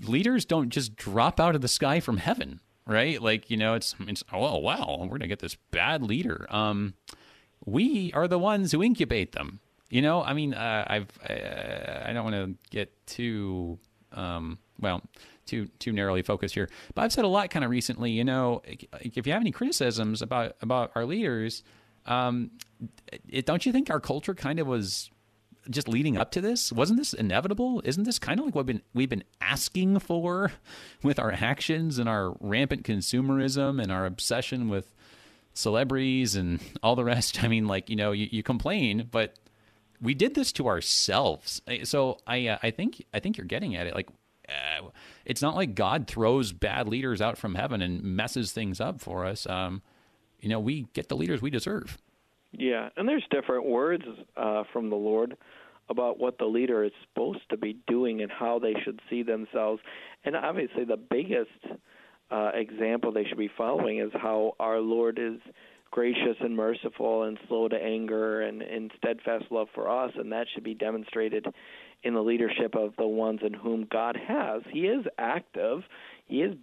leaders 0.07 0.43
don't 0.45 0.69
just 0.69 0.95
drop 0.95 1.39
out 1.39 1.55
of 1.55 1.61
the 1.61 1.67
sky 1.67 1.99
from 1.99 2.17
heaven, 2.17 2.61
right? 2.87 3.21
Like 3.21 3.51
you 3.51 3.57
know, 3.57 3.75
it's 3.75 3.93
it's 3.99 4.23
oh 4.33 4.57
wow, 4.57 4.97
we're 5.01 5.19
gonna 5.19 5.27
get 5.27 5.39
this 5.39 5.57
bad 5.69 6.01
leader. 6.01 6.47
Um, 6.49 6.95
we 7.65 8.11
are 8.13 8.27
the 8.27 8.39
ones 8.39 8.71
who 8.71 8.83
incubate 8.83 9.33
them. 9.33 9.59
You 9.89 10.01
know, 10.01 10.23
I 10.23 10.33
mean, 10.33 10.53
uh, 10.53 10.85
I've 10.87 11.09
uh, 11.29 12.03
I 12.05 12.13
don't 12.13 12.23
want 12.23 12.35
to 12.35 12.55
get 12.69 12.91
too 13.07 13.77
um, 14.13 14.57
well 14.79 15.01
too 15.45 15.67
too 15.79 15.91
narrowly 15.91 16.21
focused 16.21 16.55
here, 16.55 16.69
but 16.95 17.03
I've 17.03 17.11
said 17.11 17.25
a 17.25 17.29
lot 17.29 17.49
kind 17.49 17.65
of 17.65 17.71
recently. 17.71 18.11
You 18.11 18.23
know, 18.23 18.61
if 18.65 19.27
you 19.27 19.33
have 19.33 19.41
any 19.41 19.51
criticisms 19.51 20.21
about 20.21 20.55
about 20.61 20.91
our 20.95 21.05
leaders, 21.05 21.63
um, 22.05 22.51
it, 23.27 23.45
don't 23.45 23.65
you 23.65 23.71
think 23.71 23.89
our 23.89 23.99
culture 23.99 24.33
kind 24.33 24.59
of 24.59 24.67
was 24.67 25.11
just 25.69 25.87
leading 25.87 26.17
up 26.17 26.31
to 26.31 26.41
this? 26.41 26.71
Wasn't 26.71 26.97
this 26.97 27.13
inevitable? 27.13 27.81
Isn't 27.83 28.03
this 28.03 28.19
kind 28.19 28.39
of 28.39 28.45
like 28.45 28.55
what 28.55 28.65
we've 28.65 28.77
been, 28.77 28.83
we've 28.93 29.09
been 29.09 29.23
asking 29.39 29.99
for 29.99 30.51
with 31.03 31.19
our 31.19 31.31
actions 31.31 31.99
and 31.99 32.09
our 32.09 32.35
rampant 32.39 32.83
consumerism 32.83 33.81
and 33.81 33.91
our 33.91 34.05
obsession 34.05 34.69
with 34.69 34.93
celebrities 35.53 36.35
and 36.35 36.59
all 36.83 36.95
the 36.95 37.03
rest? 37.03 37.43
I 37.43 37.47
mean, 37.47 37.67
like 37.67 37.89
you 37.89 37.95
know, 37.95 38.11
you, 38.11 38.27
you 38.31 38.43
complain, 38.43 39.07
but 39.11 39.35
we 40.01 40.13
did 40.13 40.33
this 40.33 40.51
to 40.53 40.67
ourselves. 40.67 41.61
So 41.83 42.17
I 42.25 42.47
uh, 42.47 42.57
I 42.63 42.71
think 42.71 43.05
I 43.13 43.19
think 43.19 43.37
you're 43.37 43.45
getting 43.45 43.75
at 43.75 43.87
it. 43.87 43.95
Like 43.95 44.09
uh, 44.49 44.89
it's 45.25 45.41
not 45.41 45.55
like 45.55 45.75
God 45.75 46.07
throws 46.07 46.51
bad 46.51 46.87
leaders 46.87 47.21
out 47.21 47.37
from 47.37 47.55
heaven 47.55 47.81
and 47.81 48.03
messes 48.03 48.51
things 48.51 48.81
up 48.81 48.99
for 48.99 49.25
us. 49.25 49.45
Um, 49.47 49.81
you 50.39 50.49
know, 50.49 50.59
we 50.59 50.87
get 50.93 51.09
the 51.09 51.15
leaders 51.15 51.41
we 51.41 51.49
deserve. 51.49 51.97
Yeah, 52.51 52.89
and 52.97 53.07
there's 53.07 53.23
different 53.31 53.65
words 53.65 54.03
uh, 54.35 54.63
from 54.73 54.89
the 54.89 54.95
Lord 54.95 55.37
about 55.89 56.19
what 56.19 56.37
the 56.37 56.45
leader 56.45 56.83
is 56.83 56.91
supposed 57.03 57.49
to 57.49 57.57
be 57.57 57.77
doing 57.87 58.21
and 58.21 58.31
how 58.31 58.59
they 58.59 58.73
should 58.83 58.99
see 59.09 59.23
themselves. 59.23 59.81
And 60.23 60.35
obviously, 60.35 60.83
the 60.83 60.97
biggest 60.97 61.49
uh, 62.31 62.51
example 62.53 63.11
they 63.11 63.25
should 63.25 63.37
be 63.37 63.51
following 63.57 63.99
is 63.99 64.11
how 64.13 64.55
our 64.59 64.79
Lord 64.79 65.19
is 65.19 65.39
gracious 65.91 66.37
and 66.39 66.55
merciful 66.55 67.23
and 67.23 67.37
slow 67.47 67.67
to 67.67 67.75
anger 67.75 68.41
and 68.41 68.61
in 68.61 68.89
steadfast 68.97 69.45
love 69.51 69.67
for 69.75 69.89
us, 69.89 70.11
and 70.15 70.31
that 70.31 70.47
should 70.53 70.63
be 70.63 70.73
demonstrated 70.73 71.45
in 72.03 72.13
the 72.13 72.21
leadership 72.21 72.75
of 72.75 72.93
the 72.97 73.07
ones 73.07 73.41
in 73.45 73.53
whom 73.53 73.87
God 73.91 74.17
has. 74.27 74.61
He 74.71 74.87
is 74.87 75.05
active. 75.17 75.81
He 76.25 76.41
is 76.41 76.55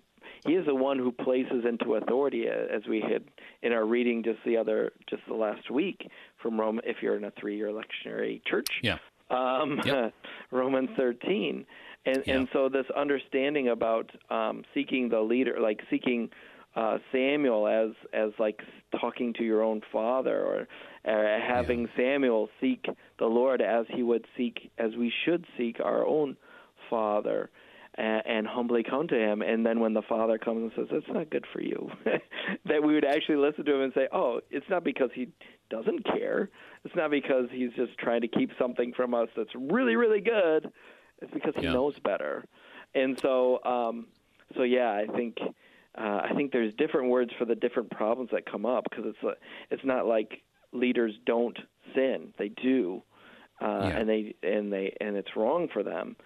he 0.44 0.54
is 0.54 0.66
the 0.66 0.74
one 0.74 0.98
who 0.98 1.12
places 1.12 1.64
into 1.66 1.94
authority 1.94 2.46
as 2.48 2.86
we 2.88 3.00
had 3.00 3.24
in 3.62 3.72
our 3.72 3.84
reading 3.84 4.22
just 4.22 4.38
the 4.44 4.56
other 4.56 4.92
just 5.08 5.22
the 5.28 5.34
last 5.34 5.70
week 5.70 6.08
from 6.42 6.58
Rome 6.58 6.80
if 6.84 6.96
you're 7.02 7.16
in 7.16 7.24
a 7.24 7.32
three 7.32 7.56
year 7.56 7.70
lectionary 7.70 8.40
church. 8.44 8.68
Yeah. 8.82 8.98
Um, 9.30 9.80
yep. 9.84 10.14
Romans 10.50 10.90
13. 10.96 11.66
And 12.06 12.22
yeah. 12.26 12.36
and 12.36 12.48
so 12.52 12.68
this 12.68 12.86
understanding 12.96 13.68
about 13.68 14.10
um, 14.30 14.64
seeking 14.74 15.08
the 15.08 15.20
leader 15.20 15.58
like 15.60 15.80
seeking 15.90 16.30
uh, 16.76 16.98
Samuel 17.12 17.66
as 17.66 17.90
as 18.12 18.30
like 18.38 18.60
talking 19.00 19.32
to 19.34 19.44
your 19.44 19.62
own 19.62 19.80
father, 19.92 20.40
or 20.40 20.68
uh, 21.04 21.40
having 21.40 21.82
yeah. 21.82 21.86
Samuel 21.96 22.48
seek 22.60 22.86
the 23.18 23.26
Lord 23.26 23.60
as 23.60 23.86
he 23.88 24.02
would 24.02 24.26
seek, 24.36 24.70
as 24.78 24.92
we 24.96 25.12
should 25.24 25.44
seek 25.56 25.80
our 25.80 26.06
own 26.06 26.36
father, 26.88 27.50
and, 27.96 28.22
and 28.26 28.46
humbly 28.46 28.84
come 28.88 29.08
to 29.08 29.18
him. 29.18 29.42
And 29.42 29.66
then 29.66 29.80
when 29.80 29.94
the 29.94 30.02
father 30.02 30.38
comes 30.38 30.62
and 30.62 30.72
says, 30.76 30.86
"That's 30.92 31.16
not 31.16 31.30
good 31.30 31.46
for 31.52 31.60
you," 31.60 31.90
that 32.66 32.82
we 32.82 32.94
would 32.94 33.04
actually 33.04 33.36
listen 33.36 33.64
to 33.64 33.74
him 33.74 33.82
and 33.82 33.92
say, 33.94 34.08
"Oh, 34.12 34.40
it's 34.50 34.68
not 34.70 34.84
because 34.84 35.10
he 35.14 35.28
doesn't 35.70 36.04
care. 36.04 36.48
It's 36.84 36.94
not 36.94 37.10
because 37.10 37.46
he's 37.50 37.72
just 37.76 37.98
trying 37.98 38.20
to 38.20 38.28
keep 38.28 38.50
something 38.58 38.92
from 38.94 39.14
us 39.14 39.28
that's 39.36 39.54
really, 39.54 39.96
really 39.96 40.20
good. 40.20 40.70
It's 41.20 41.32
because 41.32 41.54
he 41.56 41.64
yeah. 41.64 41.72
knows 41.72 41.98
better." 42.00 42.44
And 42.94 43.18
so, 43.20 43.62
um, 43.64 44.06
so 44.56 44.62
yeah, 44.62 44.90
I 44.92 45.06
think 45.14 45.38
uh, 45.96 46.20
I 46.24 46.32
think 46.36 46.52
there's 46.52 46.72
different 46.74 47.10
words 47.10 47.32
for 47.38 47.44
the 47.44 47.54
different 47.54 47.90
problems 47.90 48.30
that 48.32 48.46
come 48.50 48.64
up 48.66 48.84
because 48.88 49.06
it's 49.06 49.22
a, 49.22 49.32
it's 49.74 49.84
not 49.84 50.06
like 50.06 50.42
leaders 50.72 51.12
don't 51.26 51.58
sin; 51.94 52.32
they 52.38 52.48
do, 52.48 53.02
uh, 53.60 53.80
Yeah. 53.82 53.98
and 53.98 54.08
they 54.08 54.34
and 54.42 54.72
they 54.72 54.96
and 55.00 55.16
it's 55.16 55.34
wrong 55.36 55.68
for 55.72 55.82
them, 55.82 56.16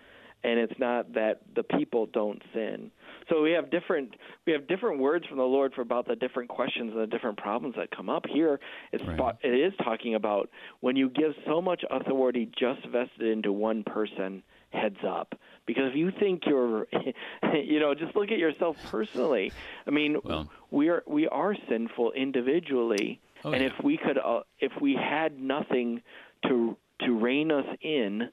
and 0.45 0.59
it's 0.59 0.79
not 0.79 1.15
that 1.15 1.41
the 1.55 1.63
people 1.63 2.07
don't 2.07 2.43
sin. 2.53 2.91
So 3.29 3.41
we 3.43 3.53
have 3.53 3.71
different 3.71 4.15
we 4.47 4.53
have 4.53 4.67
different 4.67 4.99
words 4.99 5.27
from 5.27 5.39
the 5.39 5.45
Lord 5.45 5.75
for 5.75 5.81
about 5.81 6.07
the 6.07 6.17
different 6.17 6.49
questions 6.49 6.93
and 6.93 7.01
the 7.01 7.07
different 7.07 7.39
problems 7.39 7.77
that 7.77 7.91
come 7.91 8.11
up. 8.11 8.27
Here, 8.27 8.61
it's 8.93 9.05
Right. 9.05 9.35
it 9.43 9.55
is 9.55 9.73
talking 9.83 10.15
about 10.15 10.51
when 10.81 10.97
you 10.97 11.09
give 11.09 11.35
so 11.47 11.63
much 11.63 11.85
authority 11.91 12.47
just 12.59 12.85
vested 12.87 13.27
into 13.29 13.53
one 13.53 13.85
person. 13.85 14.43
Heads 14.73 14.99
up, 15.07 15.35
because 15.67 15.91
if 15.91 15.97
you 15.97 16.11
think 16.19 16.43
you're, 16.47 16.87
you 17.55 17.79
know, 17.79 17.95
just 17.95 18.17
look 18.17 18.31
at 18.31 18.39
yourself 18.39 18.77
personally. 18.91 19.53
I 19.87 19.91
mean, 19.91 20.17
Well- 20.25 20.51
we 20.71 20.89
are 20.89 21.03
we 21.07 21.29
are 21.29 21.55
sinful 21.69 22.13
individually, 22.13 23.21
Oh, 23.45 23.53
and 23.53 23.63
yeah. 23.63 23.69
if 23.69 23.85
we 23.85 23.99
could, 23.99 24.17
uh, 24.19 24.41
if 24.61 24.73
we 24.81 24.95
had 24.95 25.39
nothing 25.41 26.01
to 26.49 26.77
to 27.03 27.19
rein 27.19 27.51
us 27.53 27.67
in, 27.83 28.31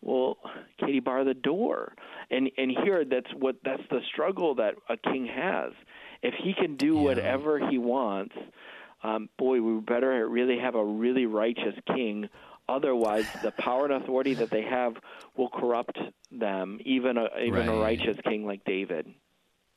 well, 0.00 0.38
Katie, 0.78 1.00
bar 1.00 1.24
the 1.24 1.34
door. 1.34 1.94
And 2.30 2.50
and 2.56 2.70
here, 2.84 3.04
that's 3.04 3.32
what 3.36 3.56
that's 3.62 3.82
the 3.90 4.00
struggle 4.12 4.54
that 4.54 4.74
a 4.88 4.96
king 4.96 5.26
has. 5.26 5.72
If 6.22 6.34
he 6.42 6.54
can 6.54 6.76
do 6.76 6.94
Yeah. 6.94 7.02
whatever 7.02 7.68
he 7.68 7.76
wants, 7.78 8.34
um, 9.02 9.28
boy, 9.38 9.60
we 9.60 9.78
better 9.80 10.26
really 10.26 10.58
have 10.58 10.74
a 10.74 10.84
really 10.84 11.26
righteous 11.26 11.74
king. 11.94 12.28
Otherwise, 12.68 13.26
the 13.42 13.52
power 13.52 13.84
and 13.84 14.02
authority 14.02 14.34
that 14.34 14.50
they 14.50 14.62
have 14.62 14.96
will 15.36 15.48
corrupt 15.48 15.98
them, 16.32 16.80
even 16.84 17.16
a 17.16 17.28
even 17.38 17.68
a 17.68 17.76
righteous 17.76 18.16
king 18.24 18.44
like 18.44 18.64
David. 18.64 19.06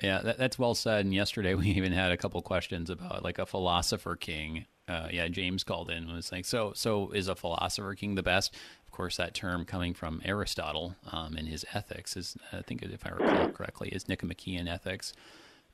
Yeah, 0.01 0.21
that, 0.21 0.37
that's 0.37 0.57
well 0.57 0.75
said. 0.75 1.05
And 1.05 1.13
yesterday 1.13 1.53
we 1.55 1.67
even 1.67 1.91
had 1.91 2.11
a 2.11 2.17
couple 2.17 2.41
questions 2.41 2.89
about 2.89 3.23
like 3.23 3.39
a 3.39 3.45
philosopher 3.45 4.15
king. 4.15 4.65
Uh, 4.87 5.07
yeah, 5.11 5.27
James 5.27 5.63
called 5.63 5.91
in 5.91 5.97
and 5.97 6.13
was 6.13 6.31
like, 6.31 6.45
so 6.45 6.73
so 6.73 7.11
is 7.11 7.27
a 7.27 7.35
philosopher 7.35 7.93
king 7.93 8.15
the 8.15 8.23
best? 8.23 8.55
Of 8.85 8.91
course, 8.91 9.17
that 9.17 9.35
term 9.35 9.65
coming 9.65 9.93
from 9.93 10.19
Aristotle 10.25 10.95
um, 11.11 11.37
in 11.37 11.45
his 11.45 11.63
Ethics 11.73 12.17
is, 12.17 12.35
I 12.51 12.61
think, 12.61 12.81
if 12.81 13.05
I 13.05 13.09
recall 13.09 13.49
correctly, 13.49 13.89
is 13.89 14.09
Nicomachean 14.09 14.67
Ethics. 14.67 15.13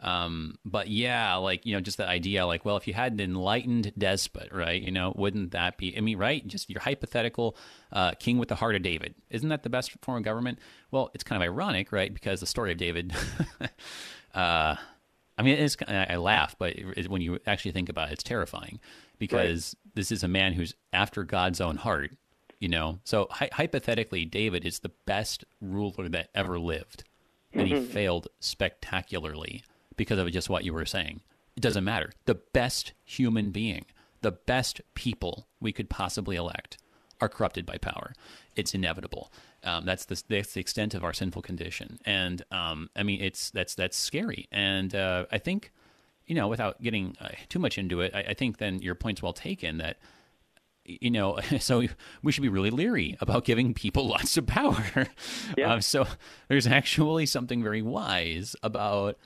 Um, 0.01 0.57
but 0.65 0.89
yeah, 0.89 1.35
like 1.35 1.65
you 1.65 1.73
know, 1.73 1.81
just 1.81 1.97
that 1.97 2.09
idea, 2.09 2.45
like, 2.45 2.65
well, 2.65 2.77
if 2.77 2.87
you 2.87 2.93
had 2.93 3.13
an 3.13 3.21
enlightened 3.21 3.93
despot, 3.97 4.51
right? 4.51 4.81
You 4.81 4.91
know, 4.91 5.13
wouldn't 5.15 5.51
that 5.51 5.77
be? 5.77 5.97
I 5.97 6.01
mean, 6.01 6.17
right? 6.17 6.45
Just 6.45 6.69
your 6.69 6.81
hypothetical 6.81 7.55
uh, 7.91 8.11
king 8.11 8.37
with 8.37 8.49
the 8.49 8.55
heart 8.55 8.75
of 8.75 8.83
David. 8.83 9.15
Isn't 9.29 9.49
that 9.49 9.63
the 9.63 9.69
best 9.69 9.91
form 10.01 10.17
of 10.17 10.23
government? 10.23 10.59
Well, 10.91 11.11
it's 11.13 11.23
kind 11.23 11.41
of 11.41 11.47
ironic, 11.47 11.91
right? 11.91 12.13
Because 12.13 12.39
the 12.39 12.45
story 12.45 12.71
of 12.71 12.77
David. 12.77 13.13
uh, 14.33 14.75
I 15.37 15.41
mean, 15.41 15.57
it's, 15.57 15.75
I 15.85 16.15
laugh, 16.15 16.55
but 16.57 16.75
it, 16.77 17.09
when 17.09 17.21
you 17.21 17.39
actually 17.45 17.71
think 17.71 17.89
about 17.89 18.09
it, 18.09 18.13
it's 18.13 18.23
terrifying 18.23 18.79
because 19.19 19.75
this 19.93 20.09
is 20.09 20.23
a 20.23 20.29
man 20.29 20.53
who's 20.53 20.75
after 20.93 21.23
God's 21.23 21.59
own 21.59 21.77
heart. 21.77 22.11
You 22.59 22.69
know, 22.69 22.99
so 23.03 23.27
hy- 23.29 23.49
hypothetically, 23.51 24.23
David 24.23 24.65
is 24.65 24.79
the 24.79 24.91
best 25.05 25.43
ruler 25.59 26.07
that 26.09 26.29
ever 26.33 26.57
lived, 26.57 27.03
and 27.53 27.67
he 27.67 27.81
failed 27.81 28.27
spectacularly 28.39 29.63
because 29.95 30.19
of 30.19 30.31
just 30.31 30.49
what 30.49 30.63
you 30.63 30.73
were 30.73 30.85
saying. 30.85 31.21
It 31.55 31.61
doesn't 31.61 31.83
matter. 31.83 32.11
The 32.25 32.35
best 32.35 32.93
human 33.03 33.51
being, 33.51 33.85
the 34.21 34.31
best 34.31 34.81
people 34.93 35.47
we 35.59 35.71
could 35.71 35.89
possibly 35.89 36.35
elect, 36.35 36.77
are 37.21 37.29
corrupted 37.29 37.65
by 37.65 37.77
power. 37.77 38.13
It's 38.55 38.73
inevitable. 38.73 39.31
Um, 39.63 39.85
that's 39.85 40.05
the 40.05 40.21
that's 40.27 40.53
the 40.53 40.59
extent 40.59 40.93
of 40.93 41.03
our 41.03 41.13
sinful 41.13 41.41
condition, 41.41 41.99
and 42.05 42.43
um, 42.51 42.89
I 42.95 43.03
mean 43.03 43.21
it's 43.21 43.49
that's 43.51 43.73
that's 43.75 43.97
scary. 43.97 44.47
And 44.51 44.93
uh, 44.93 45.25
I 45.31 45.37
think, 45.37 45.71
you 46.27 46.35
know, 46.35 46.47
without 46.47 46.81
getting 46.81 47.15
uh, 47.19 47.29
too 47.49 47.59
much 47.59 47.77
into 47.77 48.01
it, 48.01 48.13
I, 48.13 48.19
I 48.19 48.33
think 48.33 48.57
then 48.57 48.81
your 48.81 48.95
point's 48.95 49.23
well 49.23 49.33
taken 49.33 49.77
that 49.77 49.97
you 50.85 51.09
know, 51.09 51.39
so 51.59 51.83
we 52.21 52.31
should 52.31 52.43
be 52.43 52.49
really 52.49 52.69
leery 52.69 53.17
about 53.19 53.45
giving 53.45 53.73
people 53.73 54.07
lots 54.07 54.37
of 54.37 54.45
power. 54.47 55.07
Yeah. 55.57 55.73
Um, 55.73 55.81
so 55.81 56.05
there's 56.47 56.67
actually 56.67 57.25
something 57.25 57.63
very 57.63 57.81
wise 57.81 58.55
about 58.63 59.17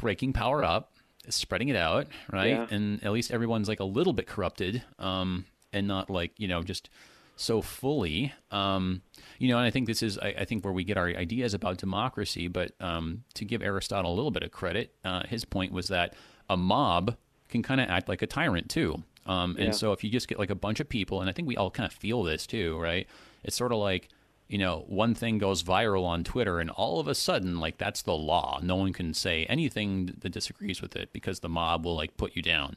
breaking 0.00 0.32
power 0.32 0.64
up, 0.64 0.92
spreading 1.28 1.68
it 1.68 1.76
out, 1.76 2.06
right? 2.32 2.48
Yeah. 2.50 2.66
And 2.70 3.02
at 3.04 3.12
least 3.12 3.30
everyone's 3.30 3.68
like 3.68 3.80
a 3.80 3.84
little 3.84 4.12
bit 4.12 4.26
corrupted, 4.26 4.82
um, 4.98 5.44
and 5.72 5.86
not 5.86 6.08
like 6.10 6.32
you 6.38 6.48
know 6.48 6.62
just 6.62 6.88
so 7.36 7.60
fully. 7.62 8.32
Um, 8.50 9.02
you 9.38 9.48
know, 9.48 9.58
and 9.58 9.66
I 9.66 9.70
think 9.70 9.86
this 9.86 10.02
is 10.02 10.18
I, 10.18 10.34
I 10.40 10.44
think 10.44 10.64
where 10.64 10.72
we 10.72 10.84
get 10.84 10.96
our 10.96 11.06
ideas 11.08 11.54
about 11.54 11.76
democracy. 11.78 12.48
But 12.48 12.72
um, 12.80 13.24
to 13.34 13.44
give 13.44 13.62
Aristotle 13.62 14.12
a 14.12 14.14
little 14.16 14.30
bit 14.30 14.42
of 14.42 14.50
credit, 14.50 14.94
uh, 15.04 15.22
his 15.28 15.44
point 15.44 15.72
was 15.72 15.88
that 15.88 16.14
a 16.50 16.56
mob 16.56 17.16
can 17.48 17.62
kind 17.62 17.80
of 17.80 17.88
act 17.88 18.08
like 18.08 18.22
a 18.22 18.26
tyrant 18.26 18.68
too. 18.68 19.02
Um, 19.26 19.56
and 19.56 19.66
Yeah. 19.66 19.70
so 19.72 19.92
if 19.92 20.02
you 20.02 20.10
just 20.10 20.26
get 20.28 20.38
like 20.38 20.50
a 20.50 20.54
bunch 20.54 20.80
of 20.80 20.88
people, 20.88 21.20
and 21.20 21.28
I 21.28 21.32
think 21.32 21.46
we 21.46 21.56
all 21.56 21.70
kind 21.70 21.86
of 21.86 21.92
feel 21.92 22.22
this 22.22 22.46
too, 22.46 22.78
right? 22.80 23.06
It's 23.44 23.54
sort 23.56 23.72
of 23.72 23.78
like 23.78 24.08
you 24.48 24.56
know, 24.56 24.84
one 24.88 25.14
thing 25.14 25.38
goes 25.38 25.62
viral 25.62 26.04
on 26.04 26.24
Twitter, 26.24 26.58
and 26.58 26.70
all 26.70 27.00
of 27.00 27.06
a 27.06 27.14
sudden, 27.14 27.60
like 27.60 27.76
that's 27.76 28.02
the 28.02 28.14
law. 28.14 28.60
No 28.62 28.76
one 28.76 28.92
can 28.94 29.12
say 29.12 29.44
anything 29.44 30.14
that 30.20 30.30
disagrees 30.30 30.80
with 30.80 30.96
it 30.96 31.12
because 31.12 31.40
the 31.40 31.50
mob 31.50 31.84
will 31.84 31.94
like 31.94 32.16
put 32.16 32.34
you 32.34 32.42
down. 32.42 32.76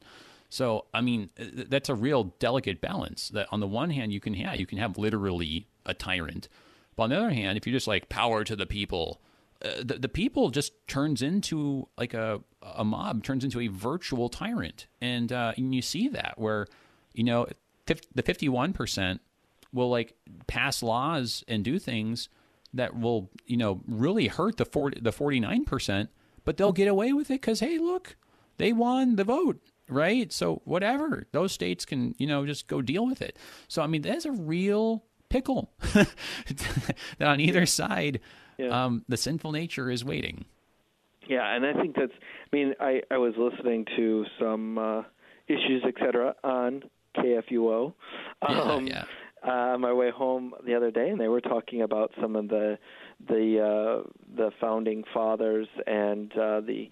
So, 0.50 0.86
I 0.94 1.00
mean, 1.00 1.30
that's 1.38 1.88
a 1.88 1.96
real 1.96 2.26
delicate 2.40 2.82
balance. 2.82 3.30
That 3.30 3.48
on 3.52 3.62
the 3.62 3.68
one 3.68 3.90
hand, 3.90 4.12
you 4.12 4.20
can 4.20 4.34
yeah, 4.34 4.54
you 4.54 4.66
can 4.66 4.78
have 4.80 4.98
literally 4.98 5.68
a 5.86 5.94
tyrant, 5.94 6.50
but 6.98 7.04
on 7.04 7.10
the 7.12 7.18
other 7.18 7.30
hand, 7.30 7.58
if 7.58 7.66
you're 7.66 7.76
just 7.76 7.88
like 7.88 8.10
power 8.10 8.44
to 8.44 8.56
the 8.58 8.66
people, 8.66 9.22
uh, 9.64 9.82
the, 9.82 9.98
the 9.98 10.10
people 10.10 10.50
just 10.50 10.74
turns 10.90 11.22
into 11.22 11.88
like 11.98 12.14
a 12.14 12.42
a 12.62 12.84
mob 12.84 13.24
turns 13.24 13.46
into 13.46 13.62
a 13.62 13.68
virtual 13.68 14.28
tyrant, 14.28 14.88
and 15.00 15.32
uh, 15.32 15.54
and 15.56 15.74
you 15.74 15.82
see 15.82 16.10
that 16.10 16.34
where 16.38 16.68
you 17.14 17.24
know 17.24 17.48
the 17.86 18.24
fifty 18.24 18.50
one 18.50 18.74
percent 18.74 19.22
will 19.74 19.90
like 19.90 20.16
pass 20.48 20.84
laws 20.84 21.44
and 21.48 21.64
do 21.64 21.80
things 21.80 22.30
that 22.74 22.98
will 22.98 23.30
you 23.46 23.58
know 23.58 23.82
really 23.88 24.28
hurt 24.28 24.58
the 24.58 24.66
40 24.66 25.02
the 25.02 25.12
49% 25.12 26.08
but 26.44 26.58
they'll 26.58 26.72
get 26.72 26.88
away 26.88 27.14
with 27.14 27.30
it 27.32 27.42
cuz 27.42 27.60
hey 27.60 27.78
look 27.78 28.16
they 28.58 28.74
won 28.74 29.16
the 29.16 29.24
vote 29.24 29.60
right? 29.92 30.32
So 30.32 30.62
whatever. 30.64 31.28
Those 31.32 31.52
states 31.52 31.86
can 31.86 32.16
you 32.18 32.26
know 32.26 32.46
just 32.46 32.68
go 32.68 32.82
deal 32.82 33.06
with 33.06 33.22
it. 33.22 33.38
So 33.68 33.82
i 33.82 33.88
mean 33.88 34.02
there's 34.02 34.26
a 34.26 34.32
real 34.32 35.04
pickle 35.30 35.72
that 35.94 36.96
on 37.22 37.40
either 37.40 37.66
side 37.66 38.20
yeah. 38.58 38.86
um, 38.86 39.06
the 39.08 39.18
sinful 39.18 39.52
nature 39.52 39.90
is 39.90 40.04
waiting. 40.04 40.46
Yeah 41.28 41.56
and 41.56 41.66
i 41.66 41.74
think 41.74 41.96
that's 41.96 42.12
i 42.12 42.56
mean 42.56 42.74
i 42.80 43.02
i 43.10 43.18
was 43.18 43.34
listening 43.38 43.86
to 43.96 44.26
some 44.40 44.78
uh 44.78 45.04
issues 45.48 45.84
etc 45.88 46.36
on 46.44 46.84
kfuo 47.16 47.94
um, 48.42 48.88
yeah, 48.88 48.94
yeah 48.96 49.04
uh, 49.46 49.52
on 49.52 49.82
my 49.82 49.94
way 49.94 50.12
home 50.12 50.54
the 50.66 50.76
other 50.76 50.92
day, 50.92 51.10
and 51.10 51.20
they 51.20 51.28
were 51.28 51.42
talking 51.42 51.82
about 51.82 52.12
some 52.20 52.36
of 52.36 52.48
the 52.48 52.78
the 53.28 53.60
uh, 53.60 54.10
the 54.36 54.52
founding 54.60 55.04
fathers 55.14 55.68
and 55.88 56.32
uh, 56.34 56.62
the, 56.62 56.90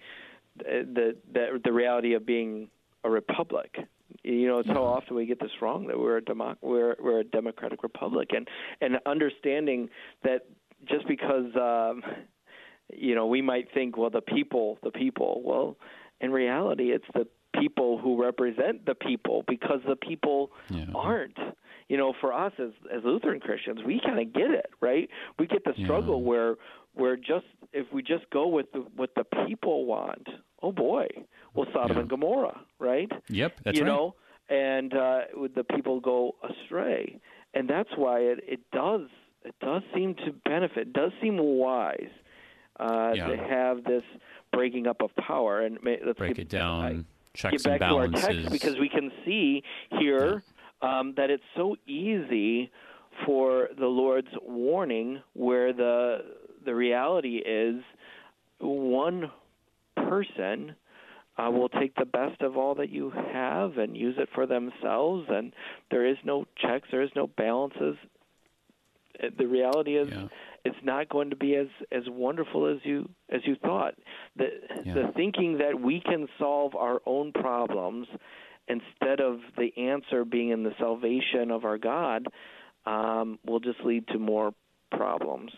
the 0.58 1.16
the 1.32 1.60
the 1.64 1.72
reality 1.72 2.14
of 2.14 2.26
being 2.26 2.68
a 3.04 3.10
republic. 3.10 3.76
You 4.24 4.48
know, 4.48 4.58
it's 4.58 4.68
so 4.68 4.84
often 4.84 5.14
we 5.14 5.26
get 5.26 5.40
this 5.40 5.52
wrong 5.62 5.86
that 5.86 5.98
we're 5.98 6.18
a 6.18 6.22
democ- 6.22 6.56
we're 6.60 6.96
we're 7.00 7.20
a 7.20 7.24
democratic 7.24 7.82
republic, 7.82 8.30
and 8.34 8.48
and 8.80 8.98
understanding 9.06 9.88
that 10.24 10.46
just 10.88 11.06
because 11.06 11.54
um, 11.56 12.02
you 12.92 13.14
know 13.14 13.26
we 13.26 13.42
might 13.42 13.72
think, 13.72 13.96
well, 13.96 14.10
the 14.10 14.20
people, 14.20 14.78
the 14.82 14.90
people. 14.90 15.40
Well, 15.44 15.76
in 16.20 16.32
reality, 16.32 16.90
it's 16.90 17.06
the 17.14 17.26
people 17.58 17.98
who 17.98 18.20
represent 18.20 18.86
the 18.86 18.94
people 18.94 19.44
because 19.48 19.80
the 19.86 19.96
people 19.96 20.50
yeah. 20.68 20.86
aren't 20.94 21.38
you 21.90 21.96
know, 21.96 22.14
for 22.20 22.32
us 22.32 22.52
as 22.60 22.70
as 22.96 23.02
Lutheran 23.04 23.40
Christians, 23.40 23.80
we 23.84 24.00
kind 24.02 24.20
of 24.20 24.32
get 24.32 24.52
it, 24.52 24.70
right? 24.80 25.10
We 25.40 25.48
get 25.48 25.64
the 25.64 25.74
struggle 25.82 26.20
yeah. 26.20 26.28
where 26.28 26.54
where 26.94 27.16
just 27.16 27.46
if 27.72 27.92
we 27.92 28.00
just 28.00 28.30
go 28.32 28.46
with 28.46 28.70
the, 28.72 28.86
what 28.94 29.10
the 29.16 29.24
people 29.48 29.86
want, 29.86 30.28
oh 30.62 30.70
boy, 30.70 31.08
well 31.52 31.66
Sodom 31.72 31.96
yeah. 31.96 32.00
and 32.02 32.08
Gomorrah, 32.08 32.60
right? 32.78 33.10
Yep, 33.28 33.60
that's 33.64 33.76
you 33.76 33.84
right. 33.84 33.90
know, 33.90 34.14
and 34.48 34.94
uh, 34.94 35.18
the 35.56 35.64
people 35.64 35.98
go 35.98 36.36
astray, 36.48 37.18
and 37.54 37.68
that's 37.68 37.90
why 37.96 38.20
it 38.20 38.38
it 38.46 38.60
does 38.70 39.08
it 39.44 39.56
does 39.60 39.82
seem 39.92 40.14
to 40.14 40.32
benefit, 40.44 40.78
it 40.78 40.92
does 40.92 41.10
seem 41.20 41.38
wise 41.38 42.06
uh, 42.78 43.10
yeah. 43.16 43.26
to 43.26 43.36
have 43.36 43.82
this 43.82 44.04
breaking 44.52 44.86
up 44.86 45.02
of 45.02 45.10
power 45.16 45.60
and 45.60 45.76
let's 45.82 46.18
break 46.18 46.36
get, 46.36 46.42
it 46.42 46.48
down. 46.48 46.84
I, 46.84 47.04
checks 47.34 47.62
get 47.62 47.64
back 47.64 47.72
and 47.72 47.80
balances. 47.80 48.20
to 48.20 48.26
our 48.26 48.34
text 48.34 48.52
because 48.52 48.78
we 48.78 48.88
can 48.88 49.10
see 49.24 49.62
here 49.98 50.42
um, 50.82 51.14
that 51.16 51.30
it's 51.30 51.42
so 51.56 51.76
easy 51.86 52.70
for 53.26 53.68
the 53.78 53.86
Lord's 53.86 54.28
warning, 54.42 55.22
where 55.34 55.72
the 55.72 56.18
the 56.64 56.74
reality 56.74 57.36
is 57.36 57.82
one 58.58 59.30
person 59.96 60.74
uh, 61.38 61.50
will 61.50 61.68
take 61.68 61.94
the 61.96 62.04
best 62.04 62.42
of 62.42 62.56
all 62.56 62.74
that 62.74 62.90
you 62.90 63.10
have 63.10 63.78
and 63.78 63.96
use 63.96 64.16
it 64.18 64.28
for 64.34 64.46
themselves, 64.46 65.26
and 65.28 65.52
there 65.90 66.06
is 66.06 66.16
no 66.24 66.44
checks, 66.56 66.88
there 66.90 67.02
is 67.02 67.10
no 67.16 67.26
balances. 67.26 67.96
Uh, 69.22 69.28
the 69.38 69.46
reality 69.46 69.96
is. 69.96 70.08
Yeah. 70.10 70.28
It's 70.62 70.76
not 70.84 71.08
going 71.08 71.30
to 71.30 71.36
be 71.36 71.56
as 71.56 71.68
as 71.90 72.02
wonderful 72.06 72.66
as 72.66 72.80
you 72.84 73.08
as 73.30 73.40
you 73.46 73.56
thought. 73.62 73.94
The 74.36 74.48
yeah. 74.84 74.92
the 74.92 75.12
thinking 75.16 75.56
that 75.56 75.80
we 75.80 76.02
can 76.02 76.28
solve 76.38 76.74
our 76.74 77.00
own 77.06 77.32
problems 77.32 78.06
instead 78.68 79.20
of 79.20 79.40
the 79.56 79.76
answer 79.76 80.24
being 80.24 80.50
in 80.50 80.62
the 80.62 80.74
salvation 80.78 81.50
of 81.50 81.64
our 81.64 81.78
God, 81.78 82.26
um, 82.86 83.38
will 83.44 83.60
just 83.60 83.80
lead 83.84 84.06
to 84.08 84.18
more 84.18 84.52
problems. 84.90 85.52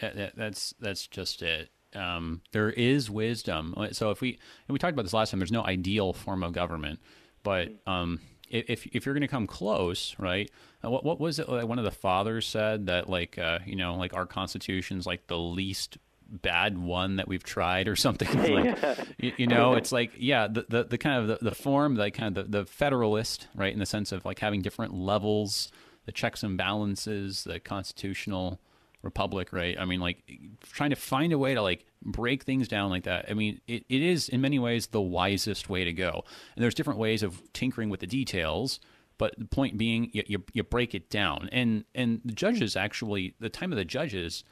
That, 0.00 0.36
that's 0.36 0.74
that's 0.80 1.06
just 1.06 1.42
it. 1.42 1.70
Um, 1.94 2.42
there 2.52 2.70
is 2.70 3.10
wisdom. 3.10 3.74
So 3.92 4.10
if 4.10 4.20
we 4.20 4.30
and 4.30 4.72
we 4.72 4.78
talked 4.78 4.92
about 4.92 5.02
this 5.02 5.12
last 5.12 5.30
time, 5.30 5.40
there's 5.40 5.52
no 5.52 5.64
ideal 5.64 6.12
form 6.12 6.42
of 6.42 6.52
government, 6.52 7.00
but 7.42 7.70
um, 7.86 8.20
if 8.50 8.86
if 8.86 9.04
you're 9.04 9.14
going 9.14 9.22
to 9.22 9.28
come 9.28 9.46
close, 9.46 10.14
right? 10.18 10.50
Uh, 10.84 10.90
what 10.90 11.04
what 11.04 11.20
was 11.20 11.38
it? 11.38 11.48
Like 11.48 11.66
one 11.66 11.78
of 11.78 11.84
the 11.84 11.90
fathers 11.90 12.46
said 12.46 12.86
that 12.86 13.08
like 13.08 13.38
uh, 13.38 13.58
you 13.66 13.76
know 13.76 13.94
like 13.94 14.14
our 14.14 14.26
constitution's 14.26 15.06
like 15.06 15.26
the 15.26 15.38
least 15.38 15.98
bad 16.28 16.78
one 16.78 17.16
that 17.16 17.28
we've 17.28 17.42
tried 17.42 17.88
or 17.88 17.96
something 17.96 18.28
like 18.54 18.98
you, 19.18 19.32
you, 19.38 19.46
know 19.46 19.74
it's 19.74 19.92
like 19.92 20.12
yeah 20.16 20.46
the, 20.46 20.66
the, 20.68 20.84
the 20.84 20.98
kind 20.98 21.22
of 21.22 21.28
the, 21.28 21.50
the 21.50 21.54
form 21.54 21.96
like 21.96 22.14
kind 22.14 22.36
of 22.36 22.50
the, 22.50 22.58
the 22.58 22.66
federalist 22.66 23.48
right 23.54 23.72
in 23.72 23.78
the 23.78 23.86
sense 23.86 24.12
of 24.12 24.24
like 24.24 24.38
having 24.38 24.60
different 24.60 24.92
levels 24.92 25.72
the 26.04 26.12
checks 26.12 26.42
and 26.42 26.58
balances 26.58 27.44
the 27.44 27.58
constitutional 27.58 28.60
republic 29.02 29.52
right? 29.52 29.78
I 29.78 29.84
mean 29.84 30.00
like 30.00 30.18
trying 30.62 30.90
to 30.90 30.96
find 30.96 31.32
a 31.32 31.38
way 31.38 31.54
to 31.54 31.62
like 31.62 31.86
break 32.02 32.44
things 32.44 32.68
down 32.68 32.90
like 32.90 33.04
that. 33.04 33.26
I 33.28 33.34
mean 33.34 33.60
it, 33.66 33.84
it 33.88 34.02
is 34.02 34.28
in 34.28 34.40
many 34.40 34.58
ways 34.58 34.88
the 34.88 35.00
wisest 35.00 35.68
way 35.68 35.84
to 35.84 35.92
go. 35.92 36.24
And 36.56 36.62
there's 36.62 36.74
different 36.74 36.98
ways 36.98 37.22
of 37.22 37.40
tinkering 37.52 37.90
with 37.90 38.00
the 38.00 38.06
details 38.06 38.80
but 39.18 39.34
the 39.36 39.46
point 39.46 39.76
being 39.76 40.10
you, 40.12 40.22
you, 40.26 40.44
you 40.52 40.62
break 40.62 40.94
it 40.94 41.10
down. 41.10 41.48
And 41.52 41.84
and 41.94 42.20
the 42.24 42.32
judges 42.32 42.76
actually 42.76 43.34
the 43.40 43.48
time 43.48 43.72
of 43.72 43.78
the 43.78 43.84
judges 43.84 44.44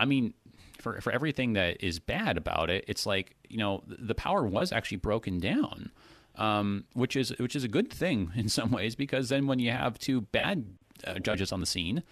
i 0.00 0.04
mean 0.04 0.34
for 0.78 1.00
for 1.00 1.12
everything 1.12 1.54
that 1.54 1.82
is 1.82 1.98
bad 1.98 2.36
about 2.36 2.70
it, 2.70 2.84
it's 2.88 3.06
like 3.06 3.36
you 3.48 3.58
know 3.58 3.82
the 3.86 4.14
power 4.14 4.46
was 4.46 4.72
actually 4.72 4.98
broken 4.98 5.38
down, 5.38 5.90
um, 6.36 6.84
which 6.94 7.16
is 7.16 7.30
which 7.38 7.56
is 7.56 7.64
a 7.64 7.68
good 7.68 7.92
thing 7.92 8.32
in 8.36 8.48
some 8.48 8.70
ways 8.70 8.94
because 8.94 9.28
then 9.28 9.46
when 9.46 9.58
you 9.58 9.70
have 9.70 9.98
two 9.98 10.22
bad 10.22 10.64
uh, 11.06 11.18
judges 11.18 11.52
on 11.52 11.60
the 11.60 11.66
scene, 11.66 12.02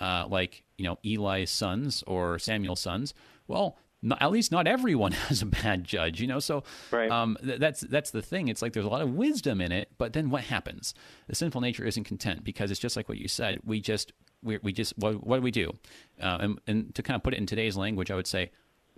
uh, 0.00 0.26
like 0.28 0.64
you 0.78 0.84
know 0.84 0.98
Eli's 1.04 1.50
sons 1.50 2.02
or 2.06 2.38
Samuel's 2.38 2.80
sons, 2.80 3.14
well. 3.46 3.78
Not, 4.06 4.20
at 4.20 4.32
least 4.32 4.52
not 4.52 4.66
everyone 4.66 5.12
has 5.30 5.40
a 5.40 5.46
bad 5.46 5.82
judge, 5.82 6.20
you 6.20 6.26
know. 6.26 6.38
So 6.38 6.62
right. 6.90 7.10
um, 7.10 7.38
th- 7.42 7.58
that's 7.58 7.80
that's 7.80 8.10
the 8.10 8.20
thing. 8.20 8.48
It's 8.48 8.60
like 8.60 8.74
there's 8.74 8.84
a 8.84 8.90
lot 8.90 9.00
of 9.00 9.14
wisdom 9.14 9.62
in 9.62 9.72
it, 9.72 9.92
but 9.96 10.12
then 10.12 10.28
what 10.28 10.44
happens? 10.44 10.92
The 11.26 11.34
sinful 11.34 11.62
nature 11.62 11.86
isn't 11.86 12.04
content 12.04 12.44
because 12.44 12.70
it's 12.70 12.78
just 12.78 12.96
like 12.96 13.08
what 13.08 13.16
you 13.16 13.28
said. 13.28 13.60
We 13.64 13.80
just 13.80 14.12
we, 14.44 14.58
we 14.58 14.72
just 14.72 14.96
what, 14.96 15.26
what 15.26 15.36
do 15.36 15.42
we 15.42 15.50
do? 15.50 15.72
Uh, 16.20 16.38
and, 16.40 16.60
and, 16.66 16.94
to 16.94 17.02
kind 17.02 17.16
of 17.16 17.22
put 17.22 17.34
it 17.34 17.38
in 17.38 17.46
today's 17.46 17.76
language, 17.76 18.10
I 18.10 18.14
would 18.14 18.26
say, 18.26 18.50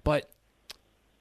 but 0.05 0.31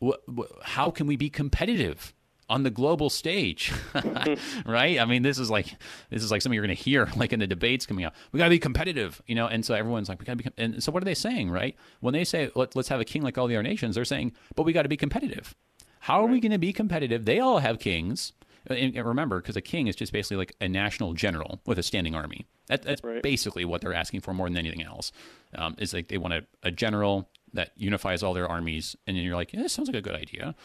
wh- 0.04 0.20
wh- 0.28 0.64
how 0.64 0.92
can 0.92 1.08
we 1.08 1.16
be 1.16 1.30
competitive 1.30 2.14
on 2.50 2.64
the 2.64 2.70
global 2.70 3.10
stage? 3.10 3.72
right? 4.66 5.00
I 5.00 5.06
mean, 5.06 5.22
this 5.22 5.40
is 5.40 5.50
like 5.50 5.68
this 6.10 6.24
is 6.24 6.32
like 6.32 6.42
something 6.42 6.56
you're 6.56 6.66
going 6.66 6.76
to 6.76 6.84
hear 6.84 7.10
like 7.16 7.32
in 7.32 7.40
the 7.40 7.48
debates 7.48 7.86
coming 7.86 8.06
up. 8.06 8.16
We 8.32 8.40
got 8.40 8.46
to 8.46 8.50
be 8.50 8.60
competitive, 8.60 9.22
you 9.28 9.36
know. 9.36 9.48
And 9.48 9.64
so 9.64 9.74
everyone's 9.74 10.10
like, 10.10 10.20
we 10.20 10.26
got 10.26 10.34
to 10.34 10.38
be. 10.38 10.44
Com-. 10.44 10.54
And 10.58 10.84
so 10.84 10.92
what 10.92 11.02
are 11.04 11.06
they 11.06 11.16
saying, 11.16 11.52
right? 11.52 11.76
When 12.02 12.14
they 12.14 12.24
say 12.24 12.50
Let, 12.56 12.76
let's 12.76 12.90
have 12.90 13.00
a 13.00 13.06
king 13.06 13.22
like 13.22 13.38
all 13.38 13.48
the 13.48 13.56
other 13.56 13.64
nations, 13.64 13.96
they're 13.96 14.06
saying, 14.06 14.34
but 14.56 14.64
we 14.64 14.74
got 14.74 14.84
to 14.84 14.90
be 14.90 14.98
competitive. 14.98 15.56
How 16.02 16.20
are 16.20 16.26
right. 16.26 16.34
we 16.34 16.40
going 16.40 16.52
to 16.52 16.60
be 16.60 16.74
competitive? 16.74 17.26
They 17.26 17.40
all 17.40 17.60
have 17.60 17.80
kings. 17.80 18.34
And 18.68 18.95
remember, 18.95 19.41
because 19.41 19.55
a 19.55 19.61
king 19.61 19.88
is 19.88 19.95
just 19.95 20.11
basically 20.11 20.38
like 20.38 20.55
a 20.59 20.68
national 20.68 21.13
general 21.13 21.61
with 21.66 21.78
a 21.78 21.84
standing 21.84 22.16
army. 22.16 22.45
That, 22.68 22.82
that's 22.82 23.03
right. 23.03 23.22
basically 23.22 23.63
what 23.63 23.82
they're 23.82 23.93
asking 23.93 24.22
for 24.22 24.34
more 24.34 24.47
than 24.47 24.57
anything 24.57 24.84
else. 24.84 25.11
Um, 25.53 25.76
is 25.78 25.93
like 25.93 26.07
they 26.07 26.18
want 26.18 26.34
a, 26.34 26.45
a, 26.63 26.72
general 26.72 27.30
that 27.53 27.72
unifies 27.78 28.24
all 28.24 28.34
their 28.34 28.49
armies, 28.49 28.95
and 29.05 29.16
then 29.16 29.24
you're 29.24 29.36
like, 29.36 29.53
yeah, 29.53 29.61
this 29.61 29.74
sounds 29.74 29.88
like 29.88 29.95
a 29.95 30.01
good 30.01 30.16
idea. 30.16 30.55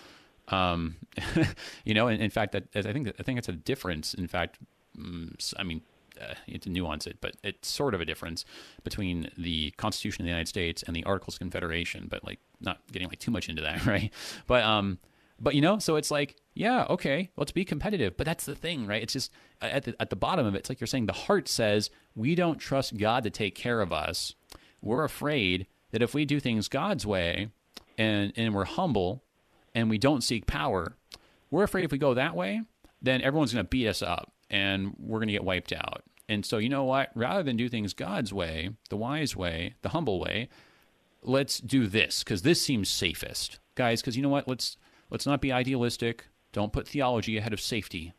Um, 0.48 0.96
you 1.84 1.94
know, 1.94 2.08
and 2.08 2.20
in 2.20 2.30
fact, 2.30 2.52
that 2.52 2.64
I 2.74 2.92
think 2.92 3.12
I 3.18 3.22
think 3.22 3.38
it's 3.38 3.48
a 3.48 3.52
difference. 3.52 4.14
In 4.14 4.26
fact, 4.26 4.58
mm, 4.98 5.54
I 5.58 5.62
mean, 5.62 5.82
uh, 6.20 6.34
you 6.46 6.54
have 6.54 6.62
to 6.62 6.70
nuance 6.70 7.06
it, 7.06 7.18
but 7.20 7.36
it's 7.42 7.68
sort 7.68 7.94
of 7.94 8.00
a 8.00 8.04
difference 8.04 8.44
between 8.82 9.30
the 9.36 9.70
Constitution 9.72 10.22
of 10.22 10.24
the 10.24 10.30
United 10.30 10.48
States 10.48 10.82
and 10.82 10.96
the 10.96 11.04
Articles 11.04 11.36
of 11.36 11.40
Confederation. 11.40 12.06
But 12.10 12.24
like, 12.24 12.40
not 12.60 12.80
getting 12.92 13.08
like 13.08 13.18
too 13.18 13.30
much 13.30 13.48
into 13.48 13.62
that, 13.62 13.84
right? 13.86 14.12
But 14.46 14.64
um, 14.64 14.98
but 15.40 15.54
you 15.54 15.60
know, 15.60 15.78
so 15.78 15.96
it's 15.96 16.10
like, 16.10 16.36
yeah, 16.54 16.86
okay, 16.90 17.30
let's 17.36 17.52
be 17.52 17.64
competitive. 17.64 18.16
But 18.16 18.26
that's 18.26 18.44
the 18.44 18.54
thing, 18.54 18.86
right? 18.86 19.02
It's 19.02 19.12
just 19.12 19.30
uh, 19.62 19.66
at 19.66 19.84
the, 19.84 19.96
at 20.00 20.10
the 20.10 20.16
bottom 20.16 20.46
of 20.46 20.54
it, 20.54 20.58
it's 20.58 20.68
like 20.68 20.80
you're 20.80 20.86
saying 20.86 21.06
the 21.06 21.12
heart 21.12 21.48
says 21.48 21.90
we 22.14 22.34
don't 22.34 22.58
trust 22.58 22.96
God 22.96 23.22
to 23.24 23.30
take 23.30 23.54
care 23.54 23.80
of 23.80 23.92
us. 23.92 24.34
We're 24.82 25.04
afraid 25.04 25.66
that 25.92 26.02
if 26.02 26.14
we 26.14 26.24
do 26.24 26.40
things 26.40 26.68
God's 26.68 27.06
way 27.06 27.48
and 27.98 28.32
and 28.36 28.54
we're 28.54 28.64
humble 28.64 29.22
and 29.74 29.90
we 29.90 29.98
don't 29.98 30.22
seek 30.22 30.46
power, 30.46 30.96
we're 31.50 31.64
afraid 31.64 31.84
if 31.84 31.92
we 31.92 31.98
go 31.98 32.14
that 32.14 32.34
way, 32.34 32.62
then 33.02 33.22
everyone's 33.22 33.52
going 33.52 33.64
to 33.64 33.68
beat 33.68 33.86
us 33.86 34.02
up 34.02 34.32
and 34.48 34.94
we're 34.98 35.18
going 35.18 35.28
to 35.28 35.32
get 35.32 35.44
wiped 35.44 35.72
out. 35.72 36.02
And 36.28 36.46
so, 36.46 36.58
you 36.58 36.68
know 36.68 36.84
what? 36.84 37.10
Rather 37.14 37.42
than 37.42 37.56
do 37.56 37.68
things 37.68 37.92
God's 37.92 38.32
way, 38.32 38.70
the 38.88 38.96
wise 38.96 39.34
way, 39.34 39.74
the 39.82 39.88
humble 39.90 40.20
way, 40.20 40.48
let's 41.22 41.58
do 41.58 41.86
this 41.86 42.22
because 42.22 42.42
this 42.42 42.62
seems 42.62 42.88
safest, 42.88 43.58
guys. 43.74 44.00
Because 44.00 44.16
you 44.16 44.22
know 44.22 44.28
what? 44.28 44.46
Let's 44.46 44.76
let's 45.10 45.26
not 45.26 45.40
be 45.40 45.52
idealistic. 45.52 46.26
Don't 46.52 46.72
put 46.72 46.88
theology 46.88 47.36
ahead 47.36 47.52
of 47.52 47.60
safety. 47.60 48.14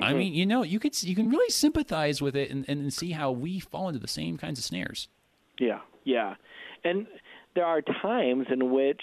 I 0.00 0.14
mean, 0.14 0.32
you 0.32 0.46
know, 0.46 0.62
you 0.62 0.78
could 0.80 1.00
you 1.02 1.14
can 1.14 1.28
really 1.28 1.50
sympathize 1.50 2.22
with 2.22 2.34
it 2.34 2.50
and, 2.50 2.66
and 2.68 2.92
see 2.92 3.10
how 3.10 3.30
we 3.30 3.60
fall 3.60 3.88
into 3.88 4.00
the 4.00 4.08
same 4.08 4.38
kinds 4.38 4.58
of 4.58 4.64
snares. 4.64 5.08
Yeah, 5.58 5.80
yeah, 6.04 6.36
and 6.84 7.06
there 7.54 7.66
are 7.66 7.82
times 7.82 8.46
in 8.50 8.70
which 8.70 9.02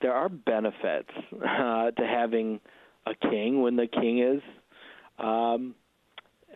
there 0.00 0.12
are 0.12 0.28
benefits 0.28 1.10
uh, 1.32 1.90
to 1.90 2.06
having 2.06 2.60
a 3.06 3.14
king 3.14 3.60
when 3.60 3.76
the 3.76 3.86
king 3.86 4.18
is, 4.20 4.42
um, 5.18 5.74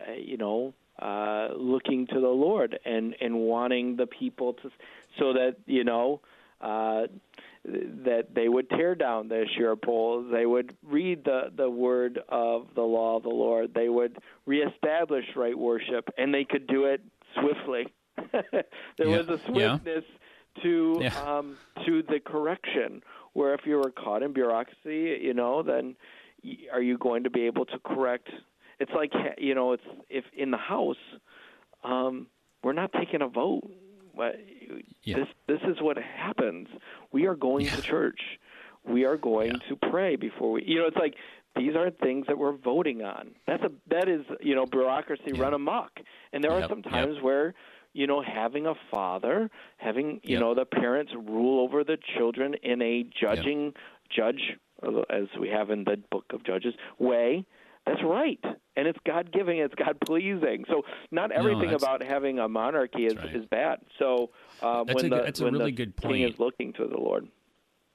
uh, 0.07 0.13
you 0.13 0.37
know, 0.37 0.73
uh, 0.99 1.49
looking 1.55 2.07
to 2.07 2.19
the 2.19 2.27
Lord 2.27 2.79
and 2.85 3.15
and 3.21 3.35
wanting 3.35 3.97
the 3.97 4.07
people 4.07 4.53
to, 4.53 4.71
so 5.19 5.33
that 5.33 5.57
you 5.65 5.83
know. 5.83 6.21
Uh, 6.61 7.03
that 7.65 8.27
they 8.33 8.47
would 8.49 8.69
tear 8.69 8.95
down 8.95 9.27
the 9.27 9.45
Asherah 9.45 9.77
poles. 9.77 10.27
They 10.31 10.45
would 10.45 10.75
read 10.83 11.25
the, 11.25 11.51
the 11.55 11.69
word 11.69 12.19
of 12.29 12.67
the 12.75 12.81
law 12.81 13.17
of 13.17 13.23
the 13.23 13.29
Lord. 13.29 13.73
They 13.73 13.89
would 13.89 14.17
reestablish 14.45 15.25
right 15.35 15.57
worship, 15.57 16.09
and 16.17 16.33
they 16.33 16.45
could 16.45 16.67
do 16.67 16.85
it 16.85 17.01
swiftly. 17.39 17.87
there 18.31 19.07
Yeah. 19.07 19.17
was 19.17 19.27
a 19.29 19.39
Yeah. 19.53 19.77
swiftness 19.77 20.05
to 20.63 20.97
Yeah. 21.01 21.37
um, 21.37 21.57
to 21.85 22.01
the 22.03 22.19
correction. 22.19 23.01
Where 23.33 23.53
if 23.53 23.61
you 23.65 23.75
were 23.77 23.91
caught 23.91 24.23
in 24.23 24.33
bureaucracy, 24.33 25.19
you 25.21 25.33
know, 25.33 25.61
then 25.61 25.95
y- 26.43 26.57
are 26.73 26.81
you 26.81 26.97
going 26.97 27.23
to 27.25 27.29
be 27.29 27.41
able 27.45 27.65
to 27.65 27.77
correct? 27.79 28.29
It's 28.79 28.91
like 28.95 29.11
you 29.37 29.53
know, 29.53 29.73
it's 29.73 29.83
if 30.09 30.23
in 30.35 30.51
the 30.51 30.57
house, 30.57 30.97
um, 31.83 32.27
we're 32.63 32.73
not 32.73 32.91
taking 32.93 33.21
a 33.21 33.27
vote. 33.27 33.69
Yeah. 35.03 35.17
This 35.19 35.27
is 35.69 35.81
what 35.81 35.97
happens. 35.97 36.67
We 37.11 37.25
are 37.27 37.35
going 37.35 37.65
to 37.67 37.81
church. 37.81 38.21
We 38.85 39.05
are 39.05 39.17
going 39.17 39.51
Yeah. 39.51 39.69
to 39.69 39.75
pray 39.89 40.15
before 40.15 40.51
we. 40.53 40.63
You 40.65 40.79
know, 40.79 40.85
it's 40.87 40.97
like 40.97 41.15
these 41.55 41.75
aren't 41.75 41.99
things 41.99 42.27
that 42.27 42.37
we're 42.37 42.53
voting 42.57 43.01
on. 43.03 43.31
That's 43.47 43.63
a 43.63 43.71
that 43.87 44.07
is 44.09 44.25
you 44.41 44.55
know 44.55 44.65
bureaucracy 44.65 45.31
Yeah. 45.33 45.41
run 45.43 45.53
amok. 45.53 45.91
And 46.33 46.43
there 46.43 46.51
are 46.51 46.59
Yep, 46.61 46.69
some 46.69 46.81
yep. 46.85 46.93
times 46.93 47.21
where 47.21 47.53
you 47.93 48.07
know 48.07 48.21
having 48.21 48.65
a 48.67 48.75
father, 48.91 49.49
having 49.77 50.21
you 50.23 50.33
Yep. 50.33 50.39
know 50.41 50.53
the 50.53 50.65
parents 50.65 51.11
rule 51.15 51.59
over 51.61 51.83
the 51.83 51.97
children 52.17 52.53
in 52.55 52.81
a 52.81 53.03
judging 53.03 53.73
judge 54.09 54.57
as 55.09 55.27
we 55.39 55.49
have 55.49 55.69
in 55.71 55.83
the 55.83 55.97
book 56.09 56.25
of 56.31 56.43
Judges 56.43 56.73
way. 56.99 57.45
That's 57.89 58.03
right, 58.03 58.39
and 58.75 58.87
it's 58.87 58.99
God 59.05 59.31
giving, 59.31 59.57
it's 59.57 59.73
God 59.73 59.97
pleasing. 60.05 60.63
So 60.67 60.83
not 61.11 61.31
everything 61.31 61.71
that's- 61.71 61.81
about 61.81 62.03
having 62.03 62.37
a 62.37 62.47
monarchy 62.47 63.05
is, 63.05 63.15
right. 63.15 63.35
is 63.35 63.45
bad. 63.45 63.79
So 63.97 64.29
um, 64.61 64.85
That's 64.85 65.01
when 65.03 65.13
a 65.13 65.17
the 65.17 65.23
that's 65.23 65.39
a 65.39 65.43
when 65.45 65.53
really 65.53 65.71
the 65.71 65.77
good 65.77 65.97
king 65.97 66.11
point. 66.11 66.33
is 66.33 66.39
looking 66.39 66.73
to 66.73 66.87
the 66.87 66.97
Lord, 66.97 67.27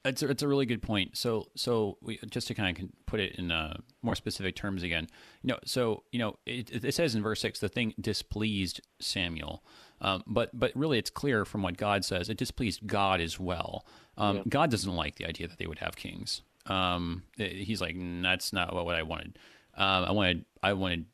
It's 0.05 0.23
a, 0.23 0.29
it's 0.31 0.43
a 0.43 0.49
really 0.49 0.67
good 0.67 0.83
point. 0.83 1.17
So 1.17 1.47
so 1.55 1.97
we, 2.03 2.19
just 2.29 2.49
to 2.49 2.55
kind 2.55 2.77
of 2.77 2.89
put 3.07 3.21
it 3.21 3.37
in 3.37 3.53
uh, 3.53 3.77
more 4.03 4.17
specific 4.17 4.57
terms 4.57 4.83
again, 4.83 5.07
you 5.43 5.49
know, 5.53 5.59
so 5.65 6.03
you 6.11 6.19
know, 6.19 6.39
it, 6.45 6.85
it 6.85 6.95
says 6.95 7.15
in 7.15 7.23
verse 7.23 7.41
six, 7.41 7.61
the 7.61 7.69
thing 7.69 7.95
displeased 8.01 8.81
Samuel, 9.01 9.63
um, 10.01 10.25
but 10.27 10.51
but 10.59 10.73
really, 10.75 10.99
it's 10.99 11.11
clear 11.11 11.45
from 11.45 11.63
what 11.63 11.77
God 11.77 12.05
says, 12.05 12.29
it 12.29 12.37
displeased 12.37 12.87
God 12.87 13.21
as 13.21 13.39
well. 13.39 13.87
Um, 14.17 14.43
God 14.49 14.71
doesn't 14.73 14.95
like 14.95 15.17
the 15.17 15.27
idea 15.27 15.47
that 15.47 15.59
they 15.59 15.67
would 15.69 15.79
have 15.79 15.95
kings. 15.95 16.43
Um, 16.67 17.25
eh, 17.39 17.49
he's 17.49 17.81
like, 17.81 17.95
"Mm, 17.95 18.23
that's 18.23 18.53
not 18.53 18.75
what, 18.75 18.87
what 18.87 18.97
I 18.97 19.03
wanted. 19.03 19.39
Um, 19.77 20.05
I 20.05 20.13
wanted 20.13 20.45
I 20.63 20.73
wanted 20.73 21.07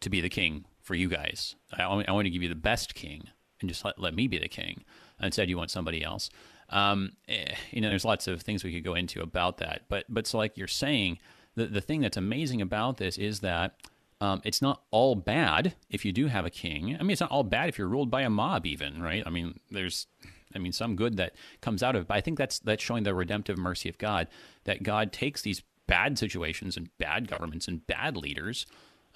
to 0.00 0.10
be 0.10 0.20
the 0.20 0.28
king 0.28 0.64
for 0.80 0.94
you 0.94 1.08
guys. 1.08 1.56
I, 1.72 1.82
I 1.82 2.12
want 2.12 2.24
to 2.24 2.30
give 2.30 2.42
you 2.42 2.48
the 2.48 2.54
best 2.54 2.94
king 2.94 3.28
and 3.60 3.68
just 3.68 3.84
let, 3.84 3.98
let 3.98 4.14
me 4.14 4.26
be 4.26 4.38
the 4.38 4.48
king. 4.48 4.84
And 5.18 5.26
Instead, 5.26 5.48
you 5.48 5.56
want 5.56 5.70
somebody 5.70 6.02
else. 6.02 6.30
Um, 6.70 7.12
eh, 7.28 7.54
you 7.70 7.80
know, 7.80 7.90
there's 7.90 8.04
lots 8.04 8.26
of 8.26 8.42
things 8.42 8.64
we 8.64 8.72
could 8.72 8.84
go 8.84 8.94
into 8.94 9.20
about 9.20 9.58
that. 9.58 9.82
But 9.88 10.04
but 10.08 10.26
so 10.26 10.38
like 10.38 10.56
you're 10.56 10.68
saying, 10.68 11.18
the 11.54 11.66
the 11.66 11.80
thing 11.80 12.00
that's 12.00 12.16
amazing 12.16 12.62
about 12.62 12.96
this 12.96 13.18
is 13.18 13.40
that 13.40 13.76
um, 14.20 14.40
it's 14.44 14.60
not 14.60 14.82
all 14.90 15.14
bad 15.14 15.74
if 15.88 16.04
you 16.04 16.12
do 16.12 16.26
have 16.26 16.44
a 16.44 16.50
king. 16.50 16.96
I 16.98 17.02
mean, 17.02 17.12
it's 17.12 17.20
not 17.20 17.30
all 17.30 17.42
bad 17.42 17.68
if 17.68 17.78
you're 17.78 17.88
ruled 17.88 18.10
by 18.10 18.22
a 18.22 18.30
mob, 18.30 18.66
even 18.66 19.02
right. 19.02 19.22
I 19.26 19.30
mean, 19.30 19.58
there's 19.70 20.06
I 20.54 20.58
mean, 20.58 20.72
some 20.72 20.96
good 20.96 21.16
that 21.16 21.34
comes 21.60 21.82
out 21.82 21.94
of 21.96 22.02
it. 22.02 22.08
But 22.08 22.16
I 22.16 22.20
think 22.20 22.38
that's 22.38 22.58
that's 22.58 22.82
showing 22.82 23.04
the 23.04 23.14
redemptive 23.14 23.58
mercy 23.58 23.88
of 23.88 23.98
God 23.98 24.28
that 24.64 24.82
God 24.82 25.12
takes 25.12 25.42
these 25.42 25.62
bad 25.90 26.16
situations 26.16 26.76
and 26.76 26.88
bad 26.98 27.26
governments 27.28 27.66
and 27.66 27.84
bad 27.88 28.16
leaders, 28.16 28.64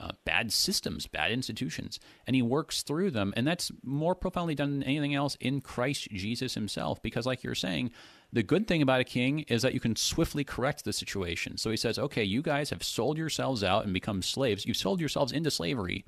uh, 0.01 0.11
bad 0.25 0.53
systems, 0.53 1.07
bad 1.07 1.31
institutions, 1.31 2.01
and 2.27 2.35
He 2.35 2.43
works 2.43 2.83
through 2.83 3.13
them. 3.13 3.33
And 3.37 3.47
that's 3.47 3.71
more 3.85 4.17
profoundly 4.17 4.57
done 4.57 4.81
than 4.81 4.83
anything 4.83 5.15
else 5.15 5.37
in 5.39 5.61
Christ 5.61 6.09
Jesus 6.11 6.55
Himself. 6.55 7.01
Because, 7.01 7.27
like 7.27 7.45
you're 7.45 7.55
saying, 7.55 7.93
the 8.33 8.43
good 8.43 8.67
thing 8.67 8.83
about 8.83 9.01
a 9.01 9.05
king 9.05 9.41
is 9.47 9.63
that 9.63 9.73
you 9.73 9.79
can 9.79 9.95
swiftly 9.95 10.43
correct 10.43 10.85
the 10.85 10.93
situation. 10.93 11.57
So 11.59 11.71
He 11.71 11.77
says, 11.77 11.97
"Okay, 11.97 12.25
you 12.25 12.43
guys 12.43 12.71
have 12.71 12.83
sold 12.83 13.17
yourselves 13.17 13.63
out 13.63 13.85
and 13.85 13.95
become 13.95 14.21
slaves. 14.21 14.67
You've 14.67 14.77
sold 14.77 14.99
yourselves 14.99 15.31
into 15.31 15.53
slavery 15.53 16.05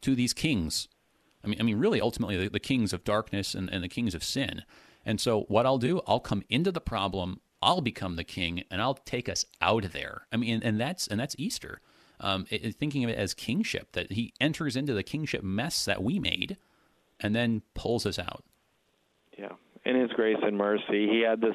to 0.00 0.16
these 0.16 0.32
kings." 0.32 0.88
I 1.44 1.46
mean, 1.46 1.60
I 1.60 1.62
mean, 1.62 1.78
really, 1.78 2.00
ultimately, 2.00 2.36
the, 2.36 2.50
the 2.50 2.58
kings 2.58 2.92
of 2.92 3.04
darkness 3.04 3.54
and, 3.54 3.70
and 3.72 3.84
the 3.84 3.88
kings 3.88 4.16
of 4.16 4.24
sin. 4.24 4.64
And 5.06 5.20
so, 5.20 5.42
what 5.42 5.64
I'll 5.64 5.78
do, 5.78 6.00
I'll 6.08 6.18
come 6.18 6.42
into 6.48 6.72
the 6.72 6.80
problem. 6.80 7.40
I'll 7.60 7.80
become 7.80 8.16
the 8.16 8.24
king, 8.24 8.64
and 8.70 8.80
I'll 8.80 8.94
take 8.94 9.28
us 9.28 9.44
out 9.60 9.84
of 9.84 9.92
there. 9.92 10.26
I 10.32 10.36
mean, 10.36 10.60
and, 10.62 10.80
that's 10.80 11.06
and 11.06 11.18
that's 11.18 11.34
Easter. 11.38 11.80
Um, 12.20 12.46
it- 12.50 12.74
thinking 12.76 13.04
of 13.04 13.10
it 13.10 13.18
as 13.18 13.34
kingship, 13.34 13.92
that 13.92 14.12
he 14.12 14.32
enters 14.40 14.76
into 14.76 14.94
the 14.94 15.02
kingship 15.02 15.42
mess 15.42 15.84
that 15.84 16.02
we 16.02 16.18
made, 16.18 16.56
and 17.20 17.34
then 17.34 17.62
pulls 17.74 18.06
us 18.06 18.18
out. 18.18 18.44
yeah, 19.36 19.52
in 19.84 20.00
His 20.00 20.10
grace 20.12 20.36
and 20.42 20.56
mercy, 20.56 21.08
He 21.08 21.24
had 21.28 21.40
this 21.40 21.54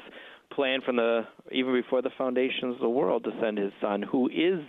plan 0.52 0.80
from 0.84 0.96
the 0.96 1.26
even 1.52 1.72
before 1.72 2.00
the 2.00 2.10
foundations 2.16 2.74
of 2.76 2.80
the 2.80 2.88
world 2.88 3.24
to 3.24 3.30
send 3.40 3.58
His 3.58 3.72
Son, 3.80 4.02
who 4.02 4.28
is 4.28 4.60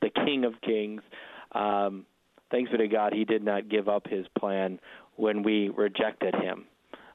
the 0.00 0.10
King 0.10 0.44
of 0.44 0.54
Kings. 0.60 1.02
Um, 1.52 2.06
thanks 2.50 2.70
be 2.70 2.78
to 2.78 2.88
God, 2.88 3.12
He 3.12 3.24
did 3.24 3.44
not 3.44 3.68
give 3.68 3.88
up 3.88 4.06
His 4.08 4.26
plan 4.38 4.80
when 5.16 5.42
we 5.42 5.68
rejected 5.68 6.34
Him, 6.34 6.64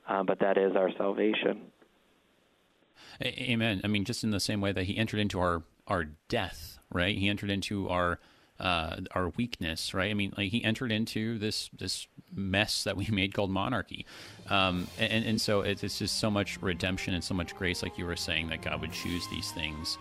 uh, 0.07 0.23
but 0.23 0.39
that 0.39 0.57
is 0.57 0.75
our 0.75 0.89
salvation. 0.97 1.61
Amen. 3.23 3.81
I 3.83 3.87
mean, 3.87 4.05
just 4.05 4.23
in 4.23 4.31
the 4.31 4.39
same 4.39 4.61
way 4.61 4.71
that 4.71 4.85
he 4.85 4.97
entered 4.97 5.19
into 5.19 5.39
our 5.39 5.63
our 5.87 6.05
death, 6.27 6.79
right? 6.91 7.17
He 7.17 7.27
entered 7.27 7.49
into 7.49 7.89
our 7.89 8.19
uh, 8.59 8.97
our 9.11 9.29
weakness, 9.29 9.93
right? 9.93 10.11
I 10.11 10.13
mean, 10.13 10.33
like 10.37 10.51
he 10.51 10.63
entered 10.63 10.91
into 10.91 11.37
this 11.37 11.69
this 11.77 12.07
mess 12.33 12.83
that 12.83 12.97
we 12.97 13.07
made 13.11 13.33
called 13.33 13.51
monarchy, 13.51 14.05
um, 14.49 14.87
and 14.97 15.25
and 15.25 15.41
so 15.41 15.61
it's, 15.61 15.83
it's 15.83 15.99
just 15.99 16.19
so 16.19 16.29
much 16.29 16.61
redemption 16.61 17.13
and 17.13 17.23
so 17.23 17.33
much 17.33 17.55
grace, 17.55 17.83
like 17.83 17.97
you 17.97 18.05
were 18.05 18.15
saying, 18.15 18.49
that 18.49 18.61
God 18.61 18.81
would 18.81 18.91
choose 18.91 19.27
these 19.29 19.51
things 19.51 19.97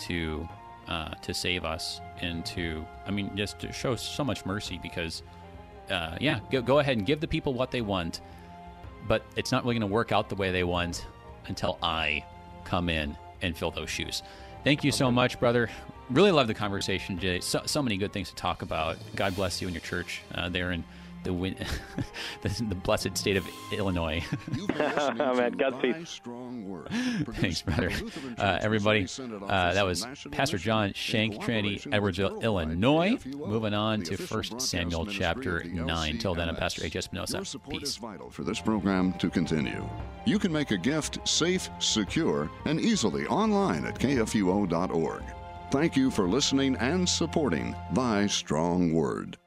to 0.00 0.48
uh, 0.88 1.14
to 1.22 1.32
save 1.32 1.64
us 1.64 2.00
and 2.20 2.44
to, 2.46 2.84
I 3.06 3.10
mean, 3.10 3.30
just 3.36 3.58
to 3.60 3.72
show 3.72 3.96
so 3.96 4.24
much 4.24 4.44
mercy 4.44 4.78
because, 4.82 5.22
uh, 5.90 6.16
yeah, 6.20 6.40
go, 6.50 6.60
go 6.60 6.78
ahead 6.80 6.96
and 6.96 7.06
give 7.06 7.20
the 7.20 7.28
people 7.28 7.54
what 7.54 7.70
they 7.70 7.80
want, 7.80 8.20
but 9.06 9.24
it's 9.36 9.52
not 9.52 9.64
really 9.64 9.74
going 9.76 9.88
to 9.88 9.92
work 9.92 10.12
out 10.12 10.28
the 10.28 10.34
way 10.34 10.50
they 10.50 10.64
want 10.64 11.06
until 11.46 11.78
I 11.82 12.24
come 12.64 12.88
in 12.88 13.16
and 13.40 13.56
fill 13.56 13.70
those 13.70 13.90
shoes. 13.90 14.22
Thank 14.64 14.84
you 14.84 14.92
so 14.92 15.10
much, 15.10 15.40
brother. 15.40 15.68
Really 16.10 16.30
love 16.30 16.46
the 16.46 16.54
conversation 16.54 17.16
today. 17.16 17.40
So, 17.40 17.62
so 17.66 17.82
many 17.82 17.96
good 17.96 18.12
things 18.12 18.28
to 18.30 18.34
talk 18.34 18.62
about. 18.62 18.96
God 19.16 19.34
bless 19.34 19.60
you 19.60 19.68
and 19.68 19.74
your 19.74 19.82
church 19.82 20.22
uh, 20.34 20.48
there 20.48 20.72
in 20.72 20.84
the, 21.24 21.32
win- 21.32 21.56
the 22.42 22.48
the 22.68 22.74
blessed 22.74 23.16
state 23.16 23.36
of 23.36 23.46
Illinois. 23.72 24.22
You've 24.54 24.68
been 24.68 24.78
listening 24.94 25.20
Oh, 25.20 25.34
man, 25.34 25.52
Godspeed. 25.52 25.94
Thy 25.94 26.04
Strong 26.04 26.68
Word. 26.68 26.88
Thanks, 27.34 27.62
brother. 27.62 27.90
Uh, 28.38 28.58
everybody, 28.60 29.06
uh, 29.48 29.72
that 29.74 29.84
was 29.84 30.06
Pastor 30.30 30.58
John 30.58 30.92
Shank, 30.94 31.40
Trinity, 31.42 31.78
Edwardsville, 31.78 32.42
Illinois. 32.42 33.18
Moving 33.26 33.74
on 33.74 34.02
to 34.02 34.14
official 34.14 34.56
1 34.56 34.60
Samuel 34.60 35.06
chapter 35.06 35.64
9. 35.64 36.18
Till 36.18 36.34
then, 36.34 36.48
I'm 36.48 36.56
Pastor. 36.56 36.86
Your 36.86 37.02
support 37.44 37.80
Peace. 37.80 37.88
is 37.90 37.96
vital 37.96 38.30
for 38.30 38.44
this 38.44 38.60
program 38.60 39.12
to 39.14 39.30
continue. 39.30 39.88
You 40.24 40.38
can 40.38 40.52
make 40.52 40.70
a 40.70 40.78
gift 40.78 41.26
safe, 41.26 41.68
secure, 41.78 42.50
and 42.64 42.80
easily 42.80 43.26
online 43.26 43.84
at 43.84 43.98
kfuo.org. 43.98 45.22
Thank 45.70 45.96
you 45.96 46.10
for 46.10 46.28
listening 46.28 46.76
and 46.76 47.08
supporting 47.08 47.74
Thy 47.94 48.26
Strong 48.26 48.92
Word. 48.92 49.38